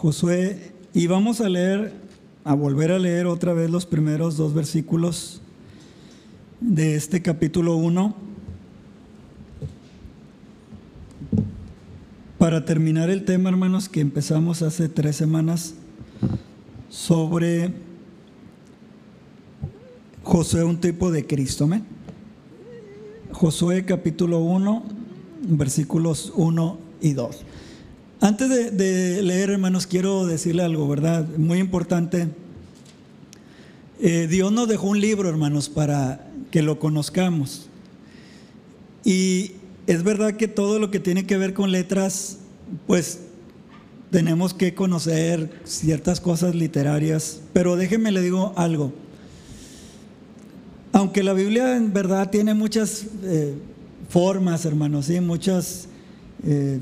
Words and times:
Josué, 0.00 0.74
y 0.94 1.08
vamos 1.08 1.40
a 1.40 1.48
leer, 1.48 1.92
a 2.44 2.54
volver 2.54 2.92
a 2.92 3.00
leer 3.00 3.26
otra 3.26 3.52
vez 3.52 3.68
los 3.68 3.84
primeros 3.84 4.36
dos 4.36 4.54
versículos 4.54 5.42
de 6.60 6.94
este 6.94 7.20
capítulo 7.20 7.74
1 7.74 8.14
para 12.38 12.64
terminar 12.64 13.10
el 13.10 13.24
tema, 13.24 13.50
hermanos, 13.50 13.88
que 13.88 13.98
empezamos 13.98 14.62
hace 14.62 14.88
tres 14.88 15.16
semanas 15.16 15.74
sobre 16.88 17.72
Josué, 20.22 20.62
un 20.62 20.78
tipo 20.80 21.10
de 21.10 21.26
Cristo. 21.26 21.64
¿amén? 21.64 21.84
Josué 23.32 23.84
capítulo 23.84 24.38
1, 24.38 24.84
versículos 25.48 26.32
1 26.36 26.78
y 27.00 27.14
2. 27.14 27.44
Antes 28.20 28.48
de, 28.76 29.22
leer, 29.22 29.50
hermanos, 29.50 29.86
quiero 29.86 30.26
decirle 30.26 30.64
algo, 30.64 30.88
¿verdad? 30.88 31.24
Muy 31.36 31.58
importante. 31.58 32.26
Eh, 34.00 34.26
Dios 34.28 34.50
nos 34.50 34.66
dejó 34.66 34.88
un 34.88 35.00
libro, 35.00 35.28
hermanos, 35.28 35.68
para 35.68 36.26
que 36.50 36.62
lo 36.62 36.80
conozcamos. 36.80 37.68
Y 39.04 39.52
es 39.86 40.02
verdad 40.02 40.34
que 40.34 40.48
todo 40.48 40.80
lo 40.80 40.90
que 40.90 40.98
tiene 40.98 41.26
que 41.26 41.36
ver 41.36 41.54
con 41.54 41.70
letras, 41.70 42.38
pues 42.88 43.20
tenemos 44.10 44.52
que 44.52 44.74
conocer 44.74 45.60
ciertas 45.62 46.20
cosas 46.20 46.56
literarias, 46.56 47.40
pero 47.52 47.76
déjenme 47.76 48.10
le 48.10 48.20
digo 48.20 48.52
algo. 48.56 48.92
Aunque 50.90 51.22
la 51.22 51.34
Biblia 51.34 51.76
en 51.76 51.92
verdad 51.92 52.30
tiene 52.30 52.52
muchas 52.52 53.06
eh, 53.22 53.54
formas, 54.08 54.64
hermanos, 54.64 55.06
¿sí? 55.06 55.20
muchas 55.20 55.86
eh, 56.44 56.80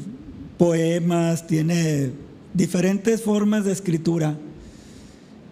poemas, 0.58 1.46
tiene 1.46 2.12
diferentes 2.54 3.22
formas 3.22 3.64
de 3.64 3.72
escritura. 3.72 4.36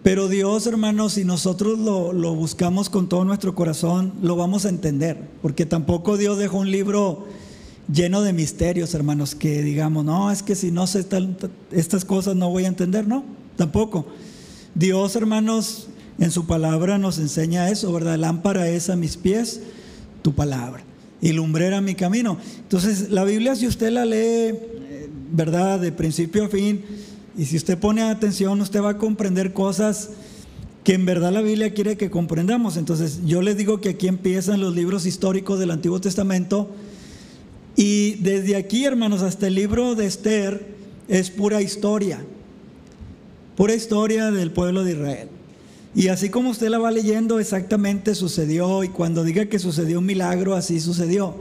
Pero 0.03 0.27
Dios, 0.27 0.67
hermanos, 0.67 1.13
si 1.13 1.25
nosotros 1.25 1.79
lo, 1.79 2.35
buscamos 2.35 2.89
con 2.89 3.09
todo 3.09 3.25
nuestro 3.25 3.55
corazón, 3.55 4.13
lo 4.21 4.35
vamos 4.35 4.65
a 4.65 4.69
entender. 4.69 5.17
Porque 5.41 5.65
tampoco 5.65 6.15
Dios 6.17 6.37
dejó 6.37 6.59
un 6.59 6.69
libro 6.69 7.25
lleno 7.91 8.21
de 8.21 8.33
misterios, 8.33 8.93
hermanos, 8.93 9.33
que 9.33 9.63
digamos, 9.63 10.05
no, 10.05 10.31
es 10.31 10.43
que 10.43 10.55
si 10.55 10.71
no 10.71 10.85
sé 10.85 11.05
estas 11.71 12.05
cosas 12.05 12.35
no 12.35 12.49
voy 12.49 12.65
a 12.65 12.67
entender. 12.67 13.07
No, 13.07 13.23
tampoco. 13.55 14.05
Dios, 14.75 15.15
hermanos, 15.15 15.87
en 16.19 16.29
su 16.29 16.45
palabra 16.45 16.97
nos 16.97 17.17
enseña 17.17 17.69
eso, 17.69 17.91
¿verdad? 17.91 18.17
Lámpara 18.17 18.69
es 18.69 18.89
a 18.89 18.95
mis 18.95 19.17
pies 19.17 19.61
tu 20.21 20.33
palabra 20.33 20.83
y 21.19 21.31
lumbrera 21.31 21.81
mi 21.81 21.95
camino. 21.95 22.37
Entonces, 22.59 23.09
la 23.09 23.23
Biblia, 23.23 23.55
si 23.55 23.65
usted 23.65 23.89
la 23.89 24.05
lee, 24.05 24.53
¿verdad? 25.35 25.79
De 25.79 25.91
principio 25.91 26.45
a 26.45 26.49
fin, 26.49 26.83
y 27.37 27.45
si 27.45 27.57
usted 27.57 27.77
pone 27.77 28.01
atención, 28.03 28.61
usted 28.61 28.81
va 28.81 28.91
a 28.91 28.97
comprender 28.97 29.53
cosas 29.53 30.11
que 30.83 30.93
en 30.93 31.05
verdad 31.05 31.33
la 31.33 31.41
Biblia 31.41 31.73
quiere 31.73 31.97
que 31.97 32.09
comprendamos. 32.09 32.77
Entonces, 32.77 33.21
yo 33.25 33.41
les 33.41 33.57
digo 33.57 33.81
que 33.81 33.89
aquí 33.89 34.07
empiezan 34.07 34.61
los 34.61 34.75
libros 34.75 35.05
históricos 35.05 35.59
del 35.59 35.71
Antiguo 35.71 35.99
Testamento, 35.99 36.69
y 37.75 38.15
desde 38.15 38.55
aquí, 38.55 38.85
hermanos, 38.85 39.21
hasta 39.21 39.47
el 39.47 39.55
libro 39.55 39.95
de 39.95 40.05
Esther 40.05 40.65
es 41.09 41.29
pura 41.29 41.61
historia, 41.61 42.23
pura 43.57 43.75
historia 43.75 44.31
del 44.31 44.51
pueblo 44.51 44.85
de 44.85 44.93
Israel. 44.93 45.27
Y 45.93 46.07
así 46.09 46.29
como 46.29 46.49
usted 46.49 46.69
la 46.69 46.77
va 46.77 46.91
leyendo, 46.91 47.39
exactamente 47.39 48.15
sucedió. 48.15 48.83
Y 48.83 48.89
cuando 48.89 49.23
diga 49.23 49.45
que 49.45 49.59
sucedió 49.59 49.99
un 49.99 50.05
milagro, 50.05 50.55
así 50.55 50.79
sucedió. 50.79 51.35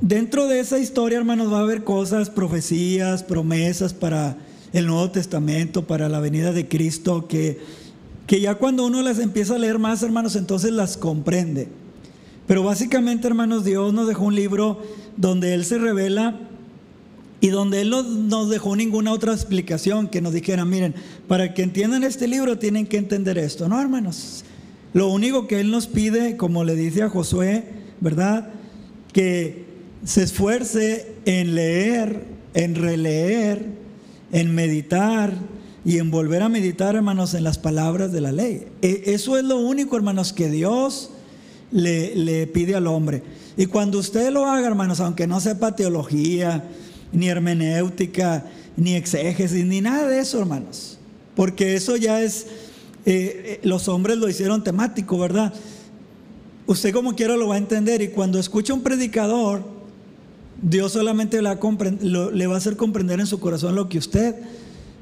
Dentro 0.00 0.46
de 0.46 0.60
esa 0.60 0.78
historia, 0.78 1.18
hermanos, 1.18 1.52
va 1.52 1.58
a 1.58 1.62
haber 1.62 1.82
cosas, 1.82 2.30
profecías, 2.30 3.24
promesas 3.24 3.92
para 3.92 4.36
el 4.72 4.86
Nuevo 4.86 5.10
Testamento, 5.10 5.88
para 5.88 6.08
la 6.08 6.20
venida 6.20 6.52
de 6.52 6.68
Cristo, 6.68 7.26
que, 7.26 7.58
que 8.28 8.40
ya 8.40 8.54
cuando 8.54 8.86
uno 8.86 9.02
las 9.02 9.18
empieza 9.18 9.56
a 9.56 9.58
leer 9.58 9.80
más, 9.80 10.04
hermanos, 10.04 10.36
entonces 10.36 10.70
las 10.70 10.96
comprende. 10.96 11.66
Pero 12.46 12.62
básicamente, 12.62 13.26
hermanos, 13.26 13.64
Dios 13.64 13.92
nos 13.92 14.06
dejó 14.06 14.26
un 14.26 14.36
libro 14.36 14.80
donde 15.16 15.52
Él 15.52 15.64
se 15.64 15.78
revela 15.78 16.38
y 17.40 17.48
donde 17.48 17.80
Él 17.80 17.90
no 17.90 18.04
nos 18.04 18.50
dejó 18.50 18.76
ninguna 18.76 19.12
otra 19.12 19.32
explicación 19.32 20.06
que 20.06 20.20
nos 20.20 20.32
dijera, 20.32 20.64
miren, 20.64 20.94
para 21.26 21.54
que 21.54 21.64
entiendan 21.64 22.04
este 22.04 22.28
libro 22.28 22.56
tienen 22.56 22.86
que 22.86 22.98
entender 22.98 23.36
esto, 23.36 23.68
¿no, 23.68 23.80
hermanos? 23.80 24.44
Lo 24.92 25.08
único 25.08 25.48
que 25.48 25.58
Él 25.58 25.72
nos 25.72 25.88
pide, 25.88 26.36
como 26.36 26.62
le 26.62 26.76
dice 26.76 27.02
a 27.02 27.10
Josué, 27.10 27.64
¿verdad? 28.00 28.50
Que 29.12 29.67
se 30.04 30.22
esfuerce 30.22 31.14
en 31.24 31.54
leer, 31.54 32.24
en 32.54 32.74
releer, 32.74 33.66
en 34.32 34.54
meditar 34.54 35.32
y 35.84 35.98
en 35.98 36.10
volver 36.10 36.42
a 36.42 36.48
meditar, 36.48 36.96
hermanos, 36.96 37.34
en 37.34 37.44
las 37.44 37.58
palabras 37.58 38.12
de 38.12 38.20
la 38.20 38.32
ley. 38.32 38.66
E, 38.82 39.04
eso 39.06 39.38
es 39.38 39.44
lo 39.44 39.58
único, 39.58 39.96
hermanos, 39.96 40.32
que 40.32 40.50
Dios 40.50 41.10
le, 41.70 42.46
pide 42.48 42.74
al 42.74 42.86
hombre. 42.86 43.22
Y 43.56 43.66
cuando 43.66 43.98
usted 43.98 44.30
lo 44.30 44.46
haga, 44.46 44.66
hermanos, 44.66 45.00
aunque 45.00 45.26
no 45.26 45.40
sepa 45.40 45.74
teología, 45.74 46.64
ni 47.12 47.28
hermenéutica, 47.28 48.44
ni 48.76 48.94
exégesis, 48.94 49.64
ni 49.64 49.80
nada 49.80 50.08
de 50.08 50.20
eso, 50.20 50.38
hermanos. 50.38 50.98
Porque 51.34 51.74
eso 51.74 51.96
ya 51.96 52.22
es, 52.22 52.46
eh, 53.06 53.42
eh, 53.44 53.60
los 53.62 53.88
hombres 53.88 54.18
lo 54.18 54.28
hicieron 54.28 54.62
temático, 54.62 55.18
¿verdad? 55.18 55.52
Usted 56.66 56.92
como 56.92 57.16
quiera 57.16 57.36
lo 57.36 57.48
va 57.48 57.54
a 57.54 57.58
entender 57.58 58.02
y 58.02 58.08
cuando 58.08 58.38
escucha 58.38 58.74
un 58.74 58.82
predicador, 58.82 59.77
Dios 60.60 60.92
solamente 60.92 61.40
le 61.40 62.46
va 62.46 62.54
a 62.54 62.58
hacer 62.58 62.76
comprender 62.76 63.20
en 63.20 63.26
su 63.26 63.38
corazón 63.38 63.74
lo 63.74 63.88
que 63.88 63.98
usted 63.98 64.34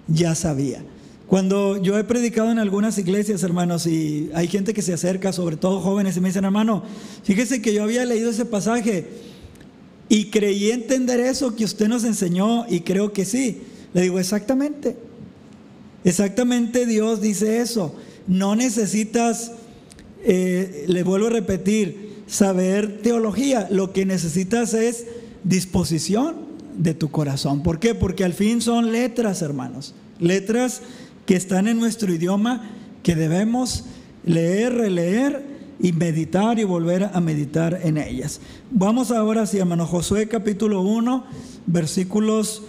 ya 0.09 0.35
sabía. 0.35 0.83
Cuando 1.27 1.83
yo 1.83 1.99
he 1.99 2.05
predicado 2.05 2.53
en 2.53 2.59
algunas 2.59 2.99
iglesias, 2.99 3.43
hermanos, 3.43 3.87
y 3.87 4.31
hay 4.33 4.47
gente 4.47 4.73
que 4.73 4.83
se 4.83 4.93
acerca, 4.93 5.33
sobre 5.33 5.57
todo 5.57 5.81
jóvenes, 5.81 6.17
y 6.17 6.21
me 6.21 6.29
dicen, 6.29 6.45
hermano, 6.45 6.85
fíjese 7.25 7.61
que 7.61 7.75
yo 7.75 7.83
había 7.83 8.05
leído 8.05 8.31
ese 8.31 8.45
pasaje 8.45 9.07
y 10.09 10.27
creí 10.27 10.71
entender 10.71 11.19
eso 11.19 11.57
que 11.57 11.65
usted 11.65 11.89
nos 11.89 12.05
enseñó 12.05 12.65
y 12.69 12.81
creo 12.81 13.13
que 13.13 13.25
sí. 13.25 13.63
Le 13.93 14.03
digo, 14.03 14.21
exactamente. 14.21 14.97
Exactamente 16.05 16.87
Dios 16.87 17.21
dice 17.21 17.61
eso. 17.61 17.97
No 18.29 18.55
necesitas, 18.55 19.51
eh, 20.23 20.85
le 20.87 21.03
vuelvo 21.03 21.27
a 21.27 21.31
repetir, 21.31 22.23
saber 22.29 23.03
teología. 23.03 23.67
Lo 23.71 23.93
que 23.93 24.07
necesitas 24.07 24.75
es 24.75 25.07
disposición 25.45 26.37
de 26.77 26.95
tu 26.95 27.11
corazón. 27.11 27.63
¿Por 27.63 27.79
qué? 27.79 27.95
Porque 27.95 28.25
al 28.25 28.33
fin 28.33 28.61
son 28.61 28.93
letras, 28.93 29.43
hermanos. 29.43 29.95
Letras 30.19 30.83
que 31.25 31.37
están 31.37 31.69
en 31.69 31.79
nuestro 31.79 32.13
idioma 32.13 32.71
que 33.03 33.15
debemos 33.15 33.85
leer, 34.25 34.75
releer 34.75 35.45
y 35.79 35.93
meditar 35.93 36.59
y 36.59 36.65
volver 36.65 37.11
a 37.13 37.21
meditar 37.21 37.81
en 37.83 37.99
ellas. 37.99 38.41
Vamos 38.71 39.11
ahora 39.11 39.43
hacia 39.43 39.61
hermano 39.61 39.87
Josué 39.87 40.29
capítulo 40.29 40.81
1, 40.81 41.25
versículos 41.67 42.63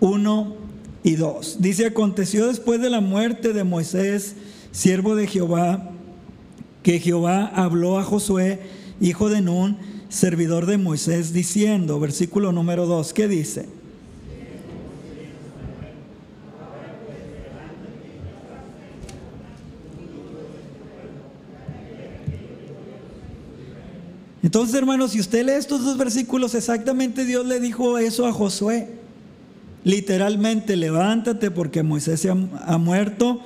1 0.00 0.56
y 1.02 1.16
2. 1.16 1.56
Dice, 1.60 1.86
aconteció 1.86 2.46
después 2.46 2.80
de 2.80 2.90
la 2.90 3.00
muerte 3.00 3.52
de 3.52 3.64
Moisés, 3.64 4.34
siervo 4.72 5.14
de 5.14 5.26
Jehová, 5.26 5.90
que 6.82 6.98
Jehová 6.98 7.46
habló 7.54 7.98
a 7.98 8.04
Josué, 8.04 8.60
hijo 9.00 9.28
de 9.28 9.40
Nun, 9.40 9.76
servidor 10.14 10.66
de 10.66 10.78
Moisés, 10.78 11.32
diciendo, 11.32 11.98
versículo 11.98 12.52
número 12.52 12.86
2, 12.86 13.12
¿qué 13.12 13.26
dice? 13.26 13.66
Entonces, 24.42 24.76
hermanos, 24.76 25.12
si 25.12 25.20
usted 25.20 25.44
lee 25.44 25.52
estos 25.52 25.84
dos 25.84 25.98
versículos, 25.98 26.54
exactamente 26.54 27.24
Dios 27.24 27.44
le 27.44 27.58
dijo 27.58 27.98
eso 27.98 28.26
a 28.26 28.32
Josué. 28.32 28.90
Literalmente, 29.82 30.76
levántate 30.76 31.50
porque 31.50 31.82
Moisés 31.82 32.20
se 32.20 32.30
ha, 32.30 32.36
ha, 32.66 32.78
muerto 32.78 33.40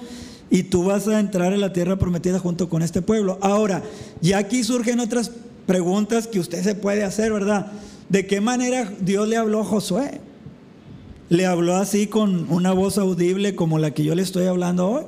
y 0.50 0.64
tú 0.64 0.84
vas 0.84 1.08
a 1.08 1.18
entrar 1.18 1.52
en 1.52 1.60
la 1.60 1.72
tierra 1.72 1.98
prometida 1.98 2.38
junto 2.38 2.68
con 2.68 2.82
este 2.82 3.00
pueblo. 3.00 3.38
Ahora, 3.40 3.82
ya 4.20 4.38
aquí 4.38 4.62
surgen 4.64 5.00
otras 5.00 5.30
preguntas 5.68 6.26
que 6.26 6.40
usted 6.40 6.64
se 6.64 6.74
puede 6.74 7.04
hacer, 7.04 7.30
¿verdad? 7.30 7.70
¿De 8.08 8.26
qué 8.26 8.40
manera 8.40 8.90
Dios 9.00 9.28
le 9.28 9.36
habló 9.36 9.60
a 9.60 9.64
Josué? 9.64 10.22
¿Le 11.28 11.44
habló 11.44 11.76
así 11.76 12.06
con 12.06 12.50
una 12.50 12.72
voz 12.72 12.96
audible 12.96 13.54
como 13.54 13.78
la 13.78 13.90
que 13.90 14.02
yo 14.02 14.14
le 14.14 14.22
estoy 14.22 14.46
hablando 14.46 14.88
hoy? 14.88 15.04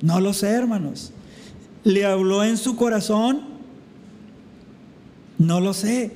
No 0.00 0.18
lo 0.20 0.32
sé, 0.32 0.48
hermanos. 0.48 1.12
¿Le 1.84 2.06
habló 2.06 2.42
en 2.42 2.56
su 2.56 2.74
corazón? 2.74 3.42
No 5.36 5.60
lo 5.60 5.74
sé. 5.74 6.10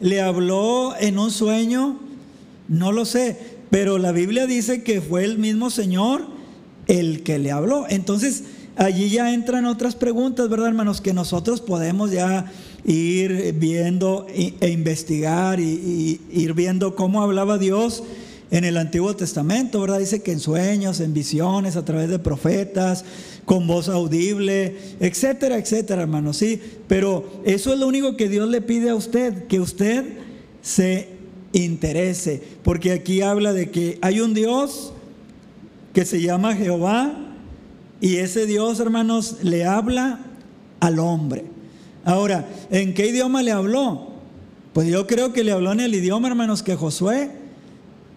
¿Le 0.00 0.20
habló 0.20 0.96
en 0.98 1.20
un 1.20 1.30
sueño? 1.30 2.00
No 2.66 2.90
lo 2.90 3.04
sé. 3.04 3.38
Pero 3.70 3.98
la 3.98 4.10
Biblia 4.10 4.48
dice 4.48 4.82
que 4.82 5.00
fue 5.00 5.24
el 5.24 5.38
mismo 5.38 5.70
Señor 5.70 6.26
el 6.88 7.22
que 7.22 7.38
le 7.38 7.52
habló. 7.52 7.86
Entonces, 7.88 8.42
allí 8.74 9.08
ya 9.08 9.32
entran 9.32 9.66
otras 9.66 9.94
preguntas, 9.94 10.48
¿verdad, 10.48 10.66
hermanos? 10.66 11.00
Que 11.00 11.12
nosotros 11.12 11.60
podemos 11.60 12.10
ya 12.10 12.50
ir 12.84 13.54
viendo 13.58 14.26
e 14.28 14.68
investigar 14.70 15.60
y, 15.60 16.20
ir 16.32 16.54
viendo 16.54 16.96
cómo 16.96 17.22
hablaba 17.22 17.58
Dios 17.58 18.02
en 18.50 18.64
el 18.64 18.76
Antiguo 18.76 19.16
Testamento, 19.16 19.80
¿verdad? 19.80 19.98
Dice 19.98 20.22
que 20.22 20.32
en 20.32 20.40
sueños, 20.40 21.00
en 21.00 21.14
visiones, 21.14 21.76
a 21.76 21.84
través 21.84 22.10
de 22.10 22.18
profetas, 22.18 23.04
con 23.44 23.66
voz 23.66 23.88
audible, 23.88 24.76
etcétera, 25.00 25.56
etcétera, 25.56 26.02
hermano, 26.02 26.32
sí. 26.32 26.60
Pero 26.86 27.42
eso 27.44 27.72
es 27.72 27.78
lo 27.78 27.86
único 27.86 28.16
que 28.16 28.28
Dios 28.28 28.48
le 28.48 28.60
pide 28.60 28.90
a 28.90 28.94
usted, 28.94 29.46
que 29.46 29.58
usted 29.58 30.04
se 30.60 31.08
interese, 31.52 32.42
porque 32.62 32.92
aquí 32.92 33.22
habla 33.22 33.52
de 33.52 33.70
que 33.70 33.98
hay 34.02 34.20
un 34.20 34.34
Dios 34.34 34.92
que 35.92 36.04
se 36.04 36.20
llama 36.20 36.54
Jehová 36.54 37.14
y 38.00 38.16
ese 38.16 38.46
Dios, 38.46 38.80
hermanos, 38.80 39.36
le 39.42 39.64
habla 39.64 40.20
al 40.80 40.98
hombre. 40.98 41.44
Ahora, 42.04 42.48
¿en 42.70 42.94
qué 42.94 43.08
idioma 43.08 43.42
le 43.42 43.52
habló? 43.52 44.08
Pues 44.72 44.88
yo 44.88 45.06
creo 45.06 45.32
que 45.32 45.44
le 45.44 45.52
habló 45.52 45.72
en 45.72 45.80
el 45.80 45.94
idioma, 45.94 46.28
hermanos, 46.28 46.62
que 46.62 46.76
Josué 46.76 47.30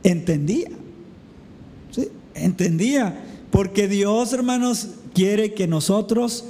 entendía. 0.04 0.70
¿Sí? 1.92 2.10
Entendía. 2.34 3.24
Porque 3.52 3.88
Dios, 3.88 4.34
hermanos, 4.34 4.90
quiere 5.14 5.54
que 5.54 5.68
nosotros 5.68 6.46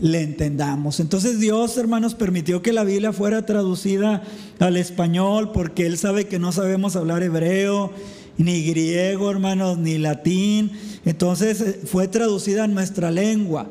le 0.00 0.22
entendamos. 0.22 1.00
Entonces 1.00 1.40
Dios, 1.40 1.76
hermanos, 1.76 2.14
permitió 2.14 2.62
que 2.62 2.72
la 2.72 2.84
Biblia 2.84 3.12
fuera 3.12 3.44
traducida 3.44 4.22
al 4.58 4.76
español 4.76 5.52
porque 5.52 5.86
Él 5.86 5.98
sabe 5.98 6.26
que 6.26 6.38
no 6.38 6.52
sabemos 6.52 6.96
hablar 6.96 7.22
hebreo, 7.22 7.92
ni 8.38 8.64
griego, 8.64 9.30
hermanos, 9.30 9.78
ni 9.78 9.98
latín. 9.98 10.72
Entonces 11.04 11.60
eh, 11.60 11.80
fue 11.84 12.08
traducida 12.08 12.64
en 12.64 12.74
nuestra 12.74 13.10
lengua. 13.10 13.68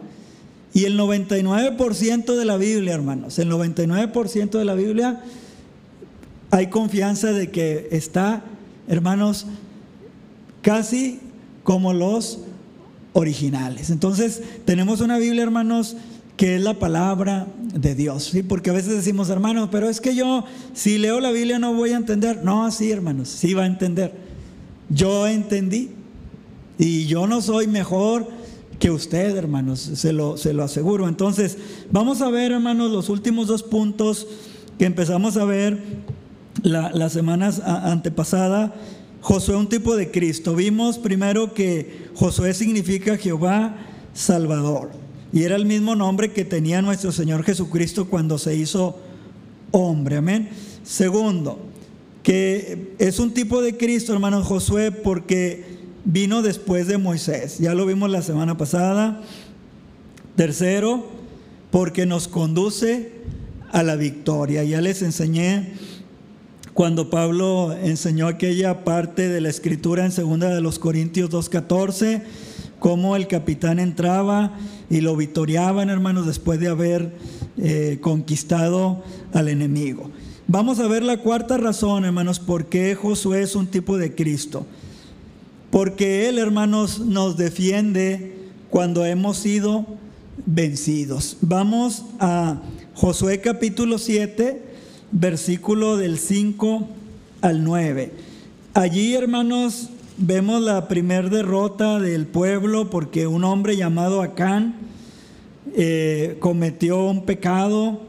Y 0.74 0.86
el 0.86 1.00
99% 1.00 2.36
de 2.36 2.46
la 2.46 2.58
Biblia, 2.58 2.94
hermanos, 2.94 3.40
el 3.40 3.52
99% 3.52 4.52
de 4.52 4.66
la 4.66 4.76
Biblia 4.76 5.24
hay 6.52 6.68
confianza 6.68 7.32
de 7.32 7.50
que 7.50 7.90
está, 7.92 8.44
hermanos, 8.88 9.46
casi 10.62 11.20
como 11.64 11.94
los 11.94 12.40
originales. 13.14 13.90
Entonces, 13.90 14.42
tenemos 14.66 15.02
una 15.02 15.18
Biblia, 15.18 15.44
hermanos, 15.44 15.96
que 16.38 16.56
es 16.56 16.62
la 16.62 16.80
palabra 16.80 17.48
de 17.74 17.96
Dios, 17.96 18.24
¿sí? 18.32 18.44
Porque 18.44 18.70
a 18.70 18.74
veces 18.74 18.96
decimos, 18.96 19.30
hermanos, 19.30 19.70
pero 19.72 19.90
es 19.90 20.00
que 20.00 20.16
yo, 20.16 20.46
si 20.74 20.98
leo 20.98 21.20
la 21.20 21.32
Biblia 21.32 21.60
no 21.60 21.74
voy 21.74 21.92
a 21.92 21.98
entender. 21.98 22.44
No, 22.44 22.66
así, 22.66 22.92
hermanos, 22.92 23.28
sí 23.28 23.54
va 23.54 23.64
a 23.64 23.68
entender. 23.68 24.14
Yo 24.90 25.28
entendí 25.28 25.90
y 26.78 27.08
yo 27.08 27.28
no 27.28 27.42
soy 27.42 27.68
mejor 27.68 28.30
que 28.80 28.90
usted, 28.90 29.36
hermanos, 29.36 29.80
se 29.80 30.14
lo, 30.14 30.38
se 30.38 30.54
lo 30.54 30.64
aseguro. 30.64 31.08
Entonces, 31.08 31.58
vamos 31.92 32.22
a 32.22 32.30
ver, 32.30 32.54
hermanos, 32.54 32.92
los 32.92 33.10
últimos 33.10 33.48
dos 33.48 33.62
puntos 33.62 34.26
que 34.78 34.86
empezamos 34.86 35.36
a 35.38 35.46
ver 35.46 35.78
las 36.64 37.14
semanas 37.14 37.60
antepasada, 37.60 38.74
Josué 39.22 39.58
un 39.58 39.68
tipo 39.68 39.98
de 39.98 40.12
Cristo. 40.12 40.56
Vimos 40.56 40.98
primero 40.98 41.54
que 41.54 42.08
Josué 42.16 42.54
significa 42.54 43.18
Jehová 43.18 43.76
Salvador. 44.14 44.92
Y 45.34 45.44
era 45.44 45.58
el 45.58 45.66
mismo 45.66 45.96
nombre 45.96 46.32
que 46.32 46.46
tenía 46.46 46.82
nuestro 46.82 47.12
Señor 47.12 47.44
Jesucristo 47.44 48.06
cuando 48.10 48.38
se 48.38 48.56
hizo 48.56 48.98
hombre. 49.72 50.18
Amén. 50.18 50.50
Segundo, 50.84 51.60
que 52.24 52.94
es 52.98 53.20
un 53.20 53.34
tipo 53.34 53.62
de 53.62 53.78
Cristo, 53.78 54.14
hermano 54.14 54.44
Josué, 54.44 54.92
porque 54.92 55.69
vino 56.06 56.42
después 56.42 56.88
de 56.88 56.98
Moisés. 56.98 57.60
Ya 57.60 57.74
lo 57.74 57.86
vimos 57.86 58.10
la 58.10 58.22
semana 58.22 58.58
pasada. 58.58 59.22
Tercero, 60.36 61.08
porque 61.72 62.06
nos 62.06 62.28
conduce 62.28 63.12
a 63.72 63.84
la 63.84 63.96
victoria. 63.96 64.64
Ya 64.64 64.82
les 64.82 65.02
enseñé 65.02 65.74
cuando 66.74 67.10
Pablo 67.10 67.74
enseñó 67.74 68.28
aquella 68.28 68.86
parte 68.86 69.28
de 69.28 69.42
la 69.42 69.50
escritura 69.50 70.06
en 70.06 70.12
segunda 70.12 70.54
de 70.54 70.62
los 70.62 70.80
Corintios 70.80 71.30
2.14, 71.30 72.22
cómo 72.80 73.16
el 73.18 73.28
capitán 73.28 73.80
entraba 73.80 74.58
y 74.90 75.02
lo 75.02 75.16
victoriaban, 75.18 75.90
hermanos, 75.90 76.26
después 76.26 76.60
de 76.60 76.70
haber 76.70 77.12
eh, 77.58 77.98
conquistado 78.00 79.04
al 79.34 79.50
enemigo. 79.50 80.10
Vamos 80.48 80.80
a 80.80 80.88
ver 80.88 81.04
la 81.04 81.18
cuarta 81.18 81.58
razón, 81.58 82.06
hermanos, 82.06 82.40
por 82.40 82.68
qué 82.68 82.96
Josué 82.96 83.42
es 83.42 83.56
un 83.56 83.68
tipo 83.68 83.98
de 83.98 84.16
Cristo. 84.16 84.66
Porque 85.72 86.28
Él, 86.28 86.40
hermanos, 86.40 87.00
nos 87.00 87.38
defiende 87.38 88.34
cuando 88.70 89.06
hemos 89.06 89.38
sido 89.38 89.86
vencidos. 90.46 91.38
Vamos 91.42 92.06
a 92.20 92.62
Josué 92.96 93.40
capítulo 93.40 94.00
7, 94.00 94.64
versículo 95.12 95.98
del 95.98 96.18
5 96.18 96.88
al 97.42 97.64
9. 97.64 98.12
Allí, 98.74 99.14
hermanos, 99.14 99.90
vemos 100.18 100.62
la 100.62 100.88
primer 100.88 101.30
derrota 101.30 102.00
del 102.00 102.26
pueblo 102.26 102.90
porque 102.90 103.28
un 103.28 103.44
hombre 103.44 103.78
llamado 103.78 104.22
Acán 104.22 104.76
eh, 105.76 106.38
cometió 106.40 107.04
un 107.04 107.26
pecado 107.26 108.02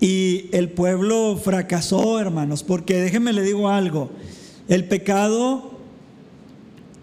y 0.00 0.48
el 0.52 0.70
pueblo 0.70 1.36
fracasó, 1.36 2.18
hermanos, 2.18 2.62
porque 2.62 3.00
déjenme 3.00 3.32
le 3.32 3.42
digo 3.42 3.68
algo, 3.68 4.10
el 4.68 4.84
pecado 4.86 5.77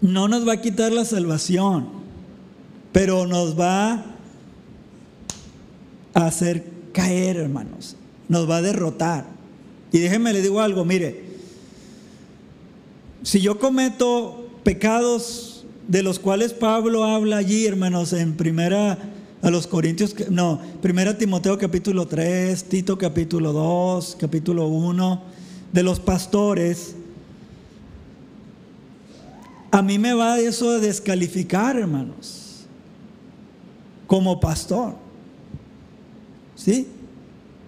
no 0.00 0.28
nos 0.28 0.46
va 0.46 0.54
a 0.54 0.60
quitar 0.60 0.92
la 0.92 1.04
salvación, 1.04 1.88
pero 2.92 3.26
nos 3.26 3.58
va 3.58 4.04
a 6.14 6.26
hacer 6.26 6.64
caer, 6.92 7.36
hermanos 7.36 7.96
nos 8.28 8.48
va 8.48 8.58
a 8.58 8.62
derrotar. 8.62 9.26
Y 9.92 9.98
déjenme 9.98 10.32
le 10.32 10.42
digo 10.42 10.60
algo, 10.60 10.84
mire, 10.84 11.24
si 13.22 13.40
yo 13.40 13.58
cometo 13.58 14.48
pecados 14.62 15.64
de 15.88 16.02
los 16.02 16.18
cuales 16.18 16.52
Pablo 16.52 17.04
habla 17.04 17.38
allí, 17.38 17.66
hermanos, 17.66 18.12
en 18.12 18.36
primera 18.36 18.98
a 19.42 19.50
los 19.50 19.66
Corintios, 19.66 20.14
no, 20.30 20.60
primera 20.82 21.16
Timoteo 21.18 21.56
capítulo 21.58 22.06
3, 22.06 22.64
Tito 22.64 22.98
capítulo 22.98 23.52
2, 23.52 24.16
capítulo 24.18 24.66
1, 24.66 25.22
de 25.72 25.82
los 25.82 26.00
pastores, 26.00 26.96
a 29.76 29.82
mí 29.82 29.98
me 29.98 30.14
va 30.14 30.40
eso 30.40 30.70
a 30.70 30.78
descalificar, 30.78 31.76
hermanos, 31.76 32.64
como 34.06 34.40
pastor. 34.40 34.94
¿Sí? 36.54 36.86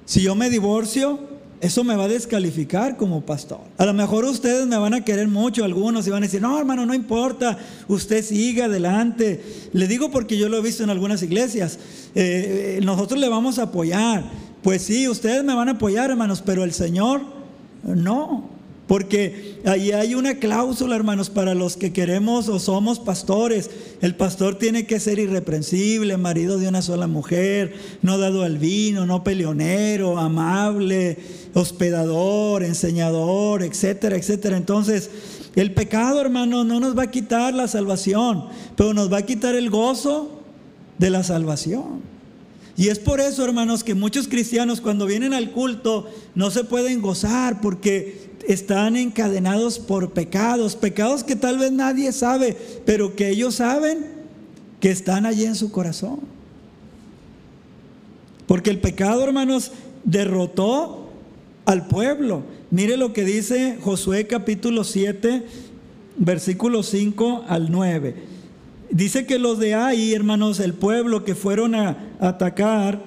Si 0.07 0.23
yo 0.23 0.35
me 0.35 0.49
divorcio, 0.49 1.21
eso 1.61 1.85
me 1.85 1.97
va 1.97 2.05
a 2.05 2.09
descalificar 2.09 2.97
como 2.97 3.27
pastor. 3.27 3.61
A 3.77 3.85
lo 3.85 3.93
mejor 3.93 4.25
ustedes 4.25 4.67
me 4.67 4.79
van 4.79 4.95
a 4.95 5.05
querer 5.05 5.29
mucho, 5.29 5.67
algunos, 5.67 6.07
y 6.07 6.11
van 6.11 6.23
a 6.23 6.27
decir, 6.27 6.41
no, 6.41 6.59
hermano, 6.59 6.87
no 6.87 6.95
importa, 6.95 7.59
usted 7.89 8.25
siga 8.25 8.65
adelante. 8.65 9.69
Le 9.75 9.87
digo 9.87 10.11
porque 10.11 10.39
yo 10.39 10.49
lo 10.49 10.57
he 10.57 10.63
visto 10.63 10.83
en 10.83 10.89
algunas 10.89 11.23
iglesias. 11.23 11.79
Eh, 12.15 12.79
eh, 12.79 12.81
nosotros 12.83 13.21
le 13.21 13.29
vamos 13.29 13.59
a 13.59 13.65
apoyar. 13.65 14.25
Pues 14.63 14.81
sí, 14.81 15.07
ustedes 15.09 15.45
me 15.45 15.55
van 15.55 15.69
a 15.69 15.73
apoyar, 15.73 16.09
hermanos, 16.09 16.41
pero 16.41 16.65
el 16.65 16.73
Señor 16.73 17.21
no. 17.85 18.58
Porque 18.89 19.61
ahí 19.67 19.93
hay 19.93 20.15
una 20.15 20.39
cláusula, 20.39 20.97
hermanos, 20.97 21.29
para 21.29 21.55
los 21.55 21.77
que 21.77 21.93
queremos 21.93 22.49
o 22.49 22.59
somos 22.59 22.99
pastores. 22.99 23.71
El 24.01 24.15
pastor 24.17 24.57
tiene 24.57 24.87
que 24.87 24.99
ser 24.99 25.19
irreprensible, 25.19 26.17
marido 26.17 26.57
de 26.57 26.69
una 26.69 26.81
sola 26.81 27.07
mujer, 27.07 27.75
no 28.01 28.17
dado 28.17 28.45
al 28.45 28.57
vino, 28.57 29.05
no 29.05 29.23
peleonero, 29.23 30.19
amable, 30.19 31.19
hospedador, 31.53 32.65
enseñador, 32.65 33.63
etcétera, 33.63 34.17
etcétera. 34.17 34.57
Entonces, 34.57 35.11
el 35.55 35.75
pecado, 35.75 36.23
hermanos, 36.23 36.65
no 36.65 36.81
nos 36.81 36.97
va 36.97 37.03
a 37.05 37.11
quitar 37.11 37.53
la 37.53 37.69
salvación, 37.69 38.47
pero 38.75 38.95
nos 38.95 39.13
va 39.13 39.19
a 39.19 39.27
quitar 39.27 39.55
el 39.55 39.69
gozo 39.69 40.41
de 40.97 41.11
la 41.11 41.23
salvación. 41.23 42.01
Y 42.79 42.89
es 42.89 43.01
por 43.01 43.21
eso, 43.21 43.45
hermanos, 43.45 43.85
que 43.85 43.95
muchos 43.95 44.29
cristianos 44.29 44.81
cuando 44.81 45.05
vienen 45.05 45.35
al 45.35 45.51
culto 45.51 46.09
no 46.37 46.51
se 46.53 46.63
pueden 46.63 47.03
gozar 47.03 47.61
porque 47.61 48.28
están 48.47 48.97
encadenados 48.97 49.79
por 49.79 50.13
pecados, 50.13 50.77
pecados 50.77 51.25
que 51.25 51.37
tal 51.37 51.59
vez 51.59 51.73
nadie 51.73 52.13
sabe, 52.13 52.57
pero 52.85 53.15
que 53.17 53.31
ellos 53.31 53.57
saben 53.57 54.07
que 54.81 54.91
están 54.91 55.27
allí 55.27 55.45
en 55.45 55.55
su 55.55 55.71
corazón. 55.71 56.21
Porque 58.47 58.71
el 58.71 58.81
pecado, 58.81 59.25
hermanos, 59.25 59.73
derrotó 60.05 61.11
al 61.67 61.87
pueblo. 61.87 62.43
Mire 62.71 62.97
lo 62.97 63.13
que 63.13 63.25
dice 63.25 63.79
Josué 63.83 64.27
capítulo 64.27 64.85
7, 64.85 65.43
versículo 66.17 66.83
5 66.83 67.45
al 67.49 67.71
9. 67.71 68.15
Dice 68.91 69.27
que 69.27 69.39
los 69.39 69.59
de 69.59 69.75
ahí, 69.75 70.15
hermanos, 70.15 70.61
el 70.61 70.73
pueblo 70.73 71.25
que 71.25 71.35
fueron 71.35 71.75
a 71.75 71.99
atacar, 72.21 73.03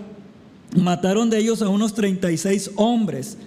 mataron 0.75 1.29
de 1.31 1.39
ellos 1.39 1.61
a 1.63 1.69
unos 1.69 1.95
36 1.95 2.71
hombres 2.75 3.37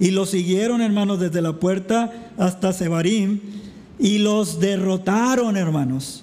y 0.00 0.10
los 0.10 0.30
siguieron, 0.30 0.80
hermanos, 0.80 1.18
desde 1.18 1.42
la 1.42 1.54
puerta 1.54 2.30
hasta 2.36 2.72
Sebarim 2.72 3.40
y 3.98 4.18
los 4.18 4.60
derrotaron, 4.60 5.56
hermanos, 5.56 6.22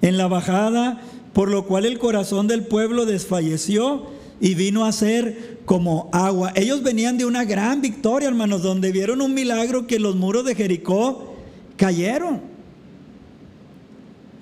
en 0.00 0.16
la 0.16 0.28
bajada, 0.28 1.00
por 1.32 1.50
lo 1.50 1.66
cual 1.66 1.84
el 1.84 1.98
corazón 1.98 2.48
del 2.48 2.64
pueblo 2.64 3.04
desfalleció 3.04 4.06
y 4.40 4.54
vino 4.54 4.86
a 4.86 4.92
ser 4.92 5.58
como 5.66 6.08
agua. 6.12 6.52
Ellos 6.54 6.82
venían 6.82 7.18
de 7.18 7.26
una 7.26 7.44
gran 7.44 7.82
victoria, 7.82 8.28
hermanos, 8.28 8.62
donde 8.62 8.92
vieron 8.92 9.20
un 9.20 9.34
milagro 9.34 9.86
que 9.86 9.98
los 9.98 10.16
muros 10.16 10.44
de 10.46 10.54
Jericó 10.54 11.34
cayeron. 11.76 12.40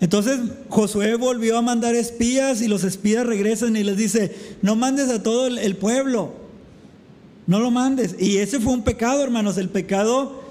Entonces 0.00 0.38
Josué 0.68 1.16
volvió 1.16 1.58
a 1.58 1.62
mandar 1.62 1.94
espías 1.94 2.60
y 2.60 2.68
los 2.68 2.84
espías 2.84 3.26
regresan 3.26 3.74
y 3.74 3.82
les 3.82 3.96
dice, 3.96 4.36
no 4.62 4.76
mandes 4.76 5.08
a 5.08 5.22
todo 5.22 5.46
el 5.46 5.76
pueblo, 5.76 6.43
no 7.46 7.60
lo 7.60 7.70
mandes. 7.70 8.16
Y 8.18 8.38
ese 8.38 8.60
fue 8.60 8.72
un 8.72 8.82
pecado, 8.82 9.22
hermanos, 9.22 9.58
el 9.58 9.68
pecado 9.68 10.42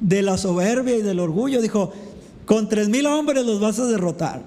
de 0.00 0.22
la 0.22 0.36
soberbia 0.36 0.96
y 0.96 1.02
del 1.02 1.20
orgullo. 1.20 1.62
Dijo, 1.62 1.92
con 2.44 2.68
tres 2.68 2.88
mil 2.88 3.06
hombres 3.06 3.44
los 3.44 3.60
vas 3.60 3.78
a 3.78 3.86
derrotar. 3.86 4.42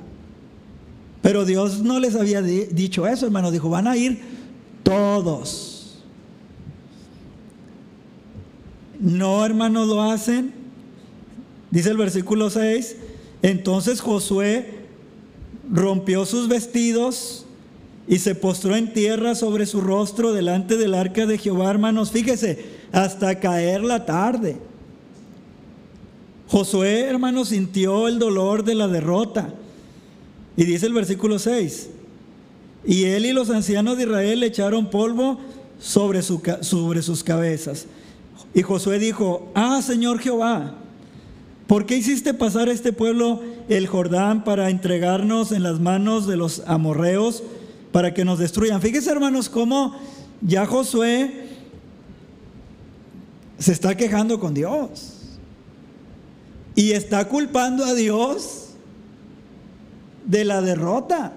Pero 1.22 1.46
Dios 1.46 1.82
no 1.82 2.00
les 2.00 2.16
había 2.16 2.42
dicho 2.42 3.08
eso, 3.08 3.26
hermanos. 3.26 3.52
Dijo, 3.52 3.70
van 3.70 3.88
a 3.88 3.98
ir 3.98 4.22
todos. 4.84 6.04
No, 9.00 9.44
hermanos, 9.44 9.88
lo 9.88 10.04
hacen. 10.04 10.54
Dice 11.72 11.90
el 11.90 11.98
versículo 11.98 12.50
6. 12.50 12.96
Entonces 13.42 14.02
Josué 14.02 14.86
rompió 15.72 16.26
sus 16.26 16.48
vestidos 16.48 17.45
y 18.08 18.20
se 18.20 18.36
postró 18.36 18.76
en 18.76 18.94
tierra 18.94 19.34
sobre 19.34 19.66
su 19.66 19.82
rostro 19.82 20.34
delante 20.34 20.78
del 20.78 20.94
arca 20.94 21.26
de 21.26 21.38
Jehová, 21.38 21.72
hermanos. 21.72 22.12
Fíjese, 22.12 22.66
hasta 22.92 23.40
caer 23.40 23.84
la 23.84 24.06
tarde. 24.06 24.58
Josué, 26.48 27.02
hermano, 27.02 27.46
sintió 27.46 28.08
el 28.08 28.20
dolor 28.20 28.64
de 28.64 28.76
la 28.76 28.88
derrota. 28.88 29.54
Y 30.56 30.66
dice 30.66 30.86
el 30.86 30.94
versículo 30.94 31.40
6, 31.40 31.90
y 32.86 33.06
él 33.06 33.26
y 33.26 33.34
los 33.34 33.50
ancianos 33.50 33.98
de 33.98 34.04
Israel 34.04 34.44
echaron 34.44 34.90
polvo 34.90 35.40
sobre, 35.80 36.22
su, 36.22 36.42
sobre 36.62 37.02
sus 37.02 37.24
cabezas. 37.24 37.88
Y 38.54 38.62
Josué 38.62 39.00
dijo, 39.00 39.52
ah, 39.56 39.82
Señor 39.82 40.20
Jehová, 40.20 40.76
¿por 41.68 41.86
qué 41.86 41.98
hiciste 41.98 42.34
pasar 42.34 42.70
a 42.70 42.72
este 42.72 42.94
pueblo 42.94 43.42
el 43.68 43.88
Jordán 43.88 44.44
para 44.44 44.70
entregarnos 44.70 45.52
en 45.52 45.64
las 45.64 45.80
manos 45.80 46.28
de 46.28 46.38
los 46.38 46.62
amorreos 46.68 47.44
para 47.96 48.14
que 48.14 48.26
nos 48.26 48.40
destruyan? 48.40 48.82
Fíjense, 48.82 49.10
hermanos, 49.10 49.48
cómo 49.48 49.96
ya 50.42 50.66
Josué 50.66 51.48
se 53.58 53.72
está 53.72 53.96
quejando 53.96 54.38
con 54.38 54.54
Dios 54.54 55.14
y 56.76 56.92
está 56.92 57.30
culpando 57.30 57.86
a 57.86 57.94
Dios 57.94 58.72
de 60.26 60.44
la 60.44 60.62
derrota. 60.62 61.32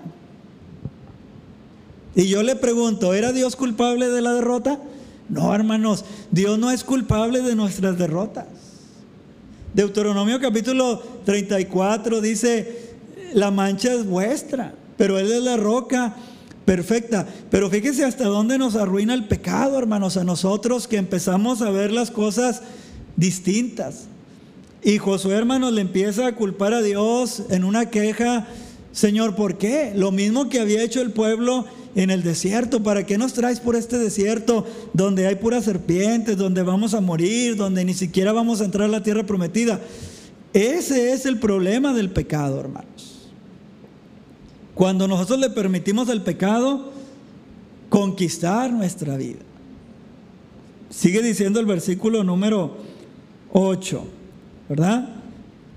Y 2.17 2.27
yo 2.27 2.43
le 2.43 2.57
pregunto, 2.57 3.15
¿era 3.15 3.31
Dios 3.31 3.55
culpable 3.55 4.09
de 4.09 4.21
la 4.21 4.33
derrota? 4.33 4.81
No, 5.29 5.55
hermanos, 5.55 6.05
Dios 6.33 6.59
no 6.59 6.73
es 6.73 6.83
culpable 6.83 7.41
de 7.41 7.55
nuestras 7.55 7.97
derrotas. 7.97 8.47
Deuteronomio 9.75 10.41
capítulo 10.41 11.05
34 11.25 12.21
dice, 12.21 12.97
la 13.33 13.53
mancha 13.53 13.93
es 13.93 14.05
vuestra, 14.05 14.75
pero 14.97 15.21
Él 15.21 15.31
es 15.31 15.43
la 15.45 15.57
roca 15.57 16.17
perfecta. 16.69 17.27
Pero 17.51 17.71
fíjese 17.71 18.05
hasta 18.05 18.25
dónde 18.25 18.59
nos 18.59 18.77
arruina 18.77 19.15
el 19.15 19.25
pecado, 19.25 19.79
hermanos, 19.79 20.19
a 20.19 20.25
nosotros 20.25 20.87
que 20.87 20.99
empezamos 20.99 21.63
a 21.63 21.71
ver 21.71 21.93
las 21.93 22.11
cosas 22.11 22.61
distintas. 23.17 24.05
Y 24.83 24.99
Josué, 24.99 25.37
hermanos, 25.37 25.73
le 25.73 25.81
empieza 25.81 26.27
a 26.27 26.35
culpar 26.35 26.75
a 26.75 26.83
Dios 26.83 27.45
en 27.49 27.65
una 27.65 27.89
queja. 27.89 28.47
Señor, 28.93 29.35
¿por 29.35 29.57
qué? 29.57 29.95
Lo 29.97 30.13
mismo 30.13 30.51
que 30.51 30.61
había 30.61 30.83
hecho 30.83 31.01
el 31.01 31.13
pueblo 31.13 31.65
en 31.95 32.11
el 32.11 32.23
desierto. 32.23 32.83
¿Para 32.83 33.07
qué 33.07 33.17
nos 33.17 33.33
traes 33.33 33.61
por 33.61 33.75
este 33.75 33.97
desierto 33.97 34.67
donde 34.93 35.27
hay 35.27 35.37
puras 35.37 35.65
serpientes, 35.65 36.37
donde 36.37 36.63
vamos 36.63 36.93
a 36.93 37.01
morir, 37.01 37.57
donde 37.57 37.83
ni 37.83 37.95
siquiera 37.95 38.33
vamos 38.33 38.61
a 38.61 38.67
entrar 38.67 38.85
a 38.85 38.93
la 38.93 39.03
tierra 39.03 39.25
prometida? 39.25 39.81
Ese 40.53 41.15
es 41.15 41.25
el 41.25 41.39
problema 41.39 41.95
del 41.95 42.11
pecado, 42.11 42.61
hermanos. 42.61 43.08
Cuando 44.79 45.09
nosotros 45.09 45.41
le 45.41 45.51
permitimos 45.51 46.09
al 46.09 46.23
pecado 46.23 46.93
conquistar 47.89 48.73
nuestra 48.73 49.17
vida. 49.17 49.41
Sigue 50.89 51.21
diciendo 51.21 51.59
el 51.59 51.67
versículo 51.67 52.23
número 52.23 52.77
8. 53.53 54.05
¿verdad? 54.69 55.09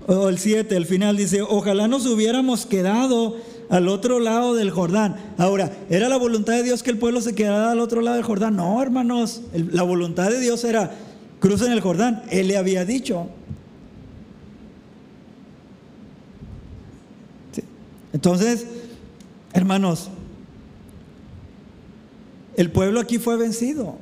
O 0.06 0.28
el 0.28 0.38
7, 0.38 0.76
al 0.76 0.86
final 0.86 1.16
dice, 1.16 1.42
ojalá 1.42 1.88
nos 1.88 2.06
hubiéramos 2.06 2.64
quedado 2.64 3.38
al 3.70 3.88
otro 3.88 4.20
lado 4.20 4.54
del 4.54 4.70
Jordán. 4.70 5.16
Ahora, 5.36 5.72
¿era 5.90 6.08
la 6.08 6.16
voluntad 6.16 6.52
de 6.52 6.62
Dios 6.62 6.84
que 6.84 6.90
el 6.90 6.98
pueblo 6.98 7.20
se 7.20 7.34
quedara 7.34 7.72
al 7.72 7.80
otro 7.80 8.02
lado 8.02 8.14
del 8.14 8.24
Jordán? 8.24 8.54
No, 8.54 8.80
hermanos, 8.80 9.42
la 9.52 9.82
voluntad 9.82 10.30
de 10.30 10.38
Dios 10.38 10.62
era, 10.62 10.92
crucen 11.40 11.72
el 11.72 11.80
Jordán. 11.80 12.22
Él 12.30 12.46
le 12.46 12.56
había 12.56 12.84
dicho. 12.84 13.26
Entonces, 18.12 18.66
hermanos, 19.52 20.08
el 22.56 22.70
pueblo 22.70 23.00
aquí 23.00 23.18
fue 23.18 23.36
vencido. 23.36 23.96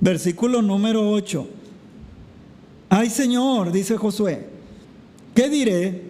Versículo 0.00 0.62
número 0.62 1.10
8. 1.10 1.46
Ay 2.88 3.10
Señor, 3.10 3.70
dice 3.70 3.96
Josué, 3.96 4.48
¿qué 5.34 5.48
diré 5.48 6.02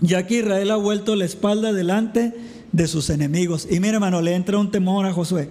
ya 0.00 0.26
que 0.26 0.40
Israel 0.40 0.70
ha 0.72 0.76
vuelto 0.76 1.16
la 1.16 1.24
espalda 1.24 1.72
delante 1.72 2.34
de 2.72 2.86
sus 2.88 3.08
enemigos? 3.08 3.66
Y 3.70 3.80
mira 3.80 3.94
hermano, 3.94 4.20
le 4.20 4.34
entra 4.34 4.58
un 4.58 4.70
temor 4.70 5.06
a 5.06 5.12
Josué, 5.12 5.48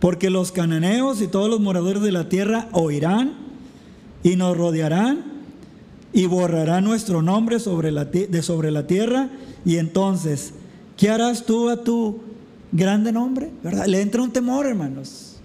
porque 0.00 0.30
los 0.30 0.50
cananeos 0.50 1.20
y 1.20 1.28
todos 1.28 1.50
los 1.50 1.60
moradores 1.60 2.02
de 2.02 2.12
la 2.12 2.28
tierra 2.28 2.68
oirán 2.72 3.34
y 4.22 4.36
nos 4.36 4.56
rodearán 4.56 5.36
y 6.12 6.26
borrarán 6.26 6.82
nuestro 6.82 7.20
nombre 7.22 7.60
sobre 7.60 7.92
la, 7.92 8.06
de 8.06 8.42
sobre 8.42 8.70
la 8.70 8.86
tierra 8.86 9.28
y 9.64 9.76
entonces, 9.76 10.54
¿qué 10.96 11.10
harás 11.10 11.44
tú 11.44 11.68
a 11.68 11.82
tu 11.82 12.20
grande 12.72 13.12
nombre? 13.12 13.50
¿Verdad? 13.62 13.86
Le 13.86 14.00
entra 14.00 14.22
un 14.22 14.32
temor, 14.32 14.66
hermanos. 14.66 15.36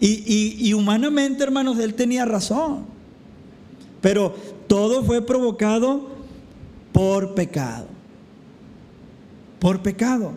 Y, 0.00 0.56
y 0.58 0.72
humanamente, 0.74 1.42
hermanos, 1.42 1.78
él 1.78 1.94
tenía 1.94 2.24
razón. 2.24 2.84
Pero 4.00 4.34
todo 4.66 5.02
fue 5.04 5.22
provocado 5.22 6.08
por 6.92 7.34
pecado. 7.34 7.86
Por 9.58 9.80
pecado. 9.80 10.32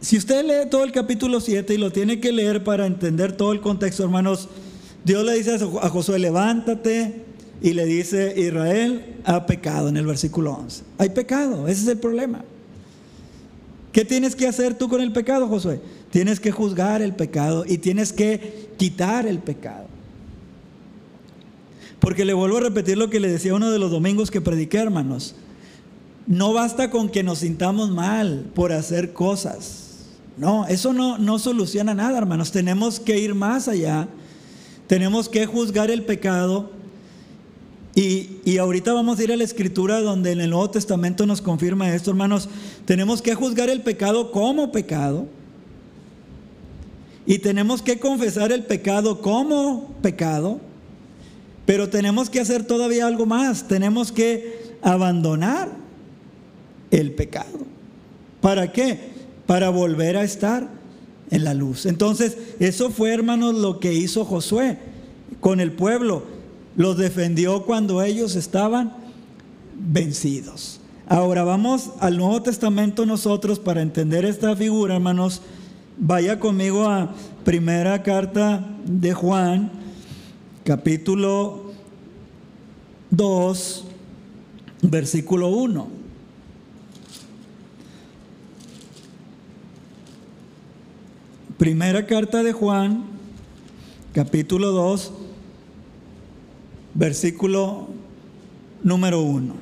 Si 0.00 0.16
usted 0.16 0.44
lee 0.44 0.70
todo 0.70 0.84
el 0.84 0.92
capítulo 0.92 1.40
7 1.40 1.74
y 1.74 1.78
lo 1.78 1.90
tiene 1.90 2.20
que 2.20 2.30
leer 2.30 2.62
para 2.62 2.86
entender 2.86 3.36
todo 3.36 3.52
el 3.52 3.60
contexto, 3.60 4.04
hermanos, 4.04 4.48
Dios 5.04 5.24
le 5.24 5.34
dice 5.34 5.54
a 5.54 5.88
Josué, 5.88 6.18
levántate, 6.18 7.25
y 7.62 7.72
le 7.72 7.84
dice, 7.86 8.34
Israel 8.36 9.16
ha 9.24 9.46
pecado 9.46 9.88
en 9.88 9.96
el 9.96 10.06
versículo 10.06 10.52
11. 10.52 10.82
Hay 10.98 11.10
pecado, 11.10 11.68
ese 11.68 11.82
es 11.82 11.88
el 11.88 11.98
problema. 11.98 12.44
¿Qué 13.92 14.04
tienes 14.04 14.36
que 14.36 14.46
hacer 14.46 14.76
tú 14.76 14.88
con 14.88 15.00
el 15.00 15.12
pecado, 15.12 15.48
Josué? 15.48 15.80
Tienes 16.10 16.38
que 16.38 16.52
juzgar 16.52 17.00
el 17.00 17.14
pecado 17.14 17.64
y 17.66 17.78
tienes 17.78 18.12
que 18.12 18.68
quitar 18.76 19.26
el 19.26 19.38
pecado. 19.38 19.86
Porque 21.98 22.26
le 22.26 22.34
vuelvo 22.34 22.58
a 22.58 22.60
repetir 22.60 22.98
lo 22.98 23.08
que 23.08 23.20
le 23.20 23.28
decía 23.28 23.54
uno 23.54 23.70
de 23.70 23.78
los 23.78 23.90
domingos 23.90 24.30
que 24.30 24.42
prediqué, 24.42 24.78
hermanos. 24.78 25.34
No 26.26 26.52
basta 26.52 26.90
con 26.90 27.08
que 27.08 27.22
nos 27.22 27.38
sintamos 27.38 27.90
mal 27.90 28.50
por 28.54 28.72
hacer 28.72 29.12
cosas. 29.12 29.86
No, 30.36 30.66
eso 30.66 30.92
no, 30.92 31.16
no 31.16 31.38
soluciona 31.38 31.94
nada, 31.94 32.18
hermanos. 32.18 32.52
Tenemos 32.52 33.00
que 33.00 33.18
ir 33.18 33.34
más 33.34 33.66
allá. 33.66 34.08
Tenemos 34.86 35.28
que 35.28 35.46
juzgar 35.46 35.90
el 35.90 36.04
pecado. 36.04 36.70
Y, 37.96 38.40
y, 38.44 38.58
ahorita 38.58 38.92
vamos 38.92 39.18
a 39.18 39.24
ir 39.24 39.32
a 39.32 39.36
la 39.36 39.44
escritura 39.44 40.02
donde 40.02 40.30
en 40.32 40.42
el 40.42 40.50
Nuevo 40.50 40.68
Testamento 40.68 41.24
nos 41.24 41.40
confirma 41.40 41.94
esto, 41.94 42.10
hermanos. 42.10 42.46
Tenemos 42.84 43.22
que 43.22 43.34
juzgar 43.34 43.70
el 43.70 43.80
pecado 43.80 44.32
como 44.32 44.70
pecado. 44.70 45.26
Y 47.24 47.38
tenemos 47.38 47.80
que 47.80 47.98
confesar 47.98 48.52
el 48.52 48.64
pecado 48.64 49.22
como 49.22 49.94
pecado. 50.02 50.60
Pero 51.64 51.88
tenemos 51.88 52.28
que 52.28 52.38
hacer 52.38 52.64
todavía 52.64 53.06
algo 53.06 53.24
más. 53.24 53.66
Tenemos 53.66 54.12
que 54.12 54.76
abandonar 54.82 55.70
el 56.90 57.12
pecado. 57.12 57.58
¿Para 58.42 58.72
qué? 58.72 59.00
Para 59.46 59.70
volver 59.70 60.18
a 60.18 60.22
estar 60.22 60.68
en 61.30 61.44
la 61.44 61.54
luz. 61.54 61.86
Entonces, 61.86 62.36
eso 62.60 62.90
fue, 62.90 63.14
hermanos, 63.14 63.54
lo 63.54 63.80
que 63.80 63.94
hizo 63.94 64.26
Josué 64.26 64.78
con 65.40 65.60
el 65.60 65.72
pueblo. 65.72 66.35
Los 66.76 66.96
defendió 66.96 67.64
cuando 67.64 68.02
ellos 68.02 68.36
estaban 68.36 68.92
vencidos. 69.74 70.80
Ahora 71.08 71.44
vamos 71.44 71.90
al 72.00 72.16
Nuevo 72.16 72.42
Testamento 72.42 73.06
nosotros 73.06 73.58
para 73.58 73.82
entender 73.82 74.24
esta 74.24 74.54
figura, 74.56 74.96
hermanos. 74.96 75.42
Vaya 75.98 76.38
conmigo 76.38 76.88
a 76.88 77.14
primera 77.44 78.02
carta 78.02 78.64
de 78.84 79.14
Juan 79.14 79.70
capítulo 80.66 81.70
2, 83.10 83.84
versículo 84.82 85.48
1. 85.50 85.88
Primera 91.56 92.04
carta 92.04 92.42
de 92.42 92.52
Juan, 92.52 93.04
capítulo 94.12 94.72
2, 94.72 95.12
versículo 96.96 97.88
número 98.82 99.20
1. 99.20 99.54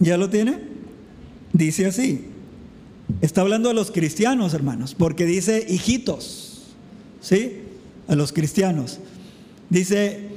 ¿Ya 0.00 0.16
lo 0.16 0.30
tiene? 0.30 0.58
Dice 1.52 1.86
así. 1.86 2.26
Está 3.20 3.42
hablando 3.42 3.70
a 3.70 3.74
los 3.74 3.90
cristianos, 3.90 4.54
hermanos, 4.54 4.94
porque 4.94 5.26
dice 5.26 5.66
hijitos, 5.68 6.62
¿sí? 7.20 7.58
A 8.08 8.14
los 8.14 8.32
cristianos. 8.32 8.98
Dice, 9.68 10.28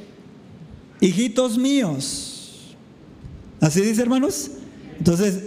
hijitos 0.99 1.57
míos. 1.57 2.75
¿Así 3.61 3.81
dice, 3.81 4.01
hermanos? 4.01 4.51
Entonces, 4.97 5.39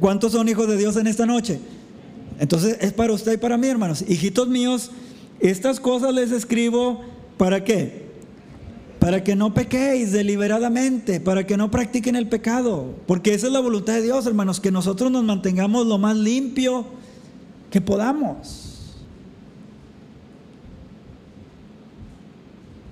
¿cuántos 0.00 0.32
son 0.32 0.48
hijos 0.48 0.66
de 0.68 0.76
Dios 0.76 0.96
en 0.96 1.06
esta 1.06 1.26
noche? 1.26 1.60
Entonces, 2.40 2.78
es 2.80 2.92
para 2.92 3.12
usted 3.12 3.34
y 3.34 3.36
para 3.36 3.56
mí, 3.56 3.68
hermanos. 3.68 4.04
Hijitos 4.08 4.48
míos, 4.48 4.90
estas 5.38 5.78
cosas 5.78 6.12
les 6.12 6.32
escribo 6.32 7.02
para 7.40 7.64
qué? 7.64 8.02
Para 8.98 9.24
que 9.24 9.34
no 9.34 9.54
pequéis 9.54 10.12
deliberadamente, 10.12 11.20
para 11.20 11.46
que 11.46 11.56
no 11.56 11.70
practiquen 11.70 12.14
el 12.14 12.28
pecado. 12.28 12.96
Porque 13.06 13.32
esa 13.32 13.46
es 13.46 13.52
la 13.54 13.60
voluntad 13.60 13.94
de 13.94 14.02
Dios, 14.02 14.26
hermanos, 14.26 14.60
que 14.60 14.70
nosotros 14.70 15.10
nos 15.10 15.24
mantengamos 15.24 15.86
lo 15.86 15.96
más 15.96 16.18
limpio 16.18 16.84
que 17.70 17.80
podamos. 17.80 18.92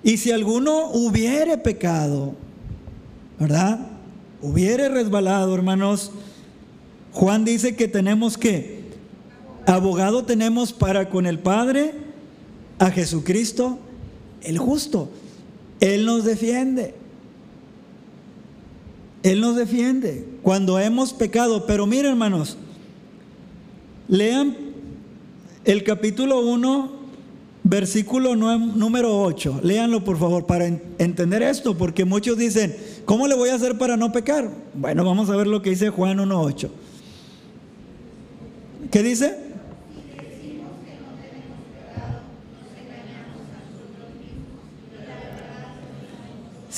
Y 0.02 0.16
si 0.16 0.32
alguno 0.32 0.92
hubiere 0.92 1.58
pecado, 1.58 2.34
¿verdad? 3.38 3.80
Hubiere 4.40 4.88
resbalado, 4.88 5.54
hermanos, 5.54 6.10
Juan 7.12 7.44
dice 7.44 7.76
que 7.76 7.86
tenemos 7.86 8.38
que, 8.38 8.84
abogado 9.66 10.24
tenemos 10.24 10.72
para 10.72 11.10
con 11.10 11.26
el 11.26 11.38
Padre, 11.38 11.92
a 12.78 12.90
Jesucristo, 12.90 13.80
el 14.42 14.58
justo. 14.58 15.08
Él 15.80 16.04
nos 16.06 16.24
defiende. 16.24 16.94
Él 19.22 19.40
nos 19.40 19.56
defiende 19.56 20.26
cuando 20.42 20.78
hemos 20.78 21.12
pecado. 21.12 21.66
Pero 21.66 21.86
miren, 21.86 22.12
hermanos, 22.12 22.56
lean 24.08 24.56
el 25.64 25.84
capítulo 25.84 26.40
1, 26.40 26.92
versículo 27.64 28.36
número 28.36 29.20
8. 29.22 29.60
Léanlo, 29.62 30.04
por 30.04 30.18
favor, 30.18 30.46
para 30.46 30.66
entender 30.66 31.42
esto, 31.42 31.76
porque 31.76 32.04
muchos 32.04 32.38
dicen, 32.38 32.76
¿cómo 33.04 33.28
le 33.28 33.34
voy 33.34 33.50
a 33.50 33.54
hacer 33.54 33.76
para 33.76 33.96
no 33.96 34.12
pecar? 34.12 34.50
Bueno, 34.74 35.04
vamos 35.04 35.30
a 35.30 35.36
ver 35.36 35.46
lo 35.46 35.62
que 35.62 35.70
dice 35.70 35.90
Juan 35.90 36.18
1.8. 36.18 36.70
¿Qué 38.90 39.02
dice? 39.02 39.47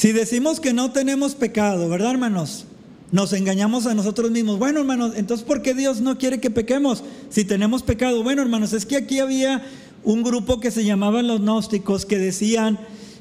Si 0.00 0.12
decimos 0.12 0.61
que 0.61 0.73
no 0.73 0.92
tenemos 0.92 1.35
pecado, 1.35 1.87
¿verdad, 1.90 2.12
hermanos? 2.12 2.64
Nos 3.12 3.35
engañamos 3.35 3.85
a 3.85 3.95
nosotros 3.95 4.30
mismos. 4.30 4.59
Bueno, 4.59 4.80
hermanos, 4.80 5.12
entonces 5.14 5.47
¿por 5.47 5.61
qué 5.61 5.75
Dios 5.75 6.00
no 6.00 6.16
quiere 6.16 6.40
que 6.40 6.49
pequemos 6.49 7.04
si 7.28 7.45
tenemos 7.45 7.83
pecado? 7.83 8.23
Bueno, 8.23 8.40
hermanos, 8.40 8.73
es 8.73 8.87
que 8.87 8.97
aquí 8.97 9.19
había 9.19 9.62
un 10.02 10.23
grupo 10.23 10.59
que 10.59 10.71
se 10.71 10.87
llamaban 10.87 11.26
los 11.26 11.42
gnósticos 11.42 12.07
que 12.07 12.16
decían 12.16 12.78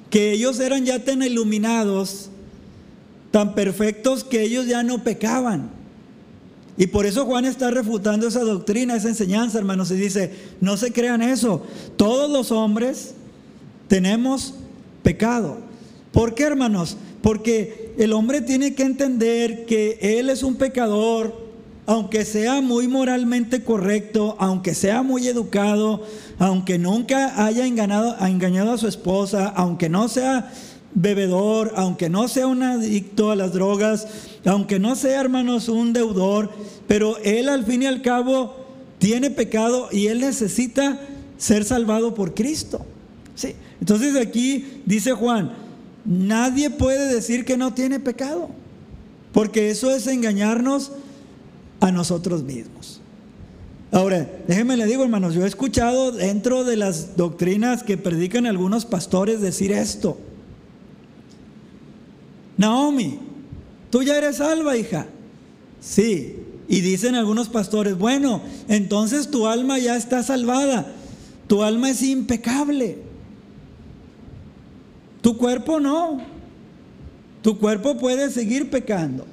que 0.09 0.31
ellos 0.31 0.61
eran 0.61 0.85
ya 0.85 1.03
tan 1.03 1.21
iluminados, 1.21 2.29
tan 3.31 3.55
perfectos 3.55 4.23
que 4.23 4.43
ellos 4.43 4.65
ya 4.65 4.81
no 4.81 5.03
pecaban. 5.03 5.71
Y 6.77 6.87
por 6.87 7.05
eso 7.05 7.25
Juan 7.25 7.43
está 7.43 7.71
refutando 7.71 8.25
esa 8.25 8.45
doctrina, 8.45 8.95
esa 8.95 9.09
enseñanza, 9.09 9.57
hermanos, 9.57 9.91
y 9.91 9.95
dice, 9.95 10.31
no 10.61 10.77
se 10.77 10.93
crean 10.93 11.21
eso. 11.23 11.61
Todos 11.97 12.31
los 12.31 12.53
hombres 12.53 13.15
tenemos 13.89 14.53
pecado. 15.03 15.67
¿Por 16.11 16.33
qué, 16.33 16.43
hermanos? 16.43 16.97
Porque 17.21 17.93
el 17.97 18.13
hombre 18.13 18.41
tiene 18.41 18.73
que 18.73 18.83
entender 18.83 19.65
que 19.65 19.97
él 20.01 20.29
es 20.29 20.43
un 20.43 20.55
pecador, 20.55 21.49
aunque 21.85 22.25
sea 22.25 22.61
muy 22.61 22.87
moralmente 22.87 23.63
correcto, 23.63 24.35
aunque 24.39 24.73
sea 24.73 25.03
muy 25.03 25.27
educado, 25.27 26.03
aunque 26.37 26.77
nunca 26.77 27.45
haya 27.45 27.65
engañado, 27.65 28.73
a 28.73 28.77
su 28.77 28.87
esposa, 28.87 29.47
aunque 29.55 29.89
no 29.89 30.07
sea 30.07 30.51
bebedor, 30.93 31.73
aunque 31.75 32.09
no 32.09 32.27
sea 32.27 32.47
un 32.47 32.63
adicto 32.63 33.31
a 33.31 33.35
las 33.35 33.53
drogas, 33.53 34.07
aunque 34.45 34.79
no 34.79 34.95
sea, 34.95 35.21
hermanos, 35.21 35.69
un 35.69 35.93
deudor, 35.93 36.49
pero 36.87 37.17
él 37.23 37.49
al 37.49 37.65
fin 37.65 37.83
y 37.83 37.85
al 37.85 38.01
cabo 38.01 38.55
tiene 38.97 39.29
pecado 39.29 39.89
y 39.91 40.07
él 40.07 40.19
necesita 40.19 40.99
ser 41.37 41.63
salvado 41.63 42.13
por 42.13 42.33
Cristo. 42.33 42.85
Sí. 43.35 43.55
Entonces 43.79 44.15
aquí 44.15 44.81
dice 44.85 45.13
Juan, 45.13 45.68
Nadie 46.05 46.69
puede 46.69 47.13
decir 47.13 47.45
que 47.45 47.57
no 47.57 47.73
tiene 47.73 47.99
pecado, 47.99 48.49
porque 49.31 49.69
eso 49.69 49.91
es 49.91 50.07
engañarnos 50.07 50.91
a 51.79 51.91
nosotros 51.91 52.43
mismos. 52.43 53.01
Ahora, 53.91 54.29
déjenme 54.47 54.77
le 54.77 54.85
digo, 54.85 55.03
hermanos, 55.03 55.33
yo 55.33 55.43
he 55.43 55.47
escuchado 55.47 56.11
dentro 56.11 56.63
de 56.63 56.77
las 56.77 57.17
doctrinas 57.17 57.83
que 57.83 57.97
predican 57.97 58.45
algunos 58.45 58.85
pastores 58.85 59.41
decir 59.41 59.71
esto. 59.71 60.17
Naomi, 62.57 63.19
tú 63.89 64.03
ya 64.03 64.17
eres 64.17 64.37
salva, 64.37 64.77
hija. 64.77 65.07
Sí. 65.79 66.35
Y 66.67 66.81
dicen 66.81 67.15
algunos 67.15 67.49
pastores, 67.49 67.97
bueno, 67.97 68.41
entonces 68.67 69.31
tu 69.31 69.47
alma 69.47 69.79
ya 69.79 69.95
está 69.97 70.21
salvada. 70.21 70.93
Tu 71.47 71.63
alma 71.63 71.89
es 71.89 72.03
impecable. 72.03 73.08
Tu 75.21 75.37
cuerpo 75.37 75.79
no. 75.79 76.21
Tu 77.41 77.57
cuerpo 77.57 77.97
puede 77.97 78.29
seguir 78.29 78.69
pecando. 78.69 79.25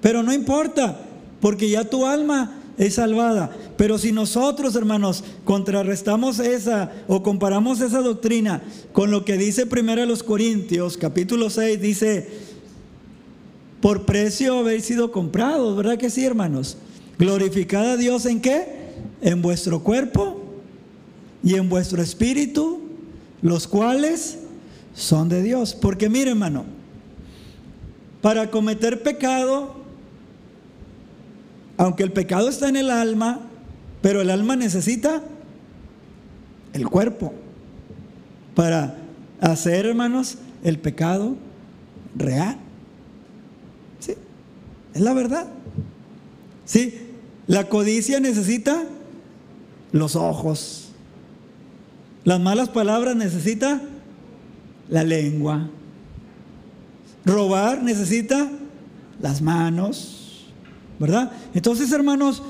Pero 0.00 0.22
no 0.22 0.32
importa, 0.32 1.00
porque 1.40 1.68
ya 1.68 1.84
tu 1.84 2.06
alma 2.06 2.60
es 2.76 2.94
salvada. 2.94 3.54
Pero 3.76 3.98
si 3.98 4.12
nosotros, 4.12 4.74
hermanos, 4.76 5.24
contrarrestamos 5.44 6.38
esa 6.38 6.92
o 7.06 7.22
comparamos 7.22 7.80
esa 7.80 8.00
doctrina 8.00 8.62
con 8.92 9.10
lo 9.10 9.24
que 9.24 9.36
dice 9.36 9.66
primero 9.66 10.04
los 10.06 10.22
Corintios, 10.22 10.96
capítulo 10.96 11.50
6, 11.50 11.80
dice, 11.80 12.28
por 13.80 14.06
precio 14.06 14.58
habéis 14.58 14.84
sido 14.84 15.10
comprados, 15.10 15.76
¿verdad 15.76 15.98
que 15.98 16.10
sí, 16.10 16.24
hermanos? 16.24 16.76
Glorificad 17.18 17.92
a 17.92 17.96
Dios 17.96 18.26
en 18.26 18.40
qué? 18.40 18.66
En 19.20 19.42
vuestro 19.42 19.80
cuerpo 19.80 20.40
y 21.42 21.54
en 21.54 21.68
vuestro 21.68 22.02
espíritu, 22.02 22.83
los 23.44 23.68
cuales 23.68 24.38
son 24.94 25.28
de 25.28 25.42
Dios. 25.42 25.74
Porque 25.74 26.08
mire, 26.08 26.30
hermano, 26.30 26.64
para 28.22 28.50
cometer 28.50 29.02
pecado, 29.02 29.76
aunque 31.76 32.02
el 32.04 32.10
pecado 32.10 32.48
está 32.48 32.70
en 32.70 32.76
el 32.76 32.90
alma, 32.90 33.40
pero 34.00 34.22
el 34.22 34.30
alma 34.30 34.56
necesita 34.56 35.22
el 36.72 36.88
cuerpo 36.88 37.34
para 38.54 38.96
hacer, 39.42 39.84
hermanos, 39.84 40.38
el 40.62 40.78
pecado 40.78 41.36
real. 42.16 42.56
Sí, 44.00 44.14
es 44.94 45.00
la 45.02 45.12
verdad. 45.12 45.48
Sí, 46.64 46.98
la 47.46 47.68
codicia 47.68 48.20
necesita 48.20 48.84
los 49.92 50.16
ojos. 50.16 50.83
Las 52.24 52.40
malas 52.40 52.68
palabras 52.70 53.14
necesita 53.16 53.82
la 54.88 55.04
lengua. 55.04 55.68
Robar 57.24 57.82
necesita 57.82 58.50
las 59.20 59.40
manos, 59.40 60.46
¿verdad? 60.98 61.32
Entonces, 61.54 61.92
hermanos, 61.92 62.42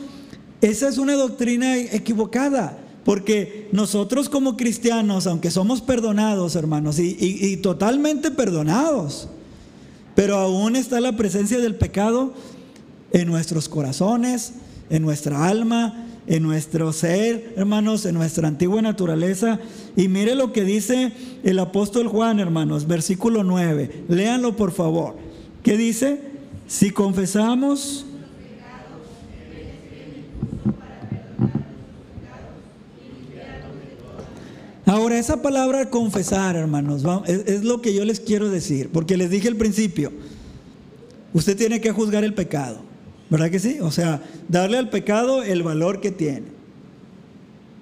esa 0.61 0.89
es 0.89 0.99
una 0.99 1.15
doctrina 1.15 1.77
equivocada. 1.77 2.79
Porque 3.05 3.69
nosotros 3.71 4.31
como 4.31 4.57
cristianos, 4.57 5.27
aunque 5.27 5.51
somos 5.51 5.83
perdonados, 5.83 6.57
hermanos, 6.57 6.99
y, 6.99 7.17
y, 7.21 7.57
totalmente 7.59 8.31
perdonados, 8.31 9.29
pero 10.15 10.39
aún 10.39 10.75
está 10.75 11.01
la 11.01 11.15
presencia 11.15 11.59
del 11.59 11.75
pecado 11.75 12.33
en 13.13 13.29
nuestros 13.29 13.69
corazones, 13.69 14.55
en 14.89 15.03
nuestra 15.03 15.47
alma, 15.47 16.07
en 16.27 16.43
nuestro 16.43 16.93
ser, 16.93 17.53
hermanos, 17.57 18.07
en 18.07 18.15
nuestra 18.15 18.49
antigua 18.49 18.83
naturaleza. 18.83 19.61
Y 19.97 20.09
mire 20.09 20.35
lo 20.35 20.53
que 20.53 20.65
dice 20.65 21.13
el 21.43 21.59
apóstol 21.59 22.09
Juan, 22.09 22.41
hermanos, 22.41 22.87
versículo 22.87 23.45
9. 23.45 24.05
Léanlo 24.09 24.57
por 24.57 24.73
favor. 24.73 25.17
¿Qué 25.63 25.77
dice? 25.77 26.21
Si 26.67 26.91
confesamos... 26.91 28.07
Ahora, 34.87 35.19
esa 35.19 35.41
palabra 35.41 35.89
confesar, 35.89 36.57
hermanos, 36.57 37.05
es, 37.27 37.65
lo 37.65 37.81
que 37.81 37.95
yo 37.95 38.05
les 38.05 38.21
quiero 38.21 38.51
decir, 38.51 38.91
porque 38.93 39.17
les 39.17 39.31
dije 39.31 39.49
al 39.49 39.57
principio, 39.57 40.13
usted 41.33 41.57
tiene 41.57 41.81
que 41.81 41.91
juzgar 41.91 42.23
el 42.23 42.35
pecado. 42.35 42.81
¿Verdad 43.35 43.51
que 43.51 43.59
sí? 43.59 43.81
O 43.81 43.91
sea, 43.91 44.23
darle 44.49 44.79
al 44.79 44.91
pecado 44.91 45.43
el 45.43 45.65
valor 45.65 46.01
que 46.01 46.13
tiene. 46.13 46.45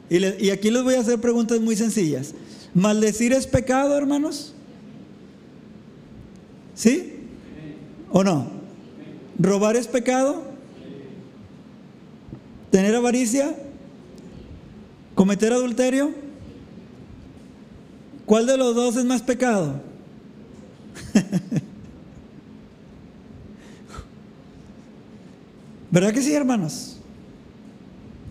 Y, 0.08 0.48
aquí 0.48 0.70
les 0.70 0.82
voy 0.82 0.94
a 0.94 1.00
hacer 1.00 1.20
preguntas 1.20 1.60
muy 1.60 1.76
sencillas. 1.76 2.32
¿Maldecir 2.72 3.34
es 3.34 3.46
pecado, 3.46 3.94
hermanos? 3.94 4.54
¿Sí? 6.74 7.16
¿O 8.10 8.24
no? 8.24 8.48
¿Robar 9.38 9.76
es 9.76 9.86
pecado? 9.86 10.42
¿Tener 12.70 12.96
avaricia? 12.96 13.54
¿Cometer 15.14 15.52
adulterio? 15.52 16.12
¿Cuál 18.24 18.46
de 18.46 18.56
los 18.56 18.74
dos 18.74 18.96
es 18.96 19.04
más 19.04 19.20
pecado? 19.20 19.82
¿Verdad 25.92 26.14
que 26.14 26.22
sí, 26.22 26.32
hermanos? 26.32 26.96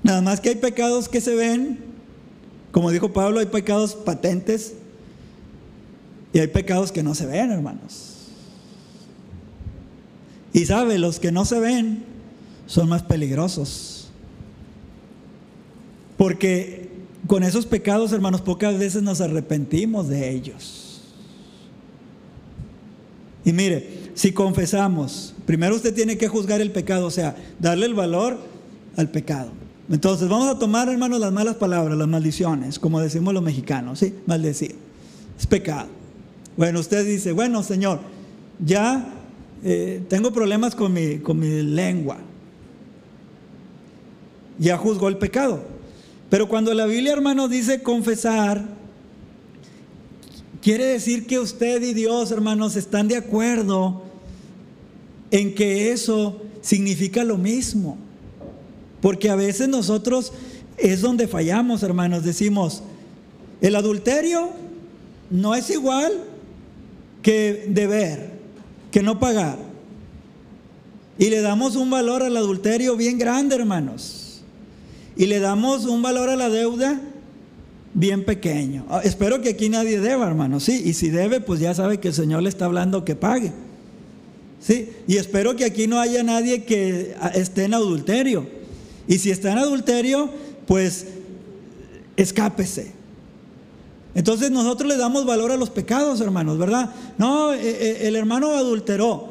Nada 0.03 0.21
más 0.21 0.41
que 0.41 0.49
hay 0.49 0.55
pecados 0.55 1.07
que 1.07 1.21
se 1.21 1.35
ven, 1.35 1.77
como 2.71 2.89
dijo 2.89 3.13
Pablo, 3.13 3.39
hay 3.39 3.45
pecados 3.45 3.93
patentes 3.93 4.73
y 6.33 6.39
hay 6.39 6.47
pecados 6.47 6.91
que 6.91 7.03
no 7.03 7.13
se 7.13 7.27
ven, 7.27 7.51
hermanos. 7.51 8.15
Y 10.53 10.65
sabe, 10.65 10.97
los 10.97 11.19
que 11.19 11.31
no 11.31 11.45
se 11.45 11.59
ven 11.59 12.03
son 12.65 12.89
más 12.89 13.03
peligrosos. 13.03 14.09
Porque 16.17 16.89
con 17.27 17.43
esos 17.43 17.67
pecados, 17.67 18.11
hermanos, 18.11 18.41
pocas 18.41 18.77
veces 18.79 19.03
nos 19.03 19.21
arrepentimos 19.21 20.07
de 20.07 20.31
ellos. 20.31 21.03
Y 23.45 23.53
mire, 23.53 24.00
si 24.13 24.31
confesamos, 24.31 25.33
primero 25.45 25.75
usted 25.75 25.93
tiene 25.93 26.17
que 26.17 26.27
juzgar 26.27 26.61
el 26.61 26.71
pecado, 26.71 27.05
o 27.05 27.11
sea, 27.11 27.35
darle 27.59 27.85
el 27.85 27.93
valor 27.93 28.37
al 28.97 29.09
pecado. 29.09 29.51
Entonces, 29.89 30.29
vamos 30.29 30.47
a 30.47 30.57
tomar, 30.57 30.87
hermanos, 30.89 31.19
las 31.19 31.33
malas 31.33 31.55
palabras, 31.55 31.97
las 31.97 32.07
maldiciones, 32.07 32.79
como 32.79 32.99
decimos 33.01 33.33
los 33.33 33.43
mexicanos, 33.43 33.99
¿sí? 33.99 34.13
Maldecir. 34.25 34.75
Es 35.37 35.47
pecado. 35.47 35.87
Bueno, 36.55 36.79
usted 36.79 37.05
dice, 37.05 37.31
bueno, 37.31 37.63
Señor, 37.63 37.99
ya 38.63 39.05
eh, 39.63 40.01
tengo 40.07 40.31
problemas 40.31 40.75
con 40.75 40.93
mi, 40.93 41.17
con 41.17 41.39
mi 41.39 41.61
lengua. 41.63 42.17
Ya 44.59 44.77
juzgó 44.77 45.09
el 45.09 45.17
pecado. 45.17 45.61
Pero 46.29 46.47
cuando 46.47 46.73
la 46.73 46.85
Biblia, 46.85 47.13
hermanos, 47.13 47.49
dice 47.49 47.81
confesar, 47.81 48.63
quiere 50.61 50.85
decir 50.85 51.25
que 51.25 51.39
usted 51.39 51.81
y 51.81 51.93
Dios, 51.93 52.31
hermanos, 52.31 52.75
están 52.75 53.07
de 53.07 53.17
acuerdo 53.17 54.03
en 55.31 55.55
que 55.55 55.91
eso 55.91 56.41
significa 56.61 57.23
lo 57.23 57.37
mismo. 57.37 57.97
Porque 59.01 59.29
a 59.29 59.35
veces 59.35 59.67
nosotros 59.67 60.31
es 60.77 61.01
donde 61.01 61.27
fallamos, 61.27 61.83
hermanos. 61.83 62.23
Decimos, 62.23 62.83
el 63.61 63.75
adulterio 63.75 64.49
no 65.29 65.55
es 65.55 65.69
igual 65.69 66.11
que 67.21 67.65
deber 67.69 68.31
que 68.91 69.01
no 69.01 69.19
pagar. 69.19 69.57
Y 71.17 71.29
le 71.29 71.41
damos 71.41 71.75
un 71.75 71.89
valor 71.89 72.23
al 72.23 72.37
adulterio 72.37 72.95
bien 72.95 73.17
grande, 73.17 73.55
hermanos. 73.55 74.41
Y 75.15 75.25
le 75.25 75.39
damos 75.39 75.85
un 75.85 76.01
valor 76.01 76.29
a 76.29 76.35
la 76.35 76.49
deuda 76.49 76.99
bien 77.93 78.25
pequeño. 78.25 78.85
Ah, 78.89 79.01
espero 79.03 79.41
que 79.41 79.49
aquí 79.49 79.69
nadie 79.69 79.99
deba, 79.99 80.27
hermanos. 80.27 80.63
Sí, 80.63 80.81
y 80.85 80.93
si 80.93 81.09
debe, 81.09 81.41
pues 81.41 81.59
ya 81.59 81.73
sabe 81.73 81.99
que 81.99 82.09
el 82.09 82.13
Señor 82.13 82.43
le 82.43 82.49
está 82.49 82.65
hablando 82.65 83.05
que 83.05 83.15
pague. 83.15 83.51
Sí, 84.59 84.89
y 85.07 85.17
espero 85.17 85.55
que 85.55 85.65
aquí 85.65 85.87
no 85.87 85.99
haya 85.99 86.23
nadie 86.23 86.63
que 86.63 87.15
ah, 87.19 87.31
esté 87.33 87.65
en 87.65 87.73
adulterio. 87.73 88.47
Y 89.07 89.17
si 89.17 89.31
está 89.31 89.51
en 89.51 89.57
adulterio, 89.57 90.29
pues 90.67 91.07
escápese. 92.15 92.91
Entonces 94.13 94.51
nosotros 94.51 94.89
le 94.89 94.97
damos 94.97 95.25
valor 95.25 95.51
a 95.51 95.57
los 95.57 95.69
pecados, 95.69 96.21
hermanos, 96.21 96.57
¿verdad? 96.57 96.91
No, 97.17 97.53
eh, 97.53 97.59
eh, 97.61 97.97
el 98.01 98.15
hermano 98.15 98.51
adulteró. 98.51 99.29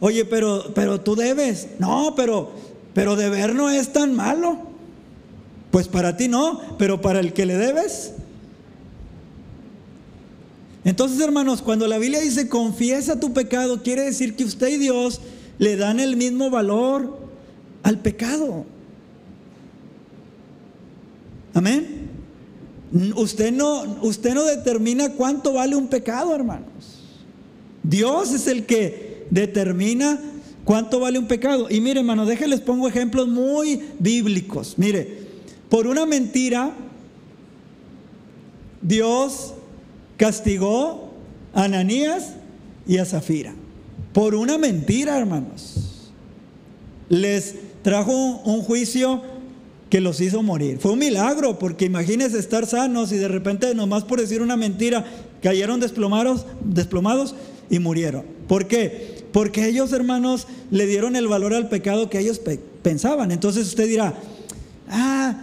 Oye, 0.00 0.24
pero, 0.24 0.72
pero 0.74 1.00
tú 1.00 1.16
debes. 1.16 1.68
No, 1.78 2.14
pero, 2.16 2.52
pero 2.92 3.16
deber 3.16 3.54
no 3.54 3.70
es 3.70 3.92
tan 3.92 4.14
malo. 4.14 4.73
Pues 5.74 5.88
para 5.88 6.16
ti 6.16 6.28
no, 6.28 6.60
pero 6.78 7.00
para 7.00 7.18
el 7.18 7.32
que 7.32 7.44
le 7.44 7.56
debes. 7.56 8.12
Entonces, 10.84 11.18
hermanos, 11.20 11.62
cuando 11.62 11.88
la 11.88 11.98
Biblia 11.98 12.20
dice 12.20 12.48
confiesa 12.48 13.18
tu 13.18 13.32
pecado, 13.32 13.82
quiere 13.82 14.02
decir 14.02 14.36
que 14.36 14.44
usted 14.44 14.68
y 14.68 14.78
Dios 14.78 15.20
le 15.58 15.74
dan 15.74 15.98
el 15.98 16.14
mismo 16.16 16.48
valor 16.48 17.18
al 17.82 17.98
pecado. 17.98 18.66
Amén. 21.54 22.08
Usted 23.16 23.50
no, 23.50 23.98
usted 24.02 24.32
no 24.32 24.44
determina 24.44 25.14
cuánto 25.14 25.54
vale 25.54 25.74
un 25.74 25.88
pecado, 25.88 26.36
hermanos. 26.36 27.00
Dios 27.82 28.32
es 28.32 28.46
el 28.46 28.64
que 28.64 29.26
determina 29.28 30.20
cuánto 30.64 31.00
vale 31.00 31.18
un 31.18 31.26
pecado. 31.26 31.66
Y 31.68 31.80
mire, 31.80 31.98
hermano, 31.98 32.26
déjenles 32.26 32.60
pongo 32.60 32.86
ejemplos 32.86 33.26
muy 33.26 33.82
bíblicos. 33.98 34.74
Mire, 34.78 35.23
por 35.74 35.88
una 35.88 36.06
mentira, 36.06 36.70
Dios 38.80 39.54
castigó 40.16 41.10
a 41.52 41.64
Ananías 41.64 42.34
y 42.86 42.98
a 42.98 43.04
Zafira. 43.04 43.52
Por 44.12 44.36
una 44.36 44.56
mentira, 44.56 45.18
hermanos. 45.18 46.12
Les 47.08 47.56
trajo 47.82 48.12
un 48.44 48.62
juicio 48.62 49.20
que 49.90 50.00
los 50.00 50.20
hizo 50.20 50.44
morir. 50.44 50.78
Fue 50.78 50.92
un 50.92 51.00
milagro, 51.00 51.58
porque 51.58 51.86
imagínense 51.86 52.38
estar 52.38 52.66
sanos 52.66 53.10
y 53.10 53.16
de 53.16 53.26
repente, 53.26 53.74
nomás 53.74 54.04
por 54.04 54.20
decir 54.20 54.42
una 54.42 54.56
mentira, 54.56 55.04
cayeron 55.42 55.80
desplomados, 55.80 56.46
desplomados 56.62 57.34
y 57.68 57.80
murieron. 57.80 58.22
¿Por 58.46 58.68
qué? 58.68 59.24
Porque 59.32 59.66
ellos, 59.66 59.92
hermanos, 59.92 60.46
le 60.70 60.86
dieron 60.86 61.16
el 61.16 61.26
valor 61.26 61.52
al 61.52 61.68
pecado 61.68 62.10
que 62.10 62.20
ellos 62.20 62.40
pensaban. 62.84 63.32
Entonces 63.32 63.66
usted 63.66 63.88
dirá, 63.88 64.14
ah, 64.88 65.40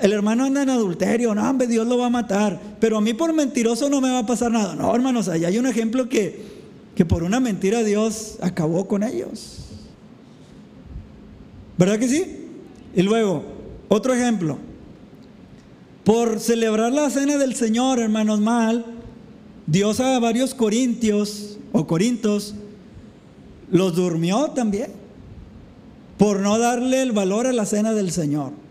el 0.00 0.12
hermano 0.12 0.44
anda 0.44 0.62
en 0.62 0.70
adulterio, 0.70 1.34
no, 1.34 1.48
hombre, 1.48 1.66
Dios 1.66 1.86
lo 1.86 1.98
va 1.98 2.06
a 2.06 2.10
matar, 2.10 2.60
pero 2.80 2.98
a 2.98 3.00
mí 3.00 3.14
por 3.14 3.32
mentiroso 3.32 3.88
no 3.88 4.00
me 4.00 4.10
va 4.10 4.20
a 4.20 4.26
pasar 4.26 4.50
nada. 4.50 4.74
No, 4.74 4.94
hermanos, 4.94 5.28
allá 5.28 5.48
hay 5.48 5.58
un 5.58 5.66
ejemplo 5.66 6.08
que, 6.08 6.42
que 6.94 7.04
por 7.04 7.22
una 7.22 7.40
mentira 7.40 7.82
Dios 7.82 8.36
acabó 8.40 8.86
con 8.86 9.02
ellos. 9.02 9.66
¿Verdad 11.78 11.98
que 11.98 12.08
sí? 12.08 12.46
Y 12.94 13.02
luego, 13.02 13.44
otro 13.88 14.14
ejemplo. 14.14 14.58
Por 16.04 16.40
celebrar 16.40 16.92
la 16.92 17.10
cena 17.10 17.36
del 17.36 17.54
Señor, 17.54 17.98
hermanos, 17.98 18.40
mal, 18.40 18.84
Dios 19.66 20.00
a 20.00 20.18
varios 20.18 20.54
corintios 20.54 21.58
o 21.72 21.86
corintos 21.86 22.54
los 23.70 23.96
durmió 23.96 24.50
también. 24.50 24.92
Por 26.16 26.40
no 26.40 26.58
darle 26.58 27.02
el 27.02 27.12
valor 27.12 27.46
a 27.46 27.52
la 27.52 27.66
cena 27.66 27.92
del 27.92 28.10
Señor. 28.10 28.65